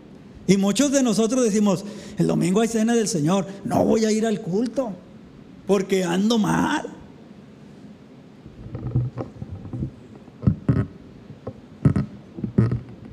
Y 0.46 0.56
muchos 0.56 0.92
de 0.92 1.02
nosotros 1.02 1.44
decimos, 1.44 1.84
el 2.18 2.26
domingo 2.26 2.60
hay 2.60 2.68
cena 2.68 2.94
del 2.94 3.08
Señor, 3.08 3.46
no 3.64 3.84
voy 3.84 4.04
a 4.04 4.12
ir 4.12 4.26
al 4.26 4.40
culto 4.40 4.92
porque 5.66 6.04
ando 6.04 6.38
mal. 6.38 6.86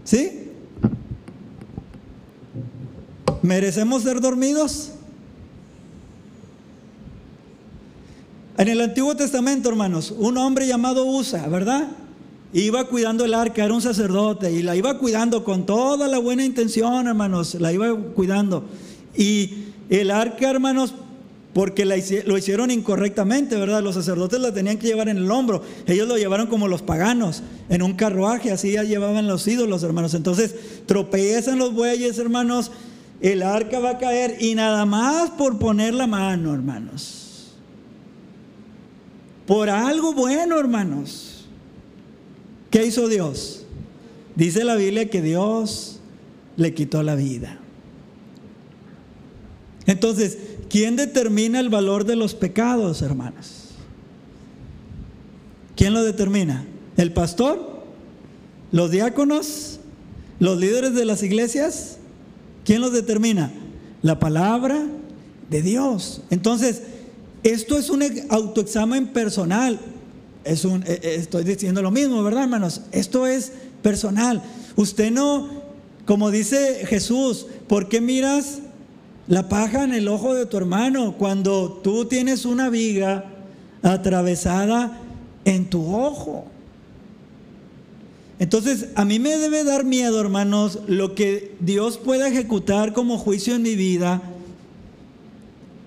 ¿Sí? 0.03 0.51
¿Merecemos 3.41 4.03
ser 4.03 4.21
dormidos? 4.21 4.91
En 8.57 8.67
el 8.67 8.79
Antiguo 8.81 9.15
Testamento, 9.15 9.69
hermanos, 9.69 10.11
un 10.11 10.37
hombre 10.37 10.67
llamado 10.67 11.05
Usa, 11.05 11.47
¿verdad? 11.47 11.87
Iba 12.53 12.85
cuidando 12.85 13.25
el 13.25 13.33
arca, 13.33 13.65
era 13.65 13.73
un 13.73 13.81
sacerdote 13.81 14.51
y 14.51 14.61
la 14.61 14.75
iba 14.75 14.99
cuidando 14.99 15.43
con 15.43 15.65
toda 15.65 16.07
la 16.07 16.19
buena 16.19 16.45
intención, 16.45 17.07
hermanos, 17.07 17.55
la 17.55 17.73
iba 17.73 17.95
cuidando. 17.95 18.65
Y 19.17 19.65
el 19.89 20.11
arca, 20.11 20.51
hermanos, 20.51 20.93
porque 21.53 21.85
lo 21.85 22.37
hicieron 22.37 22.69
incorrectamente, 22.69 23.55
¿verdad? 23.55 23.81
Los 23.81 23.95
sacerdotes 23.95 24.39
la 24.39 24.53
tenían 24.53 24.77
que 24.77 24.87
llevar 24.87 25.09
en 25.09 25.17
el 25.17 25.29
hombro. 25.31 25.63
Ellos 25.87 26.07
lo 26.07 26.17
llevaron 26.17 26.47
como 26.47 26.67
los 26.67 26.83
paganos, 26.83 27.41
en 27.69 27.81
un 27.81 27.93
carruaje, 27.93 28.51
así 28.51 28.71
ya 28.71 28.83
llevaban 28.83 29.27
los 29.27 29.47
ídolos, 29.47 29.83
hermanos. 29.83 30.13
Entonces, 30.13 30.55
tropiezan 30.85 31.57
los 31.57 31.73
bueyes, 31.73 32.17
hermanos, 32.19 32.71
el 33.21 33.41
arca 33.41 33.79
va 33.79 33.91
a 33.91 33.97
caer 33.97 34.37
y 34.39 34.53
nada 34.53 34.85
más 34.85 35.31
por 35.31 35.57
poner 35.57 35.93
la 35.93 36.07
mano, 36.07 36.53
hermanos. 36.53 37.53
Por 39.47 39.69
algo 39.69 40.13
bueno, 40.13 40.59
hermanos. 40.59 41.32
¿Qué 42.73 42.83
hizo 42.87 43.07
Dios? 43.07 43.67
Dice 44.35 44.63
la 44.63 44.73
Biblia 44.73 45.07
que 45.07 45.21
Dios 45.21 45.99
le 46.57 46.73
quitó 46.73 47.03
la 47.03 47.13
vida. 47.13 47.59
Entonces, 49.85 50.39
¿quién 50.71 50.95
determina 50.95 51.59
el 51.59 51.69
valor 51.69 52.03
de 52.03 52.15
los 52.15 52.33
pecados, 52.33 53.03
hermanos? 53.03 53.65
¿Quién 55.75 55.93
lo 55.93 56.01
determina? 56.03 56.65
¿El 56.97 57.13
pastor? 57.13 57.83
¿Los 58.71 58.89
diáconos? 58.89 59.79
¿Los 60.39 60.57
líderes 60.57 60.95
de 60.95 61.05
las 61.05 61.21
iglesias? 61.21 61.97
¿Quién 62.65 62.81
los 62.81 62.91
determina? 62.91 63.51
La 64.01 64.17
palabra 64.17 64.83
de 65.47 65.61
Dios. 65.61 66.23
Entonces, 66.31 66.81
esto 67.43 67.77
es 67.77 67.91
un 67.91 68.03
autoexamen 68.29 69.09
personal. 69.09 69.79
Es 70.43 70.65
un, 70.65 70.83
eh, 70.83 70.99
eh, 71.01 71.15
estoy 71.19 71.43
diciendo 71.43 71.81
lo 71.81 71.91
mismo, 71.91 72.23
¿verdad, 72.23 72.43
hermanos? 72.43 72.81
Esto 72.91 73.27
es 73.27 73.51
personal. 73.81 74.41
Usted 74.75 75.11
no, 75.11 75.49
como 76.05 76.31
dice 76.31 76.85
Jesús, 76.85 77.47
¿por 77.67 77.87
qué 77.87 78.01
miras 78.01 78.59
la 79.27 79.47
paja 79.47 79.83
en 79.83 79.93
el 79.93 80.07
ojo 80.07 80.33
de 80.33 80.45
tu 80.45 80.57
hermano 80.57 81.15
cuando 81.17 81.79
tú 81.83 82.05
tienes 82.05 82.45
una 82.45 82.69
viga 82.69 83.25
atravesada 83.81 84.99
en 85.45 85.69
tu 85.69 85.95
ojo? 85.95 86.45
Entonces, 88.39 88.87
a 88.95 89.05
mí 89.05 89.19
me 89.19 89.37
debe 89.37 89.63
dar 89.63 89.85
miedo, 89.85 90.19
hermanos, 90.19 90.79
lo 90.87 91.15
que 91.15 91.55
Dios 91.61 91.97
pueda 91.97 92.27
ejecutar 92.27 92.91
como 92.91 93.17
juicio 93.17 93.55
en 93.55 93.61
mi 93.61 93.75
vida 93.75 94.21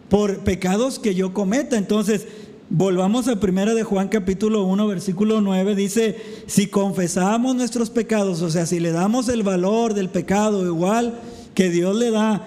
por 0.09 0.39
pecados 0.39 0.99
que 0.99 1.15
yo 1.15 1.35
cometa. 1.35 1.77
Entonces, 1.77 2.27
volvamos 2.71 3.29
a 3.29 3.41
primera 3.41 3.75
de 3.75 3.83
Juan 3.83 4.09
capítulo 4.09 4.65
1, 4.65 4.87
versículo 4.87 5.41
9, 5.41 5.75
dice, 5.75 6.17
si 6.47 6.67
confesamos 6.67 7.55
nuestros 7.55 7.91
pecados, 7.91 8.43
o 8.43 8.51
sea, 8.51 8.67
si 8.67 8.81
le 8.81 8.93
damos 8.93 9.29
el 9.29 9.43
valor 9.43 9.95
del 9.95 10.09
pecado 10.09 10.67
igual 10.67 11.21
que 11.55 11.71
Dios 11.71 11.97
le 11.97 12.11
da 12.11 12.47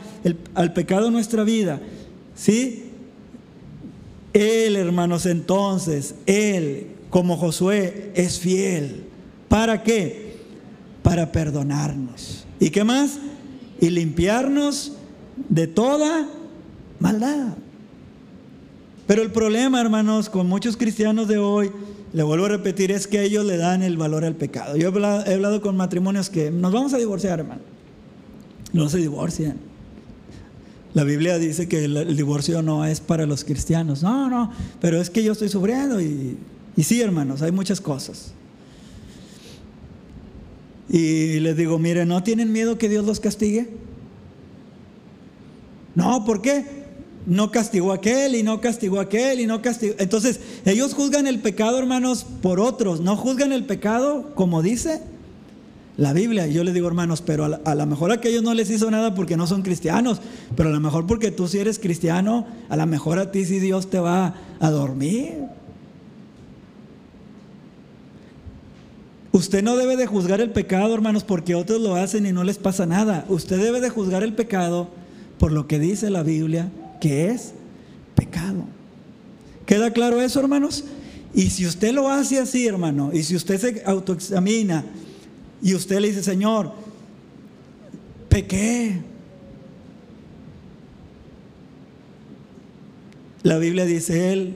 al 0.54 0.74
pecado 0.74 1.10
nuestra 1.12 1.44
vida, 1.44 1.82
¿sí? 2.36 2.86
Él, 4.34 4.76
hermanos, 4.76 5.26
entonces, 5.26 6.16
Él, 6.26 6.88
como 7.10 7.38
Josué, 7.38 8.12
es 8.16 8.40
fiel 8.40 9.10
¿Para 9.50 9.84
qué? 9.84 10.38
Para 11.02 11.32
perdonarnos. 11.32 12.46
¿Y 12.60 12.70
qué 12.70 12.84
más? 12.86 13.18
Y 13.82 13.90
limpiarnos 13.90 14.94
de 15.50 15.68
toda 15.68 16.30
maldad. 17.00 17.58
Pero 19.10 19.24
el 19.24 19.32
problema, 19.32 19.82
hermanos, 19.82 20.30
con 20.30 20.48
muchos 20.48 20.78
cristianos 20.78 21.28
de 21.28 21.40
hoy, 21.40 21.72
le 22.14 22.22
vuelvo 22.22 22.46
a 22.46 22.50
repetir, 22.50 22.92
es 22.92 23.08
que 23.08 23.24
ellos 23.24 23.44
le 23.44 23.58
dan 23.58 23.82
el 23.82 23.98
valor 23.98 24.24
al 24.24 24.36
pecado. 24.36 24.78
Yo 24.78 24.94
he 24.94 25.34
hablado, 25.34 25.62
con 25.62 25.76
matrimonios 25.76 26.30
que 26.30 26.52
nos 26.52 26.72
vamos 26.72 26.94
a 26.94 27.00
divorciar, 27.00 27.40
hermano. 27.40 27.62
No 28.72 28.88
se 28.88 29.00
divorcian. 29.00 29.58
La 30.94 31.04
Biblia 31.04 31.40
dice 31.40 31.68
que 31.68 31.86
el, 31.86 32.16
divorcio 32.16 32.62
no 32.62 32.86
es 32.86 33.00
para 33.00 33.26
los 33.26 33.44
cristianos. 33.44 34.04
No, 34.04 34.30
no, 34.30 34.52
pero 34.80 35.02
es 35.02 35.10
que 35.10 35.24
yo 35.24 35.32
estoy 35.32 35.50
sufriendo 35.50 36.00
y, 36.00 36.38
y 36.78 36.84
sí, 36.84 37.02
hermanos, 37.02 37.42
hay 37.42 37.52
muchas 37.52 37.82
cosas. 37.82 38.32
Y 40.88 41.40
les 41.40 41.58
digo, 41.58 41.80
mire, 41.80 42.06
¿no 42.06 42.22
tienen 42.22 42.52
miedo 42.52 42.78
que 42.78 42.88
Dios 42.88 43.04
los 43.08 43.20
castigue? 43.20 43.72
No, 45.96 46.24
¿por 46.26 46.44
qué? 46.44 46.79
No 47.26 47.52
castigó 47.52 47.92
a 47.92 47.96
aquel 47.96 48.36
y 48.36 48.44
no 48.44 48.62
castigó 48.62 49.00
a 49.00 49.04
aquel 49.04 49.40
y 49.40 49.46
no 49.46 49.62
castigó. 49.62 49.96
Entonces, 50.00 50.40
ellos 50.66 50.94
juzgan 50.94 51.28
el 51.28 51.40
pecado, 51.40 51.78
hermanos, 51.78 52.26
por 52.42 52.60
otros. 52.60 53.02
No 53.02 53.16
juzgan 53.16 53.52
el 53.52 53.66
pecado 53.66 54.34
como 54.36 54.62
dice 54.62 55.02
la 55.98 56.14
Biblia. 56.14 56.48
Y 56.48 56.54
yo 56.54 56.64
les 56.64 56.74
digo, 56.74 56.88
hermanos, 56.88 57.22
pero 57.22 57.60
a, 57.64 57.76
lo 57.76 57.86
mejor 57.86 58.12
a 58.12 58.16
aquellos 58.16 58.42
no 58.42 58.54
les 58.54 58.70
hizo 58.70 58.90
nada 58.90 59.14
porque 59.14 59.38
no 59.38 59.48
son 59.48 59.62
cristianos. 59.62 60.22
Pero 60.56 60.70
a 60.70 60.72
lo 60.72 60.80
mejor 60.80 61.06
porque 61.06 61.30
tú 61.30 61.48
si 61.48 61.60
eres 61.60 61.78
cristiano, 61.78 62.48
a 62.70 62.78
lo 62.78 62.88
mejor 62.88 63.20
a 63.20 63.32
ti 63.32 63.46
sí 63.46 63.60
Dios 63.60 63.90
te 63.90 64.00
va 64.00 64.36
a 64.60 64.72
dormir. 64.72 65.34
Usted 69.32 69.62
no 69.62 69.78
debe 69.78 69.96
de 69.96 70.08
juzgar 70.08 70.42
el 70.42 70.52
pecado, 70.52 70.94
hermanos, 70.94 71.24
porque 71.24 71.54
otros 71.54 71.82
lo 71.82 71.96
hacen 71.96 72.26
y 72.26 72.32
no 72.32 72.44
les 72.44 72.58
pasa 72.58 72.86
nada. 72.86 73.26
Usted 73.30 73.62
debe 73.62 73.80
de 73.80 73.90
juzgar 73.90 74.24
el 74.24 74.34
pecado 74.34 74.90
por 75.38 75.52
lo 75.52 75.68
que 75.68 75.80
dice 75.80 76.10
la 76.10 76.24
Biblia, 76.24 76.70
que 77.00 77.30
es 77.30 77.54
pecado. 78.16 78.66
¿Queda 79.66 79.92
claro 79.92 80.22
eso, 80.22 80.40
hermanos? 80.40 80.84
Y 81.34 81.50
si 81.52 81.66
usted 81.66 81.94
lo 81.94 82.10
hace 82.10 82.40
así, 82.40 82.66
hermano, 82.66 83.12
y 83.14 83.24
si 83.24 83.36
usted 83.36 83.60
se 83.60 83.84
autoexamina 83.86 84.84
y 85.62 85.76
usted 85.76 86.00
le 86.00 86.08
dice, 86.08 86.24
Señor, 86.24 86.72
pequé. 88.30 89.00
La 93.44 93.58
Biblia 93.58 93.86
dice, 93.86 94.34
Él 94.34 94.56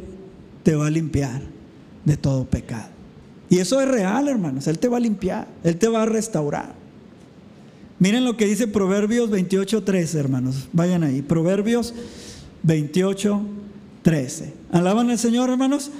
te 0.63 0.75
va 0.75 0.87
a 0.87 0.89
limpiar 0.89 1.41
de 2.05 2.17
todo 2.17 2.45
pecado. 2.45 2.89
Y 3.49 3.59
eso 3.59 3.79
es 3.79 3.87
real, 3.87 4.27
hermanos. 4.27 4.67
Él 4.67 4.79
te 4.79 4.87
va 4.87 4.97
a 4.97 4.99
limpiar, 4.99 5.47
Él 5.63 5.77
te 5.77 5.87
va 5.87 6.03
a 6.03 6.05
restaurar. 6.05 6.73
Miren 7.99 8.25
lo 8.25 8.35
que 8.35 8.45
dice 8.45 8.67
Proverbios 8.67 9.29
28, 9.29 9.83
13, 9.83 10.19
hermanos. 10.19 10.67
Vayan 10.73 11.03
ahí. 11.03 11.21
Proverbios 11.21 11.93
28, 12.63 13.41
13. 14.01 14.53
¿Alaban 14.71 15.09
al 15.09 15.19
Señor, 15.19 15.49
hermanos? 15.49 15.91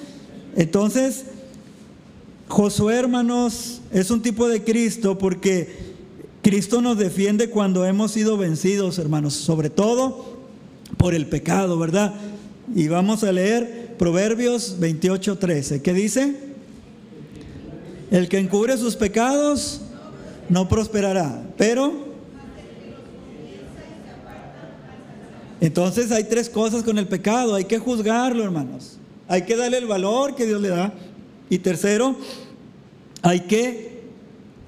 Entonces, 0.56 1.26
Josué, 2.48 2.96
hermanos, 2.96 3.82
es 3.92 4.12
un 4.12 4.22
tipo 4.22 4.48
de 4.48 4.64
Cristo 4.64 5.18
porque 5.18 5.94
Cristo 6.42 6.82
nos 6.82 6.98
defiende 6.98 7.50
cuando 7.50 7.86
hemos 7.86 8.12
sido 8.12 8.38
vencidos, 8.38 8.98
hermanos, 9.00 9.34
sobre 9.34 9.70
todo 9.70 10.38
por 10.98 11.14
el 11.14 11.28
pecado, 11.28 11.80
¿verdad? 11.80 12.14
Y 12.76 12.88
vamos 12.88 13.24
a 13.24 13.32
leer 13.32 13.96
Proverbios 13.98 14.78
28, 14.80 15.38
13. 15.38 15.82
¿Qué 15.82 15.94
dice? 15.94 16.36
El 18.12 18.30
que 18.30 18.38
encubre 18.38 18.78
sus 18.78 18.96
pecados 18.96 19.82
no 20.50 20.70
prosperará, 20.70 21.44
pero... 21.58 22.03
Entonces 25.64 26.12
hay 26.12 26.26
tres 26.26 26.50
cosas 26.50 26.84
con 26.84 26.98
el 26.98 27.08
pecado, 27.08 27.56
hay 27.56 27.64
que 27.64 27.80
juzgarlo, 27.80 28.44
hermanos. 28.44 28.98
Hay 29.30 29.44
que 29.44 29.56
darle 29.56 29.78
el 29.78 29.88
valor 29.88 30.36
que 30.36 30.46
Dios 30.46 30.62
le 30.62 30.68
da. 30.68 30.94
Y 31.50 31.60
tercero, 31.60 32.18
hay 33.22 33.40
que 33.40 34.02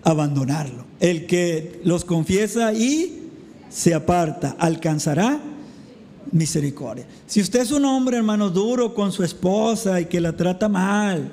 abandonarlo. 0.03 0.86
El 1.01 1.25
que 1.25 1.81
los 1.84 2.05
confiesa 2.05 2.71
y 2.71 3.23
se 3.69 3.93
aparta, 3.93 4.55
alcanzará 4.58 5.41
misericordia. 6.31 7.05
Si 7.27 7.41
usted 7.41 7.60
es 7.60 7.71
un 7.71 7.84
hombre, 7.84 8.15
hermano, 8.15 8.49
duro 8.49 8.93
con 8.93 9.12
su 9.12 9.21
esposa 9.25 9.99
y 9.99 10.05
que 10.05 10.21
la 10.21 10.31
trata 10.38 10.69
mal, 10.69 11.29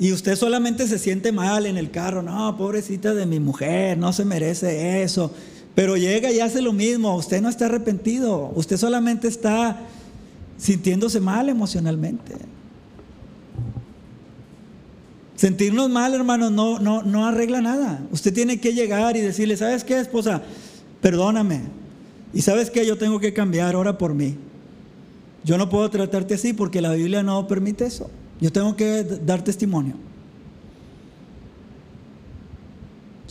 y 0.00 0.12
usted 0.12 0.34
solamente 0.34 0.88
se 0.88 0.98
siente 0.98 1.30
mal 1.30 1.66
en 1.66 1.76
el 1.76 1.90
carro, 1.90 2.22
no, 2.22 2.56
pobrecita 2.56 3.12
de 3.12 3.26
mi 3.26 3.38
mujer, 3.38 3.98
no 3.98 4.14
se 4.14 4.24
merece 4.24 5.02
eso. 5.02 5.30
Pero 5.74 5.96
llega 5.96 6.30
y 6.30 6.40
hace 6.40 6.60
lo 6.60 6.72
mismo, 6.72 7.16
usted 7.16 7.40
no 7.40 7.48
está 7.48 7.66
arrepentido, 7.66 8.52
usted 8.54 8.76
solamente 8.76 9.28
está 9.28 9.80
sintiéndose 10.58 11.18
mal 11.20 11.48
emocionalmente. 11.48 12.34
Sentirnos 15.34 15.90
mal, 15.90 16.14
hermanos, 16.14 16.52
no, 16.52 16.78
no, 16.78 17.02
no 17.02 17.26
arregla 17.26 17.60
nada. 17.60 18.00
Usted 18.12 18.32
tiene 18.32 18.60
que 18.60 18.74
llegar 18.74 19.16
y 19.16 19.20
decirle, 19.20 19.56
¿sabes 19.56 19.82
qué, 19.82 19.98
esposa? 19.98 20.42
Perdóname. 21.00 21.62
Y 22.32 22.42
sabes 22.42 22.70
qué, 22.70 22.86
yo 22.86 22.96
tengo 22.96 23.18
que 23.18 23.32
cambiar, 23.32 23.74
ahora 23.74 23.98
por 23.98 24.14
mí. 24.14 24.36
Yo 25.42 25.58
no 25.58 25.68
puedo 25.68 25.90
tratarte 25.90 26.34
así 26.34 26.52
porque 26.52 26.80
la 26.80 26.92
Biblia 26.92 27.22
no 27.22 27.48
permite 27.48 27.86
eso. 27.86 28.08
Yo 28.40 28.52
tengo 28.52 28.76
que 28.76 29.02
dar 29.02 29.42
testimonio. 29.42 29.94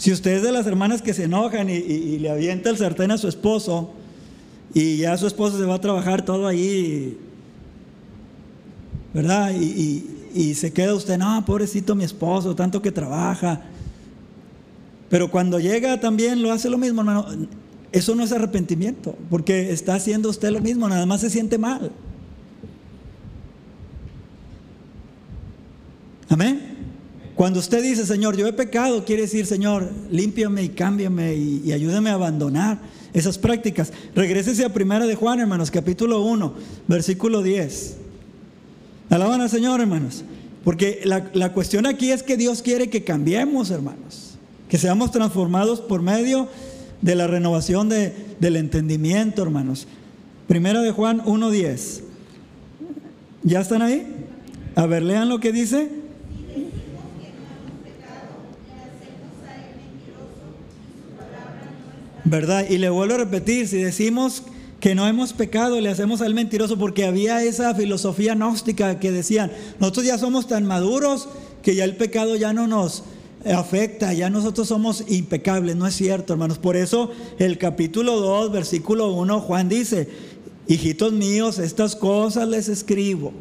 Si 0.02 0.12
usted 0.12 0.38
es 0.38 0.42
de 0.42 0.52
las 0.52 0.66
hermanas 0.66 1.04
que 1.04 1.14
se 1.14 1.26
enojan 1.26 1.70
y, 1.70 2.18
le 2.18 2.32
avienta 2.32 2.72
el 2.72 2.78
sartén 2.78 3.12
a 3.12 3.20
su 3.20 3.28
esposo 3.28 3.92
y 4.74 4.98
ya 4.98 5.16
su 5.16 5.28
esposo 5.28 5.60
se 5.60 5.66
va 5.66 5.76
a 5.76 5.80
trabajar 5.80 6.26
todo 6.26 6.48
ahí, 6.48 7.20
¿verdad? 9.14 9.54
Y, 9.54 10.56
se 10.56 10.74
queda 10.74 10.96
usted, 10.96 11.20
no, 11.20 11.46
pobrecito 11.46 11.94
mi 11.94 12.04
esposo, 12.04 12.56
tanto 12.56 12.82
que 12.82 12.92
trabaja. 12.92 13.62
Pero 15.08 15.30
cuando 15.30 15.60
llega 15.60 16.00
también 16.00 16.42
lo 16.42 16.52
hace 16.52 16.68
lo 16.68 16.80
mismo, 16.80 17.02
hermano. 17.02 17.28
Eso 17.92 18.16
no 18.16 18.24
es 18.24 18.32
arrepentimiento, 18.32 19.16
porque 19.30 19.72
está 19.72 19.94
haciendo 19.94 20.32
usted 20.32 20.50
lo 20.50 20.62
mismo, 20.62 20.90
nada 20.90 21.06
más 21.06 21.22
se 21.22 21.30
siente 21.30 21.60
mal. 21.60 21.92
Amén. 26.28 26.71
Cuando 27.42 27.60
usted 27.60 27.82
dice, 27.82 28.06
Señor, 28.06 28.38
yo 28.38 28.46
he 28.46 28.54
pecado, 28.54 29.04
quiere 29.04 29.24
decir, 29.24 29.48
Señor, 29.48 29.90
límpiame 30.12 30.62
y 30.62 30.70
cámbiame 30.70 31.34
y, 31.34 31.72
ayúdame 31.72 32.12
a 32.12 32.14
abandonar 32.14 32.78
esas 33.14 33.40
prácticas. 33.40 33.92
Regrésese 34.14 34.64
a 34.64 34.72
Primera 34.72 35.08
de 35.08 35.16
Juan, 35.16 35.40
hermanos, 35.40 35.72
capítulo 35.72 36.22
1, 36.22 36.54
versículo 36.88 37.42
10. 37.42 37.98
Alaban 39.10 39.42
al 39.42 39.50
Señor, 39.50 39.82
hermanos. 39.82 40.24
Porque 40.64 41.02
la, 41.04 41.52
cuestión 41.52 41.88
aquí 41.88 42.12
es 42.12 42.22
que 42.22 42.38
Dios 42.38 42.62
quiere 42.62 42.92
que 42.92 43.04
cambiemos, 43.04 43.72
hermanos. 43.72 44.36
Que 44.70 44.78
seamos 44.78 45.10
transformados 45.10 45.82
por 45.82 46.04
medio 46.04 46.48
de 47.02 47.16
la 47.16 47.26
renovación 47.26 47.90
del 47.90 48.56
entendimiento, 48.56 49.42
hermanos. 49.42 49.88
Primera 50.48 50.84
de 50.84 50.92
Juan 50.92 51.22
1.10. 51.22 52.02
¿Ya 53.42 53.62
están 53.62 53.82
ahí? 53.82 54.28
A 54.76 54.86
ver, 54.86 55.02
lean 55.02 55.28
lo 55.28 55.40
que 55.40 55.52
dice. 55.52 56.01
¿Verdad? 62.24 62.66
Y 62.70 62.78
le 62.78 62.90
vuelvo 62.90 63.16
a 63.16 63.20
repetir, 63.20 63.68
si 63.68 63.78
decimos 63.78 64.44
que 64.80 64.96
no 64.96 65.08
hemos 65.08 65.34
pecado, 65.34 65.80
le 65.80 65.90
hacemos 65.90 66.22
al 66.22 66.34
mentiroso, 66.34 66.78
porque 66.78 67.06
había 67.06 67.44
esa 67.44 67.74
filosofía 67.76 68.36
gnóstica 68.36 69.00
que 69.00 69.12
decían, 69.12 69.52
nosotros 69.80 70.06
ya 70.06 70.18
somos 70.18 70.48
tan 70.48 70.66
maduros 70.66 71.30
que 71.62 71.76
ya 71.76 71.84
el 71.84 71.96
pecado 71.96 72.36
ya 72.36 72.54
no 72.54 72.68
nos 72.68 73.04
afecta, 73.46 74.14
ya 74.14 74.30
nosotros 74.30 74.68
somos 74.68 75.06
impecables, 75.08 75.76
no 75.76 75.88
es 75.88 75.96
cierto, 75.96 76.34
hermanos. 76.34 76.58
Por 76.58 76.76
eso 76.76 77.12
el 77.40 77.58
capítulo 77.58 78.20
2, 78.20 78.52
versículo 78.52 79.12
1, 79.14 79.40
Juan 79.42 79.70
dice, 79.70 80.10
hijitos 80.68 81.14
míos, 81.14 81.60
estas 81.60 81.96
cosas 81.96 82.48
les 82.48 82.70
escribo 82.70 83.34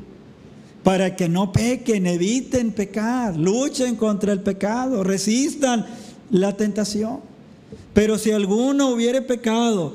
para 0.82 1.16
que 1.16 1.28
no 1.28 1.52
pequen, 1.52 2.06
eviten 2.06 2.72
pecar, 2.72 3.36
luchen 3.36 3.96
contra 3.96 4.32
el 4.32 4.40
pecado, 4.40 5.04
resistan 5.04 5.86
la 6.30 6.56
tentación. 6.56 7.29
Pero 7.92 8.18
si 8.18 8.30
alguno 8.32 8.88
hubiere 8.88 9.22
pecado, 9.22 9.94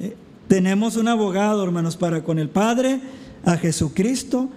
eh, 0.00 0.16
tenemos 0.46 0.96
un 0.96 1.08
abogado, 1.08 1.64
hermanos, 1.64 1.96
para 1.96 2.22
con 2.22 2.38
el 2.38 2.48
Padre, 2.48 3.00
a 3.44 3.56
Jesucristo 3.56 4.48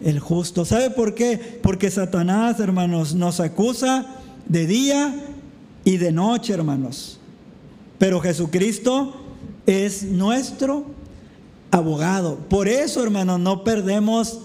el 0.00 0.18
justo. 0.18 0.64
¿Sabe 0.64 0.90
por 0.90 1.14
qué? 1.14 1.58
Porque 1.62 1.90
Satanás, 1.90 2.58
hermanos, 2.60 3.14
nos 3.14 3.40
acusa 3.40 4.06
de 4.48 4.66
día 4.66 5.14
y 5.84 5.98
de 5.98 6.12
noche, 6.12 6.52
hermanos. 6.52 7.18
Pero 7.98 8.20
Jesucristo 8.20 9.14
es 9.66 10.04
nuestro 10.04 10.86
abogado. 11.70 12.36
Por 12.48 12.68
eso, 12.68 13.02
hermanos, 13.02 13.38
no 13.40 13.62
perdemos 13.62 14.40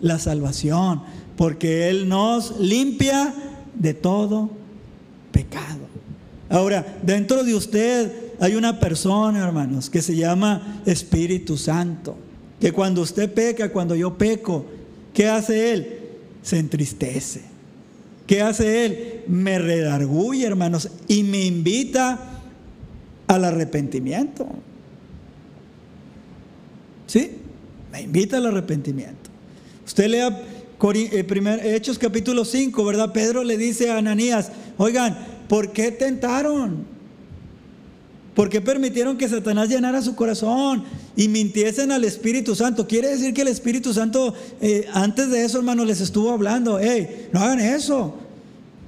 la 0.00 0.18
salvación, 0.18 1.02
porque 1.36 1.88
Él 1.88 2.08
nos 2.08 2.58
limpia 2.58 3.34
de 3.74 3.94
todo 3.94 4.50
pecado. 5.32 5.86
Ahora, 6.50 6.98
dentro 7.02 7.44
de 7.44 7.54
usted 7.54 8.12
hay 8.40 8.54
una 8.54 8.80
persona, 8.80 9.44
hermanos, 9.44 9.90
que 9.90 10.00
se 10.00 10.16
llama 10.16 10.82
Espíritu 10.86 11.56
Santo, 11.56 12.16
que 12.60 12.72
cuando 12.72 13.02
usted 13.02 13.32
peca, 13.32 13.70
cuando 13.70 13.94
yo 13.94 14.16
peco, 14.16 14.64
¿qué 15.12 15.28
hace 15.28 15.72
Él? 15.72 15.98
Se 16.42 16.58
entristece. 16.58 17.42
¿Qué 18.26 18.42
hace 18.42 18.86
Él? 18.86 19.20
Me 19.26 19.58
redarguye, 19.58 20.46
hermanos, 20.46 20.90
y 21.06 21.22
me 21.22 21.44
invita 21.44 22.18
al 23.26 23.44
arrepentimiento. 23.44 24.46
¿Sí? 27.06 27.32
Me 27.92 28.02
invita 28.02 28.38
al 28.38 28.46
arrepentimiento. 28.46 29.30
Usted 29.86 30.08
lea 30.08 30.42
eh, 30.94 31.74
Hechos 31.74 31.98
capítulo 31.98 32.44
5, 32.44 32.84
¿verdad? 32.84 33.12
Pedro 33.12 33.42
le 33.44 33.56
dice 33.56 33.90
a 33.90 33.98
Ananías, 33.98 34.52
oigan, 34.76 35.16
¿por 35.48 35.72
qué 35.72 35.90
tentaron? 35.90 36.98
¿Por 38.38 38.48
qué 38.48 38.60
permitieron 38.60 39.18
que 39.18 39.28
Satanás 39.28 39.68
llenara 39.68 40.00
su 40.00 40.14
corazón 40.14 40.84
y 41.16 41.26
mintiesen 41.26 41.90
al 41.90 42.04
Espíritu 42.04 42.54
Santo? 42.54 42.86
Quiere 42.86 43.08
decir 43.08 43.34
que 43.34 43.42
el 43.42 43.48
Espíritu 43.48 43.92
Santo, 43.92 44.32
eh, 44.60 44.86
antes 44.92 45.28
de 45.30 45.44
eso, 45.44 45.58
hermano, 45.58 45.84
les 45.84 46.00
estuvo 46.00 46.30
hablando, 46.30 46.78
hey, 46.78 47.28
no 47.32 47.40
hagan 47.40 47.58
eso. 47.58 48.14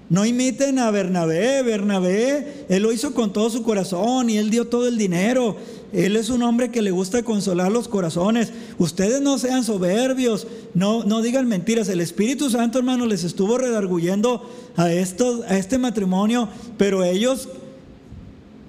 No 0.08 0.24
imiten 0.24 0.78
a 0.78 0.90
Bernabé. 0.92 1.62
Bernabé, 1.62 2.66
él 2.68 2.82
lo 2.82 2.92
hizo 2.92 3.12
con 3.12 3.32
todo 3.32 3.50
su 3.50 3.64
corazón 3.64 4.30
y 4.30 4.38
él 4.38 4.50
dio 4.50 4.68
todo 4.68 4.86
el 4.86 4.96
dinero. 4.96 5.56
Él 5.92 6.16
es 6.16 6.30
un 6.30 6.42
hombre 6.42 6.70
que 6.70 6.82
le 6.82 6.90
gusta 6.90 7.22
consolar 7.22 7.72
los 7.72 7.88
corazones. 7.88 8.52
Ustedes 8.78 9.20
no 9.20 9.38
sean 9.38 9.64
soberbios, 9.64 10.46
no, 10.74 11.04
no 11.04 11.20
digan 11.22 11.48
mentiras. 11.48 11.88
El 11.88 12.00
Espíritu 12.00 12.48
Santo, 12.48 12.78
hermano, 12.78 13.06
les 13.06 13.24
estuvo 13.24 13.58
redarguyendo 13.58 14.48
a, 14.76 14.84
a 14.84 14.92
este 14.92 15.78
matrimonio, 15.78 16.48
pero 16.78 17.02
ellos, 17.02 17.48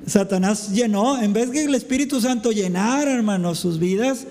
Satanás 0.08 0.72
llenó, 0.72 1.22
en 1.22 1.34
vez 1.34 1.52
que 1.52 1.64
el 1.64 1.76
Espíritu 1.76 2.20
Santo 2.22 2.52
llenara, 2.52 3.14
hermanos, 3.14 3.60
sus 3.60 3.78
vidas, 3.78 4.26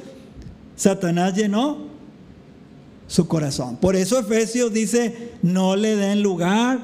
Satanás 0.75 1.35
llenó 1.35 1.91
su 3.07 3.29
corazón. 3.29 3.77
Por 3.77 3.97
eso 3.97 4.19
Efesios 4.19 4.73
dice, 4.73 5.33
no 5.43 5.77
le 5.77 5.95
den 5.95 6.23
lugar 6.23 6.81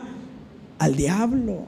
al 0.78 0.94
diablo. 0.94 1.66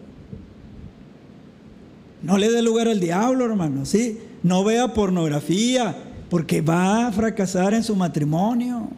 No 2.22 2.36
le 2.38 2.50
dé 2.50 2.62
lugar 2.62 2.88
al 2.88 3.00
diablo, 3.00 3.44
hermano, 3.44 3.84
¿sí? 3.86 4.18
No 4.42 4.64
vea 4.64 4.94
pornografía, 4.94 5.96
porque 6.30 6.60
va 6.60 7.06
a 7.06 7.12
fracasar 7.12 7.74
en 7.74 7.82
su 7.82 7.96
matrimonio. 7.96 8.88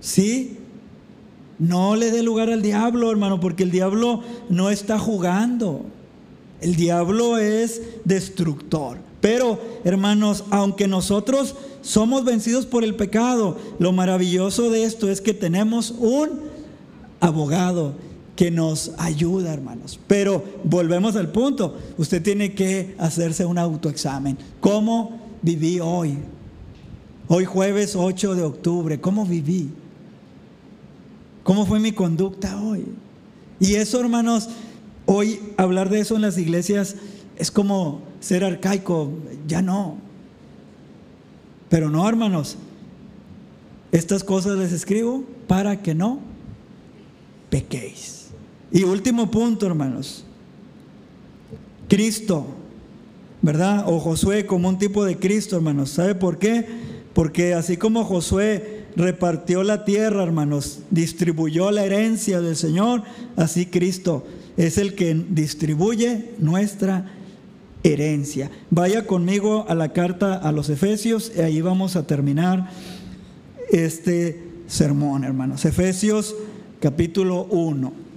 ¿Sí? 0.00 0.58
No 1.58 1.96
le 1.96 2.10
dé 2.10 2.22
lugar 2.22 2.50
al 2.50 2.62
diablo, 2.62 3.10
hermano, 3.10 3.40
porque 3.40 3.62
el 3.62 3.70
diablo 3.70 4.22
no 4.48 4.70
está 4.70 4.98
jugando. 4.98 5.84
El 6.60 6.76
diablo 6.76 7.38
es 7.38 7.82
destructor. 8.04 8.98
Pero, 9.20 9.60
hermanos, 9.84 10.44
aunque 10.50 10.88
nosotros 10.88 11.54
somos 11.80 12.24
vencidos 12.24 12.66
por 12.66 12.84
el 12.84 12.94
pecado, 12.94 13.56
lo 13.78 13.92
maravilloso 13.92 14.70
de 14.70 14.84
esto 14.84 15.08
es 15.08 15.20
que 15.20 15.34
tenemos 15.34 15.94
un 15.98 16.40
abogado 17.20 17.94
que 18.36 18.50
nos 18.50 18.92
ayuda, 18.98 19.52
hermanos. 19.52 20.00
Pero 20.06 20.42
volvemos 20.64 21.16
al 21.16 21.30
punto, 21.30 21.76
usted 21.98 22.22
tiene 22.22 22.54
que 22.54 22.94
hacerse 22.98 23.44
un 23.44 23.58
autoexamen. 23.58 24.38
¿Cómo 24.60 25.18
viví 25.42 25.80
hoy? 25.80 26.18
Hoy 27.28 27.44
jueves 27.44 27.94
8 27.96 28.34
de 28.34 28.42
octubre, 28.42 29.00
¿cómo 29.00 29.24
viví? 29.24 29.70
¿Cómo 31.42 31.66
fue 31.66 31.80
mi 31.80 31.92
conducta 31.92 32.60
hoy? 32.60 32.84
Y 33.60 33.74
eso, 33.74 34.00
hermanos, 34.00 34.48
hoy 35.06 35.40
hablar 35.56 35.88
de 35.88 36.00
eso 36.00 36.16
en 36.16 36.22
las 36.22 36.38
iglesias 36.38 36.96
es 37.36 37.50
como 37.50 38.02
ser 38.20 38.44
arcaico, 38.44 39.10
ya 39.46 39.62
no. 39.62 39.96
Pero 41.68 41.90
no, 41.90 42.08
hermanos, 42.08 42.56
estas 43.92 44.24
cosas 44.24 44.58
les 44.58 44.72
escribo 44.72 45.24
para 45.46 45.82
que 45.82 45.94
no 45.94 46.20
pequéis. 47.50 48.21
Y 48.72 48.84
último 48.84 49.30
punto, 49.30 49.66
hermanos. 49.66 50.24
Cristo, 51.88 52.46
¿verdad? 53.42 53.84
O 53.86 54.00
Josué 54.00 54.46
como 54.46 54.68
un 54.68 54.78
tipo 54.78 55.04
de 55.04 55.18
Cristo, 55.18 55.56
hermanos. 55.56 55.90
¿Sabe 55.90 56.14
por 56.14 56.38
qué? 56.38 56.66
Porque 57.12 57.52
así 57.52 57.76
como 57.76 58.04
Josué 58.04 58.86
repartió 58.96 59.62
la 59.62 59.84
tierra, 59.84 60.22
hermanos, 60.22 60.80
distribuyó 60.90 61.70
la 61.70 61.84
herencia 61.84 62.40
del 62.40 62.56
Señor, 62.56 63.02
así 63.36 63.66
Cristo 63.66 64.24
es 64.56 64.78
el 64.78 64.94
que 64.94 65.14
distribuye 65.14 66.30
nuestra 66.38 67.12
herencia. 67.82 68.50
Vaya 68.70 69.06
conmigo 69.06 69.66
a 69.68 69.74
la 69.74 69.92
carta 69.92 70.34
a 70.34 70.50
los 70.52 70.70
Efesios 70.70 71.32
y 71.36 71.40
ahí 71.40 71.60
vamos 71.60 71.96
a 71.96 72.06
terminar 72.06 72.70
este 73.70 74.42
sermón, 74.66 75.24
hermanos. 75.24 75.64
Efesios 75.66 76.34
capítulo 76.80 77.44
1 77.50 78.11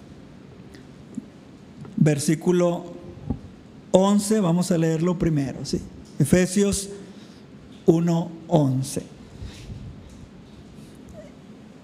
versículo 2.06 2.86
11, 3.92 4.40
vamos 4.40 4.72
a 4.72 4.78
leerlo 4.78 5.18
primero, 5.18 5.66
¿sí? 5.66 5.82
Efesios 6.20 6.90
1, 7.88 8.32
11. 8.48 9.02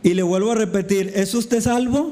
Y 0.04 0.14
le 0.14 0.22
vuelvo 0.22 0.52
a 0.52 0.56
repetir, 0.56 1.12
¿es 1.16 1.34
usted 1.34 1.60
salvo? 1.60 2.12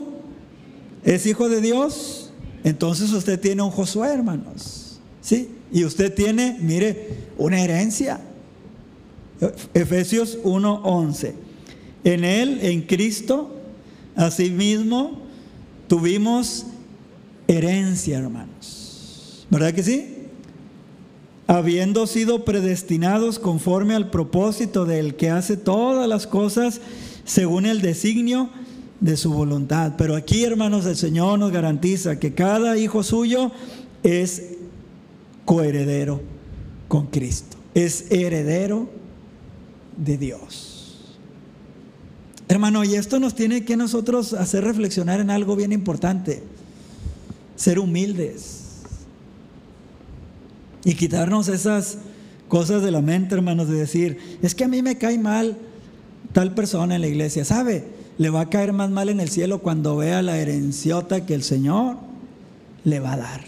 ¿Es 1.04 1.28
hijo 1.28 1.50
de 1.50 1.62
Dios? 1.62 2.32
Entonces 2.64 3.12
usted 3.12 3.40
tiene 3.40 3.62
un 3.62 3.70
Josué, 3.70 4.10
hermanos. 4.10 5.00
¿Sí? 5.22 5.50
Y 5.72 5.86
usted 5.86 6.12
tiene, 6.14 6.58
mire, 6.62 7.10
una 7.38 7.62
herencia. 7.62 8.22
Efesios 9.76 10.40
1, 10.44 10.82
11. 10.84 11.36
En 12.06 12.24
él, 12.24 12.60
en 12.64 12.82
Cristo, 12.82 13.56
asimismo, 14.16 15.22
tuvimos 15.88 16.66
herencia, 17.50 18.20
hermanos. 18.20 19.46
¿Verdad 19.50 19.74
que 19.74 19.84
sí? 19.84 20.16
Habiendo 21.48 22.06
sido 22.06 22.46
predestinados 22.46 23.40
conforme 23.40 23.96
al 23.96 24.12
propósito 24.12 24.86
del 24.86 25.16
que 25.16 25.32
hace 25.32 25.58
todas 25.58 26.08
las 26.08 26.28
cosas 26.28 26.80
según 27.26 27.66
el 27.66 27.82
designio 27.82 28.50
de 29.00 29.18
su 29.18 29.34
voluntad. 29.34 29.94
Pero 29.98 30.16
aquí, 30.16 30.44
hermanos, 30.44 30.86
el 30.86 30.96
Señor 30.96 31.40
nos 31.40 31.52
garantiza 31.52 32.20
que 32.20 32.36
cada 32.36 32.78
hijo 32.78 33.02
suyo 33.02 33.52
es 34.04 34.44
coheredero 35.46 36.22
con 36.88 37.08
Cristo. 37.08 37.58
Es 37.74 38.12
heredero 38.12 38.88
de 39.98 40.18
Dios. 40.20 41.08
Hermano, 42.48 42.84
y 42.84 42.94
esto 42.94 43.20
nos 43.20 43.34
tiene 43.34 43.66
que 43.66 43.76
nosotros 43.76 44.34
hacer 44.34 44.64
reflexionar 44.64 45.20
en 45.20 45.32
algo 45.32 45.56
bien 45.56 45.72
importante 45.72 46.44
ser 47.60 47.78
humildes 47.78 48.62
y 50.86 50.94
quitarnos 50.96 51.50
esas 51.50 51.98
cosas 52.48 52.82
de 52.82 52.90
la 52.90 53.02
mente, 53.02 53.36
hermanos, 53.36 53.68
de 53.68 53.76
decir, 53.76 54.18
es 54.42 54.56
que 54.56 54.64
a 54.64 54.70
mí 54.70 54.82
me 54.82 54.98
cae 54.98 55.20
mal 55.20 55.58
tal 56.32 56.56
persona 56.56 56.96
en 56.96 57.02
la 57.02 57.08
iglesia, 57.08 57.44
¿sabe? 57.44 57.84
Le 58.18 58.30
va 58.30 58.42
a 58.42 58.50
caer 58.50 58.72
más 58.72 58.90
mal 58.90 59.10
en 59.10 59.20
el 59.20 59.28
cielo 59.28 59.60
cuando 59.60 59.98
vea 59.98 60.22
la 60.22 60.38
herenciota 60.38 61.26
que 61.26 61.34
el 61.34 61.44
Señor 61.44 61.98
le 62.86 63.02
va 63.02 63.14
a 63.14 63.18
dar. 63.18 63.42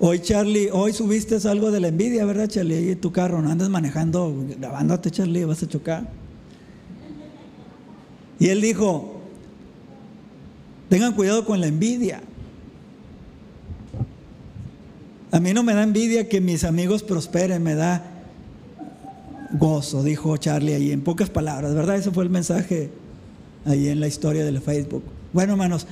Hoy, 0.00 0.18
Charlie, 0.18 0.70
hoy 0.72 0.92
subiste 0.92 1.36
algo 1.48 1.70
de 1.70 1.78
la 1.78 1.86
envidia, 1.86 2.24
¿verdad, 2.24 2.48
Charlie? 2.48 2.74
Ahí 2.74 2.96
tu 2.96 3.12
carro, 3.12 3.40
no 3.40 3.48
andas 3.48 3.68
manejando, 3.68 4.34
grabándote, 4.58 5.12
Charlie, 5.12 5.44
vas 5.44 5.62
a 5.62 5.68
chocar. 5.68 6.10
Y 8.40 8.48
él 8.48 8.60
dijo, 8.60 9.11
tengan 10.92 11.14
cuidado 11.14 11.46
con 11.46 11.58
la 11.58 11.68
envidia. 11.68 12.20
A 15.30 15.40
mí 15.40 15.54
no 15.54 15.62
me 15.62 15.72
da 15.72 15.84
envidia 15.84 16.28
que 16.28 16.42
mis 16.42 16.64
amigos 16.64 17.02
prosperen, 17.02 17.62
me 17.62 17.74
da 17.74 18.04
gozo, 19.52 20.02
dijo 20.02 20.36
Charlie 20.36 20.74
ahí, 20.74 20.92
en 20.92 21.00
pocas 21.00 21.30
palabras, 21.30 21.74
¿verdad? 21.74 21.96
Ese 21.96 22.10
fue 22.10 22.24
el 22.24 22.28
mensaje 22.28 22.90
ahí 23.64 23.88
en 23.88 24.00
la 24.00 24.06
historia 24.06 24.44
del 24.44 24.60
Facebook. 24.60 25.02
Bueno, 25.32 25.54
hermanos, 25.54 25.86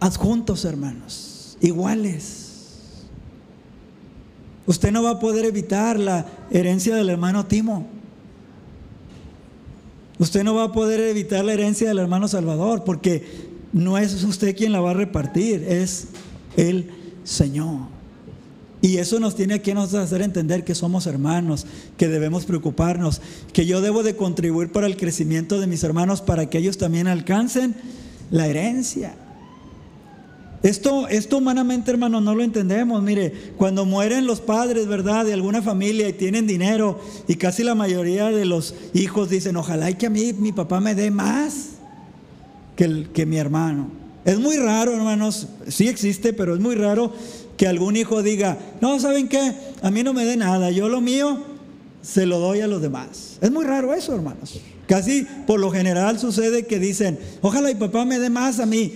adjuntos, 0.00 0.64
hermanos, 0.64 1.58
iguales. 1.60 2.45
Usted 4.66 4.90
no 4.90 5.02
va 5.02 5.10
a 5.10 5.20
poder 5.20 5.44
evitar 5.44 5.98
la 5.98 6.26
herencia 6.50 6.96
del 6.96 7.08
hermano 7.08 7.46
Timo. 7.46 7.86
Usted 10.18 10.44
no 10.44 10.54
va 10.54 10.64
a 10.64 10.72
poder 10.72 11.00
evitar 11.00 11.44
la 11.44 11.52
herencia 11.52 11.88
del 11.88 11.98
hermano 11.98 12.26
Salvador 12.26 12.84
porque 12.84 13.24
no 13.72 13.98
es 13.98 14.24
usted 14.24 14.56
quien 14.56 14.72
la 14.72 14.80
va 14.80 14.92
a 14.92 14.94
repartir, 14.94 15.62
es 15.68 16.08
el 16.56 16.90
Señor. 17.24 17.96
Y 18.80 18.98
eso 18.98 19.20
nos 19.20 19.34
tiene 19.34 19.62
que 19.62 19.74
nos 19.74 19.94
hacer 19.94 20.22
entender 20.22 20.64
que 20.64 20.74
somos 20.74 21.06
hermanos, 21.06 21.66
que 21.96 22.08
debemos 22.08 22.44
preocuparnos, 22.44 23.20
que 23.52 23.66
yo 23.66 23.80
debo 23.80 24.02
de 24.02 24.16
contribuir 24.16 24.70
para 24.70 24.86
el 24.86 24.96
crecimiento 24.96 25.60
de 25.60 25.66
mis 25.66 25.82
hermanos 25.82 26.22
para 26.22 26.48
que 26.48 26.58
ellos 26.58 26.78
también 26.78 27.08
alcancen 27.08 27.74
la 28.30 28.46
herencia. 28.46 29.14
Esto, 30.62 31.06
esto 31.08 31.38
humanamente, 31.38 31.90
hermanos, 31.90 32.22
no 32.22 32.34
lo 32.34 32.42
entendemos. 32.42 33.02
Mire, 33.02 33.32
cuando 33.56 33.84
mueren 33.84 34.26
los 34.26 34.40
padres, 34.40 34.86
¿verdad? 34.86 35.24
De 35.24 35.32
alguna 35.32 35.62
familia 35.62 36.08
y 36.08 36.12
tienen 36.12 36.46
dinero, 36.46 36.98
y 37.28 37.36
casi 37.36 37.62
la 37.62 37.74
mayoría 37.74 38.30
de 38.30 38.44
los 38.44 38.74
hijos 38.94 39.30
dicen, 39.30 39.56
ojalá 39.56 39.90
y 39.90 39.94
que 39.94 40.06
a 40.06 40.10
mí 40.10 40.32
mi 40.32 40.52
papá 40.52 40.80
me 40.80 40.94
dé 40.94 41.10
más 41.10 41.70
que, 42.74 43.06
que 43.12 43.26
mi 43.26 43.36
hermano. 43.36 43.88
Es 44.24 44.38
muy 44.38 44.56
raro, 44.56 44.92
hermanos, 44.92 45.46
sí 45.68 45.86
existe, 45.86 46.32
pero 46.32 46.54
es 46.54 46.60
muy 46.60 46.74
raro 46.74 47.12
que 47.56 47.68
algún 47.68 47.96
hijo 47.96 48.22
diga, 48.22 48.58
no, 48.80 48.98
¿saben 48.98 49.28
qué? 49.28 49.52
A 49.82 49.90
mí 49.90 50.02
no 50.02 50.12
me 50.12 50.24
dé 50.24 50.36
nada, 50.36 50.70
yo 50.70 50.88
lo 50.88 51.00
mío 51.00 51.38
se 52.02 52.26
lo 52.26 52.38
doy 52.38 52.60
a 52.60 52.66
los 52.66 52.82
demás. 52.82 53.38
Es 53.40 53.50
muy 53.50 53.64
raro 53.64 53.92
eso, 53.94 54.14
hermanos. 54.14 54.60
Casi 54.86 55.26
por 55.46 55.58
lo 55.58 55.70
general 55.70 56.18
sucede 56.18 56.66
que 56.66 56.78
dicen, 56.78 57.18
ojalá 57.40 57.68
mi 57.68 57.74
papá 57.74 58.04
me 58.04 58.18
dé 58.18 58.30
más 58.30 58.60
a 58.60 58.66
mí. 58.66 58.94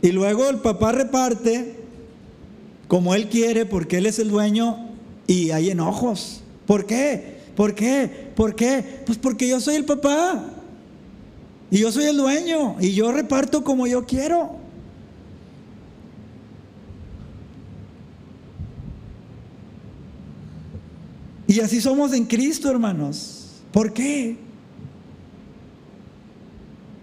Y 0.00 0.12
luego 0.12 0.48
el 0.48 0.58
papá 0.58 0.92
reparte 0.92 1.76
como 2.86 3.14
él 3.14 3.28
quiere 3.28 3.66
porque 3.66 3.98
él 3.98 4.06
es 4.06 4.18
el 4.18 4.30
dueño 4.30 4.88
y 5.26 5.50
hay 5.50 5.70
enojos. 5.70 6.42
¿Por 6.66 6.86
qué? 6.86 7.38
¿Por 7.56 7.74
qué? 7.74 8.30
¿Por 8.36 8.54
qué? 8.54 9.02
Pues 9.04 9.18
porque 9.18 9.48
yo 9.48 9.60
soy 9.60 9.76
el 9.76 9.84
papá 9.84 10.44
y 11.70 11.78
yo 11.78 11.90
soy 11.90 12.04
el 12.04 12.16
dueño 12.16 12.76
y 12.80 12.94
yo 12.94 13.12
reparto 13.12 13.64
como 13.64 13.86
yo 13.86 14.06
quiero. 14.06 14.56
Y 21.46 21.60
así 21.60 21.80
somos 21.80 22.12
en 22.12 22.26
Cristo, 22.26 22.70
hermanos. 22.70 23.62
¿Por 23.72 23.92
qué? 23.92 24.36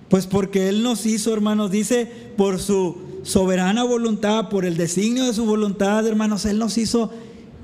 Pues 0.10 0.28
porque 0.28 0.70
Él 0.70 0.84
nos 0.84 1.06
hizo, 1.06 1.34
hermanos, 1.34 1.72
dice, 1.72 2.10
por 2.38 2.60
su 2.60 2.98
soberana 3.24 3.84
voluntad, 3.84 4.50
por 4.50 4.66
el 4.66 4.78
designio 4.78 5.26
de 5.26 5.34
su 5.34 5.46
voluntad, 5.46 6.06
hermanos, 6.06 6.46
Él 6.46 6.60
nos 6.60 6.78
hizo 6.78 7.12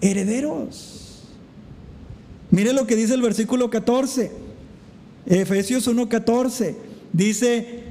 herederos. 0.02 1.02
Mire 2.50 2.74
lo 2.74 2.86
que 2.88 2.96
dice 2.96 3.14
el 3.14 3.22
versículo 3.22 3.70
14, 3.70 4.32
Efesios 5.26 5.88
1:14, 5.88 6.76
dice 7.14 7.84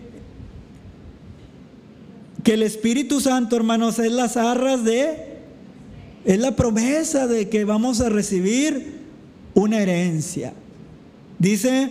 que 2.42 2.54
el 2.54 2.62
Espíritu 2.62 3.20
Santo, 3.20 3.56
hermanos, 3.56 3.98
es 3.98 4.12
las 4.12 4.36
arras 4.36 4.84
de, 4.84 5.38
es 6.24 6.38
la 6.38 6.56
promesa 6.56 7.26
de 7.26 7.48
que 7.48 7.64
vamos 7.64 8.00
a 8.00 8.08
recibir 8.08 9.00
una 9.54 9.80
herencia. 9.80 10.52
Dice, 11.38 11.90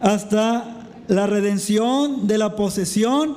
hasta 0.00 0.83
la 1.08 1.26
redención 1.26 2.26
de 2.26 2.38
la 2.38 2.56
posesión 2.56 3.36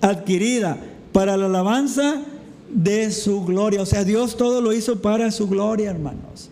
adquirida 0.00 0.78
para 1.12 1.36
la 1.36 1.46
alabanza 1.46 2.22
de 2.70 3.12
su 3.12 3.44
gloria. 3.44 3.82
O 3.82 3.86
sea, 3.86 4.04
Dios 4.04 4.36
todo 4.36 4.60
lo 4.60 4.72
hizo 4.72 5.00
para 5.00 5.30
su 5.30 5.48
gloria, 5.48 5.90
hermanos. 5.90 6.50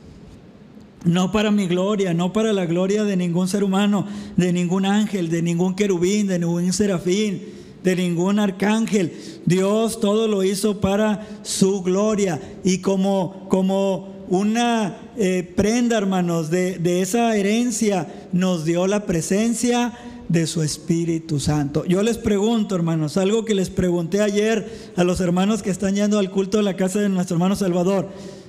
No 1.04 1.32
para 1.32 1.50
mi 1.50 1.66
gloria, 1.66 2.14
no 2.14 2.32
para 2.32 2.52
la 2.52 2.64
gloria 2.64 3.02
de 3.02 3.16
ningún 3.16 3.48
ser 3.48 3.64
humano, 3.64 4.06
de 4.36 4.52
ningún 4.52 4.86
ángel, 4.86 5.28
de 5.30 5.42
ningún 5.42 5.74
querubín, 5.74 6.28
de 6.28 6.38
ningún 6.38 6.72
serafín, 6.72 7.42
de 7.82 7.96
ningún 7.96 8.38
arcángel. 8.38 9.12
Dios 9.44 9.98
todo 9.98 10.28
lo 10.28 10.44
hizo 10.44 10.80
para 10.80 11.26
su 11.42 11.82
gloria. 11.82 12.40
Y 12.62 12.78
como, 12.78 13.48
como 13.48 14.12
una 14.28 14.96
eh, 15.16 15.42
prenda, 15.56 15.98
hermanos, 15.98 16.50
de, 16.50 16.78
de 16.78 17.02
esa 17.02 17.36
herencia, 17.36 18.06
nos 18.32 18.64
dio 18.64 18.86
la 18.86 19.04
presencia 19.04 19.92
de 20.33 20.47
su 20.47 20.62
Espíritu 20.62 21.39
Santo. 21.39 21.85
Yo 21.85 22.03
les 22.03 22.16
pregunto, 22.16 22.74
hermanos, 22.74 23.18
algo 23.18 23.45
que 23.45 23.55
les 23.55 23.68
pregunté 23.68 24.22
ayer 24.22 24.93
a 24.97 25.05
los 25.05 25.20
hermanos 25.20 25.62
que 25.62 25.68
están 25.68 25.95
yendo 25.95 26.18
al 26.18 26.30
culto 26.30 26.57
de 26.57 26.62
la 26.62 26.74
casa 26.74 27.01
de 27.01 27.11
nuestro 27.11 27.37
hermano 27.37 27.55
Salvador. 27.55 28.09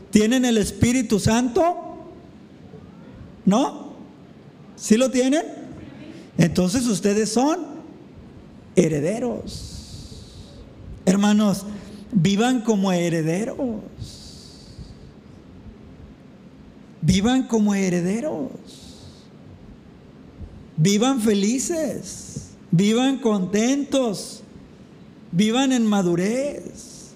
¿Tienen 0.10 0.46
el 0.46 0.58
Espíritu 0.58 1.20
Santo? 1.20 1.76
¿No? 3.46 3.92
¿Sí 4.78 4.96
lo 4.96 5.12
tienen? 5.12 5.44
Entonces 6.38 6.88
ustedes 6.88 7.30
son 7.34 7.60
herederos. 8.78 9.72
Hermanos, 11.06 11.66
vivan 12.14 12.62
como 12.62 12.94
herederos. 12.94 13.58
Vivan 17.02 17.44
como 17.48 17.76
herederos. 17.76 18.83
Vivan 20.78 21.22
felices, 21.22 22.50
vivan 22.72 23.18
contentos, 23.18 24.42
vivan 25.32 25.72
en 25.72 25.86
madurez, 25.86 27.14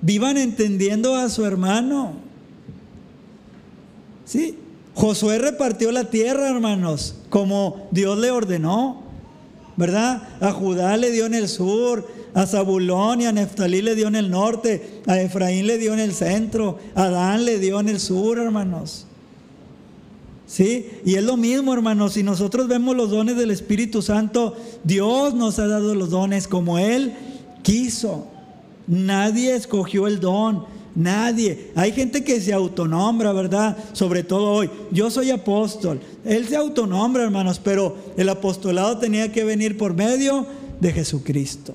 vivan 0.00 0.36
entendiendo 0.38 1.14
a 1.14 1.28
su 1.28 1.44
hermano. 1.44 2.14
¿Sí? 4.24 4.58
Josué 4.94 5.38
repartió 5.38 5.92
la 5.92 6.10
tierra, 6.10 6.48
hermanos, 6.48 7.16
como 7.28 7.88
Dios 7.90 8.16
le 8.18 8.30
ordenó, 8.30 9.02
¿verdad? 9.76 10.28
A 10.40 10.52
Judá 10.52 10.96
le 10.96 11.10
dio 11.10 11.26
en 11.26 11.34
el 11.34 11.48
sur, 11.48 12.06
a 12.32 12.46
Zabulón 12.46 13.20
y 13.20 13.26
a 13.26 13.32
Neftalí 13.32 13.82
le 13.82 13.94
dio 13.94 14.08
en 14.08 14.16
el 14.16 14.30
norte, 14.30 15.02
a 15.06 15.20
Efraín 15.20 15.66
le 15.66 15.78
dio 15.78 15.92
en 15.92 16.00
el 16.00 16.12
centro, 16.12 16.78
a 16.94 17.08
Dan 17.08 17.44
le 17.44 17.58
dio 17.58 17.80
en 17.80 17.88
el 17.88 18.00
sur, 18.00 18.38
hermanos. 18.38 19.06
¿Sí? 20.54 20.88
Y 21.04 21.16
es 21.16 21.24
lo 21.24 21.36
mismo, 21.36 21.74
hermanos, 21.74 22.12
si 22.12 22.22
nosotros 22.22 22.68
vemos 22.68 22.94
los 22.94 23.10
dones 23.10 23.36
del 23.36 23.50
Espíritu 23.50 24.02
Santo, 24.02 24.56
Dios 24.84 25.34
nos 25.34 25.58
ha 25.58 25.66
dado 25.66 25.96
los 25.96 26.10
dones 26.10 26.46
como 26.46 26.78
Él 26.78 27.12
quiso. 27.64 28.28
Nadie 28.86 29.56
escogió 29.56 30.06
el 30.06 30.20
don, 30.20 30.64
nadie. 30.94 31.72
Hay 31.74 31.90
gente 31.90 32.22
que 32.22 32.40
se 32.40 32.52
autonombra, 32.52 33.32
¿verdad? 33.32 33.76
Sobre 33.94 34.22
todo 34.22 34.52
hoy. 34.52 34.70
Yo 34.92 35.10
soy 35.10 35.32
apóstol. 35.32 35.98
Él 36.24 36.46
se 36.46 36.54
autonombra, 36.54 37.24
hermanos, 37.24 37.58
pero 37.58 37.96
el 38.16 38.28
apostolado 38.28 38.98
tenía 38.98 39.32
que 39.32 39.42
venir 39.42 39.76
por 39.76 39.92
medio 39.92 40.46
de 40.80 40.92
Jesucristo. 40.92 41.74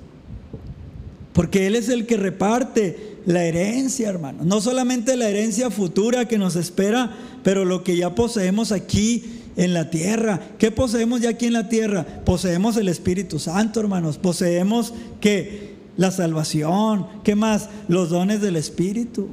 Porque 1.34 1.68
Él 1.68 1.76
es 1.76 1.90
el 1.90 2.06
que 2.06 2.16
reparte 2.16 3.19
la 3.26 3.44
herencia, 3.44 4.10
hermanos. 4.10 4.46
No 4.46 4.62
solamente 4.62 5.16
la 5.18 5.30
herencia 5.30 5.70
futura 5.70 6.28
que 6.28 6.38
nos 6.38 6.56
espera, 6.56 7.12
pero 7.44 7.66
lo 7.66 7.84
que 7.84 7.98
ya 7.98 8.16
poseemos 8.16 8.72
aquí 8.72 9.24
en 9.56 9.74
la 9.74 9.90
tierra. 9.90 10.40
¿Qué 10.58 10.72
poseemos 10.72 11.22
ya 11.22 11.32
aquí 11.32 11.48
en 11.48 11.54
la 11.54 11.70
tierra? 11.70 12.06
Poseemos 12.26 12.78
el 12.78 12.88
Espíritu 12.88 13.40
Santo, 13.40 13.80
hermanos. 13.80 14.18
Poseemos 14.18 14.94
que 15.20 15.76
la 15.98 16.12
salvación, 16.12 17.08
¿qué 17.24 17.36
más? 17.36 17.70
Los 17.88 18.10
dones 18.10 18.42
del 18.42 18.56
Espíritu. 18.56 19.28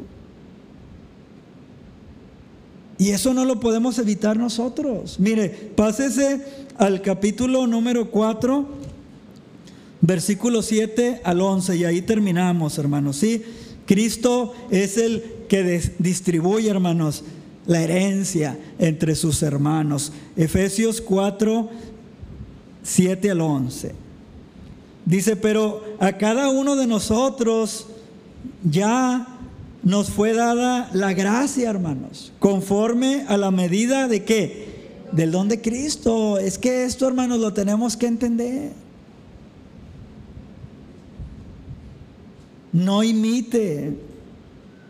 Y 2.99 3.11
eso 3.11 3.35
no 3.35 3.45
lo 3.45 3.61
podemos 3.61 3.99
evitar 3.99 4.37
nosotros. 4.37 5.21
Mire, 5.21 5.49
pásese 5.49 6.45
al 6.79 7.03
capítulo 7.03 7.67
número 7.67 8.11
4, 8.11 8.67
versículo 10.01 10.63
7 10.63 11.21
al 11.23 11.41
11, 11.41 11.77
y 11.77 11.85
ahí 11.85 12.03
terminamos, 12.03 12.79
hermanos. 12.79 13.17
¿sí? 13.17 13.45
Cristo 13.87 14.53
es 14.71 14.99
el 14.99 15.23
que 15.49 15.81
distribuye, 15.99 16.69
hermanos, 16.69 17.25
la 17.67 17.83
herencia 17.83 18.59
entre 18.79 19.15
sus 19.15 19.43
hermanos. 19.43 20.13
Efesios 20.37 21.01
4, 21.01 21.71
7 22.83 23.31
al 23.31 23.41
11. 23.41 23.95
Dice, 25.05 25.37
pero 25.37 25.85
a 26.01 26.13
cada 26.15 26.51
uno 26.51 26.77
de 26.77 26.87
nosotros 26.87 27.87
ya 28.65 29.27
nos 29.83 30.11
fue 30.11 30.33
dada 30.33 30.91
la 30.93 31.13
gracia, 31.13 31.71
hermanos, 31.71 32.33
conforme 32.41 33.25
a 33.29 33.37
la 33.37 33.53
medida 33.53 34.09
de 34.09 34.25
qué? 34.25 34.67
Del 35.13 35.31
don 35.31 35.49
de 35.49 35.61
Cristo. 35.61 36.39
Es 36.39 36.59
que 36.59 36.85
esto, 36.85 37.07
hermanos, 37.07 37.39
lo 37.39 37.53
tenemos 37.53 37.97
que 37.97 38.07
entender. 38.07 38.73
No 42.77 43.03
imite, 43.03 43.95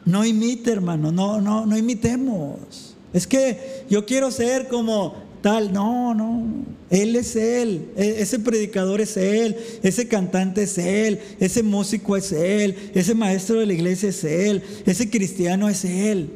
no 0.05 0.25
imite, 0.25 0.73
hermano, 0.73 1.13
no, 1.13 1.41
no, 1.41 1.65
no 1.67 1.79
imitemos. 1.79 2.97
Es 3.13 3.29
que 3.29 3.85
yo 3.89 4.05
quiero 4.05 4.33
ser 4.33 4.67
como 4.67 5.15
tal. 5.41 5.73
No, 5.73 6.13
no. 6.13 6.43
Él 6.91 7.15
es 7.15 7.37
Él. 7.37 7.93
E, 7.97 8.17
ese 8.19 8.41
predicador 8.41 9.01
es 9.01 9.17
Él. 9.17 9.57
Ese 9.85 10.09
cantante 10.09 10.65
es 10.65 10.77
Él. 10.79 11.21
Ese 11.39 11.63
músico 11.63 12.17
es 12.17 12.33
Él. 12.33 12.91
Ese 12.93 13.15
maestro 13.15 13.61
de 13.61 13.67
la 13.67 13.73
iglesia 13.73 14.09
es 14.09 14.25
Él. 14.25 14.65
Ese 14.85 15.09
cristiano 15.09 15.69
es 15.69 15.85
Él. 15.85 16.31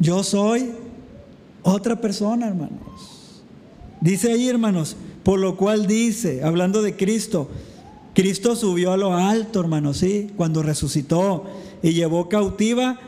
Yo 0.00 0.22
soy 0.22 0.72
otra 1.62 1.98
persona, 1.98 2.48
hermanos. 2.48 3.42
Dice 4.02 4.30
ahí, 4.30 4.50
hermanos, 4.50 4.98
por 5.24 5.40
lo 5.40 5.56
cual 5.56 5.86
dice, 5.86 6.44
hablando 6.44 6.82
de 6.82 6.96
Cristo, 6.96 7.48
Cristo 8.14 8.54
subió 8.54 8.92
a 8.92 8.96
lo 8.96 9.14
alto, 9.14 9.60
hermano, 9.60 9.94
sí, 9.94 10.30
cuando 10.36 10.62
resucitó 10.62 11.44
y 11.82 11.92
llevó 11.92 12.28
cautiva 12.28 13.00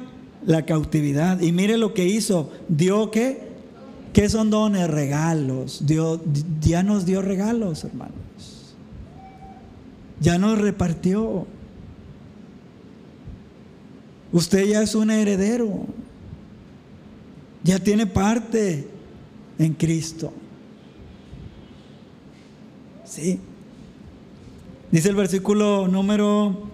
la 0.44 0.64
cautividad. 0.64 1.40
Y 1.40 1.52
mire 1.52 1.76
lo 1.76 1.94
que 1.94 2.06
hizo, 2.06 2.50
dio 2.68 3.10
qué? 3.10 3.46
¿Qué 4.12 4.28
son 4.30 4.48
dones? 4.48 4.88
Regalos. 4.88 5.82
ya 6.60 6.82
nos 6.82 7.04
dio 7.04 7.20
regalos, 7.20 7.84
hermanos. 7.84 8.14
Ya 10.20 10.38
nos 10.38 10.58
repartió. 10.58 11.46
Usted 14.32 14.66
ya 14.66 14.82
es 14.82 14.94
un 14.94 15.10
heredero. 15.10 15.84
Ya 17.62 17.78
tiene 17.78 18.06
parte 18.06 18.88
en 19.58 19.74
Cristo. 19.74 20.32
Sí. 23.16 23.40
Dice 24.92 25.08
el 25.08 25.14
versículo 25.14 25.88
número 25.88 26.68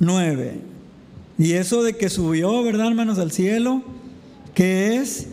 9. 0.00 0.54
Y 1.38 1.52
eso 1.52 1.84
de 1.84 1.96
que 1.96 2.10
subió, 2.10 2.64
¿verdad, 2.64 2.88
hermanos, 2.88 3.20
al 3.20 3.30
cielo? 3.30 3.84
¿Qué 4.52 4.96
es? 4.96 5.28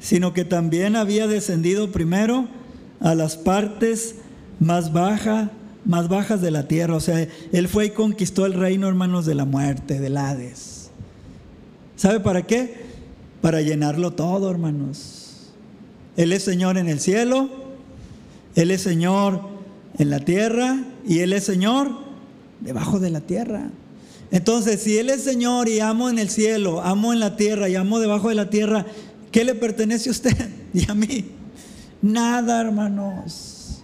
Sino 0.00 0.32
que 0.32 0.46
también 0.46 0.96
había 0.96 1.26
descendido 1.26 1.92
primero 1.92 2.48
a 3.00 3.14
las 3.14 3.36
partes 3.36 4.14
más 4.58 4.90
bajas, 4.90 5.50
más 5.84 6.08
bajas 6.08 6.40
de 6.40 6.50
la 6.50 6.66
tierra. 6.66 6.96
O 6.96 7.00
sea, 7.00 7.28
él 7.52 7.68
fue 7.68 7.86
y 7.86 7.90
conquistó 7.90 8.46
el 8.46 8.54
reino, 8.54 8.88
hermanos, 8.88 9.26
de 9.26 9.34
la 9.34 9.44
muerte, 9.44 10.00
del 10.00 10.16
Hades. 10.16 10.88
¿Sabe 11.96 12.20
para 12.20 12.46
qué? 12.46 12.86
Para 13.42 13.60
llenarlo 13.60 14.14
todo, 14.14 14.50
hermanos. 14.50 15.50
Él 16.16 16.32
es 16.32 16.42
Señor 16.42 16.78
en 16.78 16.88
el 16.88 17.00
cielo, 17.00 17.65
Él 18.56 18.70
es 18.70 18.82
Señor 18.82 19.40
en 19.98 20.10
la 20.10 20.18
tierra 20.18 20.82
y 21.06 21.20
Él 21.20 21.32
es 21.32 21.44
Señor 21.44 21.90
debajo 22.60 22.98
de 22.98 23.10
la 23.10 23.20
tierra. 23.20 23.70
Entonces, 24.30 24.80
si 24.80 24.98
Él 24.98 25.10
es 25.10 25.22
Señor 25.22 25.68
y 25.68 25.78
amo 25.78 26.10
en 26.10 26.18
el 26.18 26.30
cielo, 26.30 26.80
amo 26.80 27.12
en 27.12 27.20
la 27.20 27.36
tierra 27.36 27.68
y 27.68 27.76
amo 27.76 28.00
debajo 28.00 28.30
de 28.30 28.34
la 28.34 28.50
tierra, 28.50 28.86
¿qué 29.30 29.44
le 29.44 29.54
pertenece 29.54 30.08
a 30.08 30.12
usted 30.12 30.34
y 30.74 30.90
a 30.90 30.94
mí? 30.94 31.26
Nada, 32.02 32.60
hermanos. 32.60 33.82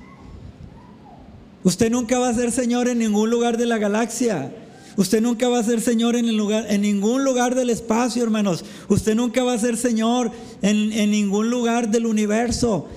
Usted 1.65 1.91
nunca 1.91 2.19
va 2.19 2.31
a 2.31 2.35
ser 2.35 2.51
Señor 2.51 2.89
en 2.89 2.99
ningún 2.99 3.31
lugar 3.31 3.57
de 3.57 3.67
la 3.67 3.79
galaxia. 3.79 4.53
Usted 4.97 5.23
nunca 5.23 5.49
va 5.49 5.59
a 5.59 5.63
ser 5.63 5.81
Señor 5.81 6.17
en, 6.17 6.29
el 6.29 6.37
lugar, 6.37 6.67
en 6.69 6.81
ningún 6.83 7.25
lugar 7.25 7.55
del 7.55 7.71
espacio, 7.71 8.23
hermanos. 8.23 8.65
Usted 8.89 9.15
nunca 9.15 9.45
va 9.45 9.53
a 9.53 9.59
ser 9.59 9.77
Señor 9.77 10.31
en, 10.61 10.93
en 10.93 11.11
ningún 11.11 11.51
lugar 11.51 11.91
del 11.91 12.07
universo. 12.07 12.89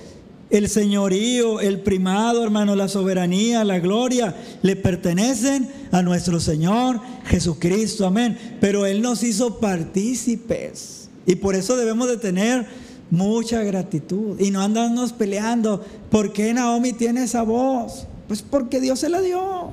El 0.48 0.68
señorío, 0.68 1.60
el 1.60 1.80
primado, 1.80 2.44
hermano, 2.44 2.76
la 2.76 2.88
soberanía, 2.88 3.64
la 3.64 3.80
gloria, 3.80 4.36
le 4.62 4.76
pertenecen 4.76 5.68
a 5.90 6.02
nuestro 6.02 6.38
Señor 6.38 7.00
Jesucristo. 7.24 8.06
Amén. 8.06 8.38
Pero 8.60 8.86
Él 8.86 9.02
nos 9.02 9.24
hizo 9.24 9.58
partícipes. 9.58 11.08
Y 11.26 11.34
por 11.36 11.56
eso 11.56 11.76
debemos 11.76 12.08
de 12.08 12.16
tener 12.16 12.66
mucha 13.10 13.62
gratitud. 13.64 14.38
Y 14.38 14.52
no 14.52 14.60
andarnos 14.60 15.12
peleando. 15.12 15.84
¿Por 16.10 16.32
qué 16.32 16.54
Naomi 16.54 16.92
tiene 16.92 17.24
esa 17.24 17.42
voz? 17.42 18.06
Pues 18.28 18.42
porque 18.42 18.80
Dios 18.80 19.00
se 19.00 19.08
la 19.08 19.20
dio. 19.20 19.72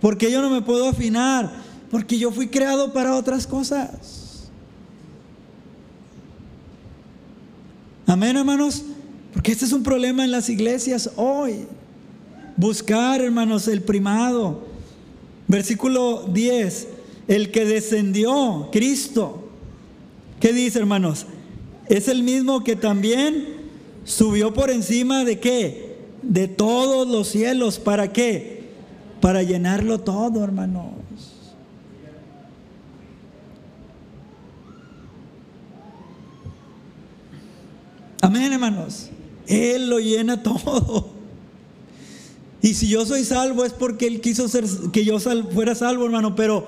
Porque 0.00 0.32
yo 0.32 0.40
no 0.40 0.48
me 0.48 0.62
puedo 0.62 0.88
afinar. 0.88 1.52
Porque 1.90 2.18
yo 2.18 2.30
fui 2.30 2.48
creado 2.48 2.94
para 2.94 3.16
otras 3.16 3.46
cosas. 3.46 4.27
Amén, 8.08 8.38
hermanos. 8.38 8.84
Porque 9.34 9.52
este 9.52 9.66
es 9.66 9.72
un 9.74 9.82
problema 9.82 10.24
en 10.24 10.30
las 10.30 10.48
iglesias 10.48 11.10
hoy. 11.16 11.66
Buscar, 12.56 13.20
hermanos, 13.20 13.68
el 13.68 13.82
primado. 13.82 14.66
Versículo 15.46 16.24
10. 16.32 16.88
El 17.28 17.50
que 17.50 17.66
descendió, 17.66 18.70
Cristo. 18.72 19.50
¿Qué 20.40 20.54
dice, 20.54 20.78
hermanos? 20.78 21.26
Es 21.90 22.08
el 22.08 22.22
mismo 22.22 22.64
que 22.64 22.76
también 22.76 23.46
subió 24.04 24.54
por 24.54 24.70
encima 24.70 25.26
de 25.26 25.38
qué? 25.38 25.98
De 26.22 26.48
todos 26.48 27.06
los 27.06 27.28
cielos. 27.28 27.78
¿Para 27.78 28.10
qué? 28.10 28.70
Para 29.20 29.42
llenarlo 29.42 30.00
todo, 30.00 30.42
hermanos. 30.42 30.86
Amén, 38.20 38.52
hermanos. 38.52 39.10
Él 39.46 39.88
lo 39.88 39.98
llena 39.98 40.42
todo. 40.42 41.10
Y 42.60 42.74
si 42.74 42.88
yo 42.88 43.06
soy 43.06 43.24
salvo 43.24 43.64
es 43.64 43.72
porque 43.72 44.06
Él 44.06 44.20
quiso 44.20 44.48
ser, 44.48 44.64
que 44.92 45.04
yo 45.04 45.18
fuera 45.20 45.74
salvo, 45.74 46.04
hermano, 46.04 46.34
pero 46.34 46.66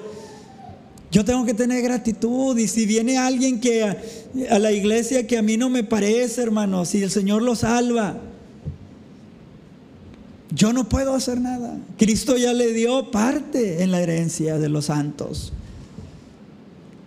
yo 1.11 1.25
tengo 1.25 1.45
que 1.45 1.55
tener 1.55 1.83
gratitud. 1.83 2.57
Y 2.57 2.69
si 2.69 2.87
viene 2.87 3.19
alguien 3.19 3.61
que 3.61 3.83
a, 3.83 4.01
a 4.51 4.59
la 4.59 4.73
iglesia 4.73 5.27
que 5.27 5.37
a 5.37 5.43
mí 5.43 5.57
no 5.57 5.69
me 5.69 5.83
parece, 5.83 6.43
hermano, 6.43 6.85
si 6.85 7.03
el 7.03 7.11
Señor 7.11 7.43
lo 7.43 7.57
salva, 7.57 8.19
yo 10.53 10.73
no 10.73 10.89
puedo 10.89 11.15
hacer 11.15 11.41
nada. 11.41 11.79
Cristo 11.99 12.37
ya 12.37 12.53
le 12.53 12.73
dio 12.73 13.11
parte 13.11 13.83
en 13.83 13.91
la 13.91 14.01
herencia 14.01 14.59
de 14.59 14.69
los 14.69 14.87
santos. 14.87 15.53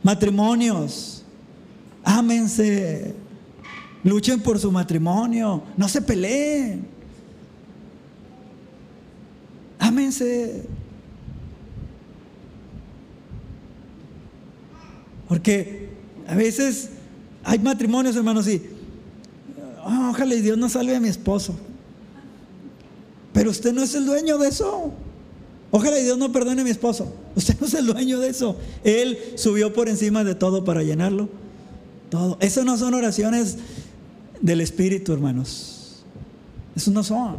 Matrimonios, 0.02 1.24
ámense, 2.04 3.16
Luchen 4.04 4.41
por 4.41 4.60
su 4.60 4.72
matrimonio. 4.72 5.64
No 5.78 5.88
se 5.88 6.01
peleen. 6.01 6.86
Ámense. 9.80 10.64
Porque 15.28 15.89
a 16.28 16.36
veces 16.36 16.89
hay 17.43 17.60
matrimonios, 17.60 18.16
hermanos, 18.16 18.47
y 18.47 18.62
oh, 19.84 20.10
ojalá 20.12 20.36
y 20.36 20.41
Dios 20.41 20.58
no 20.58 20.70
salve 20.70 20.95
a 20.95 20.99
mi 20.99 21.10
esposo. 21.10 21.56
Pero 23.34 23.49
usted 23.49 23.74
no 23.74 23.84
es 23.84 23.95
el 23.95 24.06
dueño 24.06 24.38
de 24.38 24.49
eso. 24.49 24.93
Ojalá 25.72 25.97
y 25.97 26.04
Dios 26.04 26.18
no 26.18 26.32
perdone 26.32 26.62
a 26.62 26.64
mi 26.64 26.70
esposo. 26.70 27.12
Usted 27.36 27.56
no 27.60 27.66
es 27.66 27.74
el 27.74 27.88
dueño 27.88 28.20
de 28.20 28.30
eso. 28.30 28.58
Él 28.84 29.18
subió 29.36 29.74
por 29.74 29.89
encima 29.89 30.24
de 30.24 30.36
todo 30.36 30.64
para 30.64 30.84
llenarlo. 30.84 31.30
Todo. 32.10 32.38
Eso 32.41 32.64
no 32.64 32.78
son 32.78 32.93
oraciones 32.93 33.58
del 34.44 34.62
Espíritu, 34.62 35.14
hermanos. 35.14 36.04
Eso 36.76 36.91
no 36.91 37.04
son. 37.04 37.38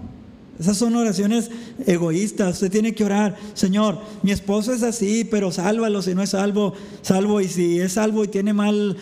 Esas 0.58 0.76
son 0.76 0.94
oraciones 0.96 1.50
egoístas. 1.86 2.54
Usted 2.54 2.70
tiene 2.70 2.94
que 2.94 3.04
orar, 3.04 3.36
Señor, 3.54 4.00
mi 4.22 4.30
esposo 4.30 4.72
es 4.72 4.82
así, 4.82 5.24
pero 5.24 5.52
sálvalo 5.52 6.00
si 6.00 6.14
no 6.14 6.22
es 6.22 6.30
salvo, 6.30 6.74
salvo. 7.02 7.40
Y 7.40 7.48
si 7.48 7.80
es 7.80 7.92
salvo 7.92 8.24
y 8.24 8.28
tiene 8.28 8.52
mal 8.52 8.96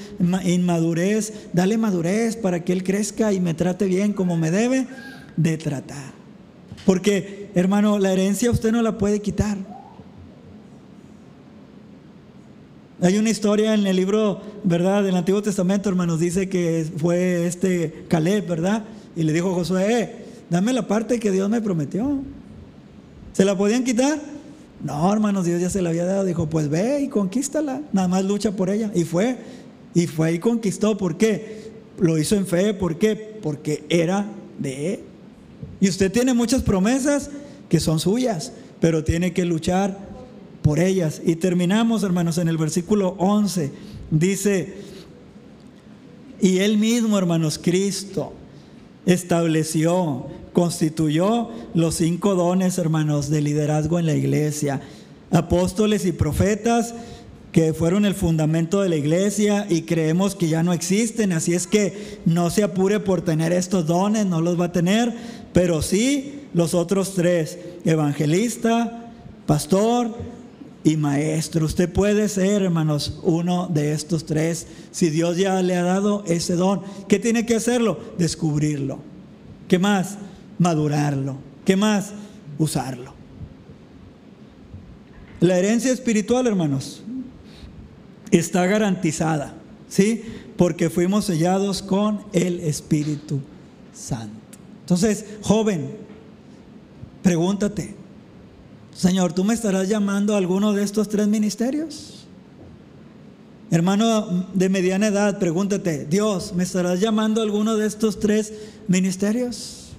inmadurez, 0.44 1.32
dale 1.52 1.78
madurez 1.78 2.36
para 2.36 2.64
que 2.64 2.72
él 2.72 2.82
crezca 2.82 3.32
y 3.32 3.40
me 3.40 3.54
trate 3.54 3.86
bien 3.86 4.12
como 4.14 4.36
me 4.36 4.50
debe 4.50 4.86
de 5.36 5.58
tratar. 5.58 6.12
Porque, 6.84 7.50
hermano, 7.54 7.98
la 7.98 8.12
herencia 8.12 8.50
usted 8.50 8.72
no 8.72 8.82
la 8.82 8.98
puede 8.98 9.20
quitar. 9.20 9.58
Hay 13.02 13.18
una 13.18 13.30
historia 13.30 13.74
en 13.74 13.84
el 13.84 13.96
libro, 13.96 14.40
¿verdad? 14.62 15.02
Del 15.02 15.16
Antiguo 15.16 15.42
Testamento, 15.42 15.88
hermanos, 15.88 16.20
dice 16.20 16.48
que 16.48 16.86
fue 16.98 17.48
este 17.48 18.04
Caleb, 18.06 18.46
¿verdad? 18.46 18.84
Y 19.16 19.24
le 19.24 19.32
dijo 19.32 19.50
a 19.50 19.54
Josué, 19.54 20.00
eh, 20.00 20.16
dame 20.48 20.72
la 20.72 20.86
parte 20.86 21.18
que 21.18 21.32
Dios 21.32 21.50
me 21.50 21.60
prometió. 21.60 22.20
¿Se 23.32 23.44
la 23.44 23.58
podían 23.58 23.82
quitar? 23.82 24.20
No, 24.84 25.12
hermanos, 25.12 25.44
Dios 25.44 25.60
ya 25.60 25.68
se 25.68 25.82
la 25.82 25.90
había 25.90 26.04
dado. 26.04 26.24
Dijo, 26.24 26.48
pues 26.48 26.68
ve 26.68 27.00
y 27.00 27.08
conquístala. 27.08 27.82
Nada 27.92 28.06
más 28.06 28.24
lucha 28.24 28.52
por 28.52 28.70
ella. 28.70 28.92
Y 28.94 29.02
fue. 29.02 29.36
Y 29.94 30.06
fue 30.06 30.34
y 30.34 30.38
conquistó. 30.38 30.96
¿Por 30.96 31.16
qué? 31.16 31.72
Lo 31.98 32.18
hizo 32.18 32.36
en 32.36 32.46
fe. 32.46 32.72
¿Por 32.72 32.98
qué? 32.98 33.16
Porque 33.16 33.84
era 33.88 34.26
de 34.60 34.94
él. 34.94 35.00
Y 35.80 35.88
usted 35.88 36.12
tiene 36.12 36.34
muchas 36.34 36.62
promesas 36.62 37.30
que 37.68 37.80
son 37.80 37.98
suyas, 37.98 38.52
pero 38.80 39.02
tiene 39.02 39.32
que 39.32 39.44
luchar 39.44 40.11
por 40.62 40.78
ellas. 40.78 41.20
Y 41.24 41.36
terminamos, 41.36 42.02
hermanos, 42.02 42.38
en 42.38 42.48
el 42.48 42.56
versículo 42.56 43.14
11. 43.18 43.72
Dice, 44.10 44.74
y 46.40 46.58
él 46.58 46.78
mismo, 46.78 47.18
hermanos, 47.18 47.58
Cristo, 47.62 48.32
estableció, 49.06 50.26
constituyó 50.52 51.50
los 51.74 51.96
cinco 51.96 52.34
dones, 52.34 52.78
hermanos, 52.78 53.30
de 53.30 53.42
liderazgo 53.42 53.98
en 53.98 54.06
la 54.06 54.14
iglesia. 54.14 54.80
Apóstoles 55.30 56.04
y 56.04 56.12
profetas 56.12 56.94
que 57.52 57.74
fueron 57.74 58.06
el 58.06 58.14
fundamento 58.14 58.80
de 58.80 58.88
la 58.88 58.96
iglesia 58.96 59.66
y 59.68 59.82
creemos 59.82 60.34
que 60.34 60.48
ya 60.48 60.62
no 60.62 60.72
existen, 60.72 61.32
así 61.32 61.52
es 61.52 61.66
que 61.66 62.18
no 62.24 62.48
se 62.48 62.62
apure 62.62 62.98
por 62.98 63.20
tener 63.20 63.52
estos 63.52 63.86
dones, 63.86 64.24
no 64.24 64.40
los 64.40 64.58
va 64.58 64.66
a 64.66 64.72
tener, 64.72 65.14
pero 65.52 65.82
sí 65.82 66.40
los 66.54 66.72
otros 66.72 67.14
tres, 67.14 67.58
evangelista, 67.84 69.10
pastor 69.46 70.16
y 70.84 70.96
maestro. 70.96 71.64
Usted 71.64 71.92
puede 71.92 72.28
ser, 72.28 72.62
hermanos, 72.62 73.20
uno 73.22 73.68
de 73.68 73.92
estos 73.92 74.26
tres, 74.26 74.66
si 74.90 75.10
Dios 75.10 75.36
ya 75.36 75.62
le 75.62 75.76
ha 75.76 75.82
dado 75.82 76.24
ese 76.26 76.54
don. 76.54 76.82
¿Qué 77.08 77.18
tiene 77.18 77.46
que 77.46 77.56
hacerlo? 77.56 78.00
Descubrirlo. 78.18 78.98
¿Qué 79.68 79.78
más? 79.78 80.18
Madurarlo. 80.58 81.36
¿Qué 81.64 81.76
más? 81.76 82.12
Usarlo. 82.58 83.14
La 85.40 85.58
herencia 85.58 85.92
espiritual, 85.92 86.46
hermanos, 86.46 87.02
está 88.30 88.66
garantizada, 88.66 89.54
¿sí? 89.88 90.22
Porque 90.56 90.90
fuimos 90.90 91.24
sellados 91.24 91.82
con 91.82 92.20
el 92.32 92.60
Espíritu 92.60 93.40
Santo. 93.92 94.36
Entonces, 94.80 95.24
joven, 95.42 95.90
pregúntate, 97.22 97.94
Señor, 98.94 99.32
¿tú 99.32 99.44
me 99.44 99.54
estarás 99.54 99.88
llamando 99.88 100.34
a 100.34 100.38
alguno 100.38 100.72
de 100.72 100.82
estos 100.82 101.08
tres 101.08 101.26
ministerios? 101.28 102.26
Hermano 103.70 104.46
de 104.52 104.68
mediana 104.68 105.06
edad, 105.06 105.38
pregúntate, 105.38 106.04
Dios, 106.04 106.52
¿me 106.54 106.62
estarás 106.62 107.00
llamando 107.00 107.40
a 107.40 107.44
alguno 107.44 107.76
de 107.76 107.86
estos 107.86 108.20
tres 108.20 108.52
ministerios? 108.86 109.92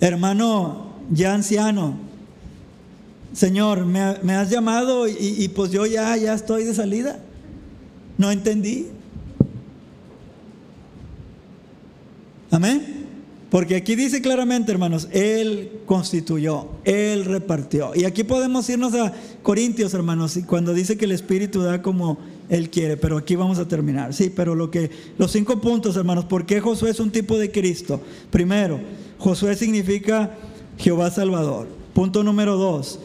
Hermano 0.00 0.94
ya 1.10 1.32
anciano, 1.32 1.96
Señor, 3.32 3.84
me, 3.84 4.32
has 4.32 4.48
llamado 4.48 5.06
y, 5.06 5.14
y, 5.20 5.48
pues 5.48 5.70
yo 5.70 5.84
ya, 5.84 6.16
ya 6.16 6.32
estoy 6.32 6.64
de 6.64 6.72
salida. 6.72 7.18
No 8.16 8.30
entendí. 8.30 8.88
Amén. 12.50 13.05
Porque 13.50 13.76
aquí 13.76 13.94
dice 13.94 14.20
claramente, 14.20 14.72
hermanos, 14.72 15.08
Él 15.12 15.70
constituyó, 15.86 16.68
Él 16.84 17.24
repartió. 17.24 17.92
Y 17.94 18.04
aquí 18.04 18.24
podemos 18.24 18.68
irnos 18.68 18.92
a 18.94 19.12
Corintios, 19.42 19.94
hermanos, 19.94 20.36
cuando 20.46 20.74
dice 20.74 20.96
que 20.96 21.04
el 21.04 21.12
Espíritu 21.12 21.62
da 21.62 21.80
como 21.80 22.18
Él 22.48 22.70
quiere, 22.70 22.96
pero 22.96 23.16
aquí 23.16 23.36
vamos 23.36 23.58
a 23.58 23.68
terminar. 23.68 24.14
Sí, 24.14 24.32
pero 24.34 24.56
lo 24.56 24.70
que, 24.72 24.90
los 25.16 25.30
cinco 25.30 25.60
puntos, 25.60 25.96
hermanos, 25.96 26.24
¿por 26.24 26.44
qué 26.44 26.60
Josué 26.60 26.90
es 26.90 26.98
un 26.98 27.12
tipo 27.12 27.38
de 27.38 27.52
Cristo? 27.52 28.00
Primero, 28.30 28.80
Josué 29.18 29.54
significa 29.54 30.34
Jehová 30.76 31.10
Salvador. 31.12 31.68
Punto 31.94 32.24
número 32.24 32.56
dos, 32.56 32.98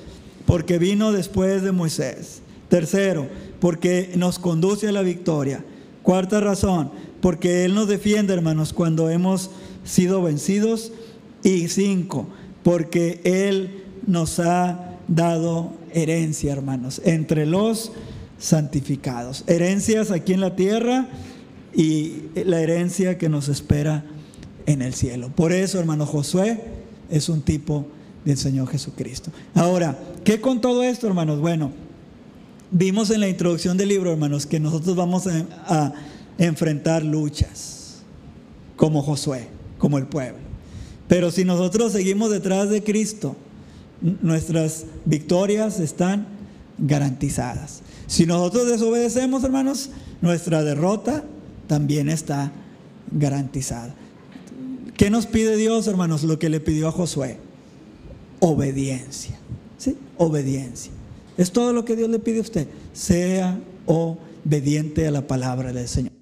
porque 0.48 0.80
vino 0.80 1.12
después 1.12 1.62
de 1.62 1.72
Moisés. 1.72 2.42
Tercero, 2.68 3.28
porque 3.60 4.12
nos 4.16 4.40
conduce 4.40 4.88
a 4.88 4.92
la 4.92 5.04
victoria. 5.04 5.64
Cuarta 6.02 6.40
razón, 6.40 6.90
porque 7.22 7.66
Él 7.66 7.74
nos 7.74 7.88
defiende, 7.88 8.34
hermanos, 8.34 8.74
cuando 8.74 9.10
hemos 9.10 9.52
sido 9.84 10.22
vencidos. 10.22 10.92
Y 11.44 11.70
cinco, 11.70 12.28
porque 12.64 13.20
Él 13.24 13.84
nos 14.06 14.40
ha 14.40 14.98
dado 15.08 15.74
herencia, 15.94 16.52
hermanos, 16.54 17.02
entre 17.04 17.46
los 17.46 17.92
santificados. 18.38 19.44
Herencias 19.48 20.12
aquí 20.12 20.34
en 20.34 20.42
la 20.42 20.56
tierra 20.56 21.08
y 21.74 22.24
la 22.36 22.62
herencia 22.62 23.18
que 23.18 23.30
nos 23.30 23.50
espera 23.50 24.04
en 24.66 24.82
el 24.82 24.94
cielo. 24.94 25.32
Por 25.36 25.52
eso, 25.52 25.80
hermano 25.80 26.06
Josué 26.06 26.62
es 27.10 27.30
un 27.30 27.42
tipo 27.42 27.88
del 28.26 28.38
Señor 28.38 28.68
Jesucristo. 28.68 29.32
Ahora, 29.56 29.98
¿qué 30.24 30.40
con 30.40 30.62
todo 30.62 30.84
esto, 30.84 31.08
hermanos? 31.08 31.40
Bueno, 31.40 31.72
vimos 32.72 33.10
en 33.10 33.20
la 33.20 33.30
introducción 33.30 33.78
del 33.78 33.90
libro, 33.90 34.12
hermanos, 34.12 34.46
que 34.46 34.60
nosotros 34.60 34.96
vamos 34.96 35.28
a, 35.28 35.46
a 35.66 35.94
enfrentar 36.46 37.04
luchas 37.04 38.02
como 38.76 39.02
Josué 39.02 39.48
como 39.82 39.98
el 39.98 40.06
pueblo. 40.06 40.40
Pero 41.08 41.32
si 41.32 41.44
nosotros 41.44 41.92
seguimos 41.92 42.30
detrás 42.30 42.70
de 42.70 42.84
Cristo, 42.84 43.36
nuestras 44.22 44.86
victorias 45.06 45.80
están 45.80 46.28
garantizadas. 46.78 47.82
Si 48.06 48.26
nosotros 48.26 48.68
desobedecemos, 48.68 49.44
hermanos, 49.44 49.90
nuestra 50.22 50.64
derrota 50.64 51.24
también 51.68 52.10
está 52.10 52.52
garantizada. 53.12 53.94
¿Qué 54.96 55.10
nos 55.10 55.26
pide 55.26 55.58
Dios, 55.58 55.88
hermanos? 55.88 56.24
Lo 56.24 56.38
que 56.38 56.50
le 56.50 56.60
pidió 56.60 56.88
a 56.88 56.92
Josué. 56.92 57.38
Obediencia. 58.40 59.38
¿Sí? 59.78 59.98
Obediencia. 60.18 60.92
Es 61.38 61.52
todo 61.52 61.74
lo 61.74 61.86
que 61.86 61.96
Dios 61.96 62.10
le 62.10 62.20
pide 62.20 62.38
a 62.38 62.42
usted. 62.42 62.68
Sea 62.94 63.60
obediente 63.88 65.08
a 65.08 65.12
la 65.12 65.26
palabra 65.26 65.74
del 65.74 65.88
Señor. 65.88 66.21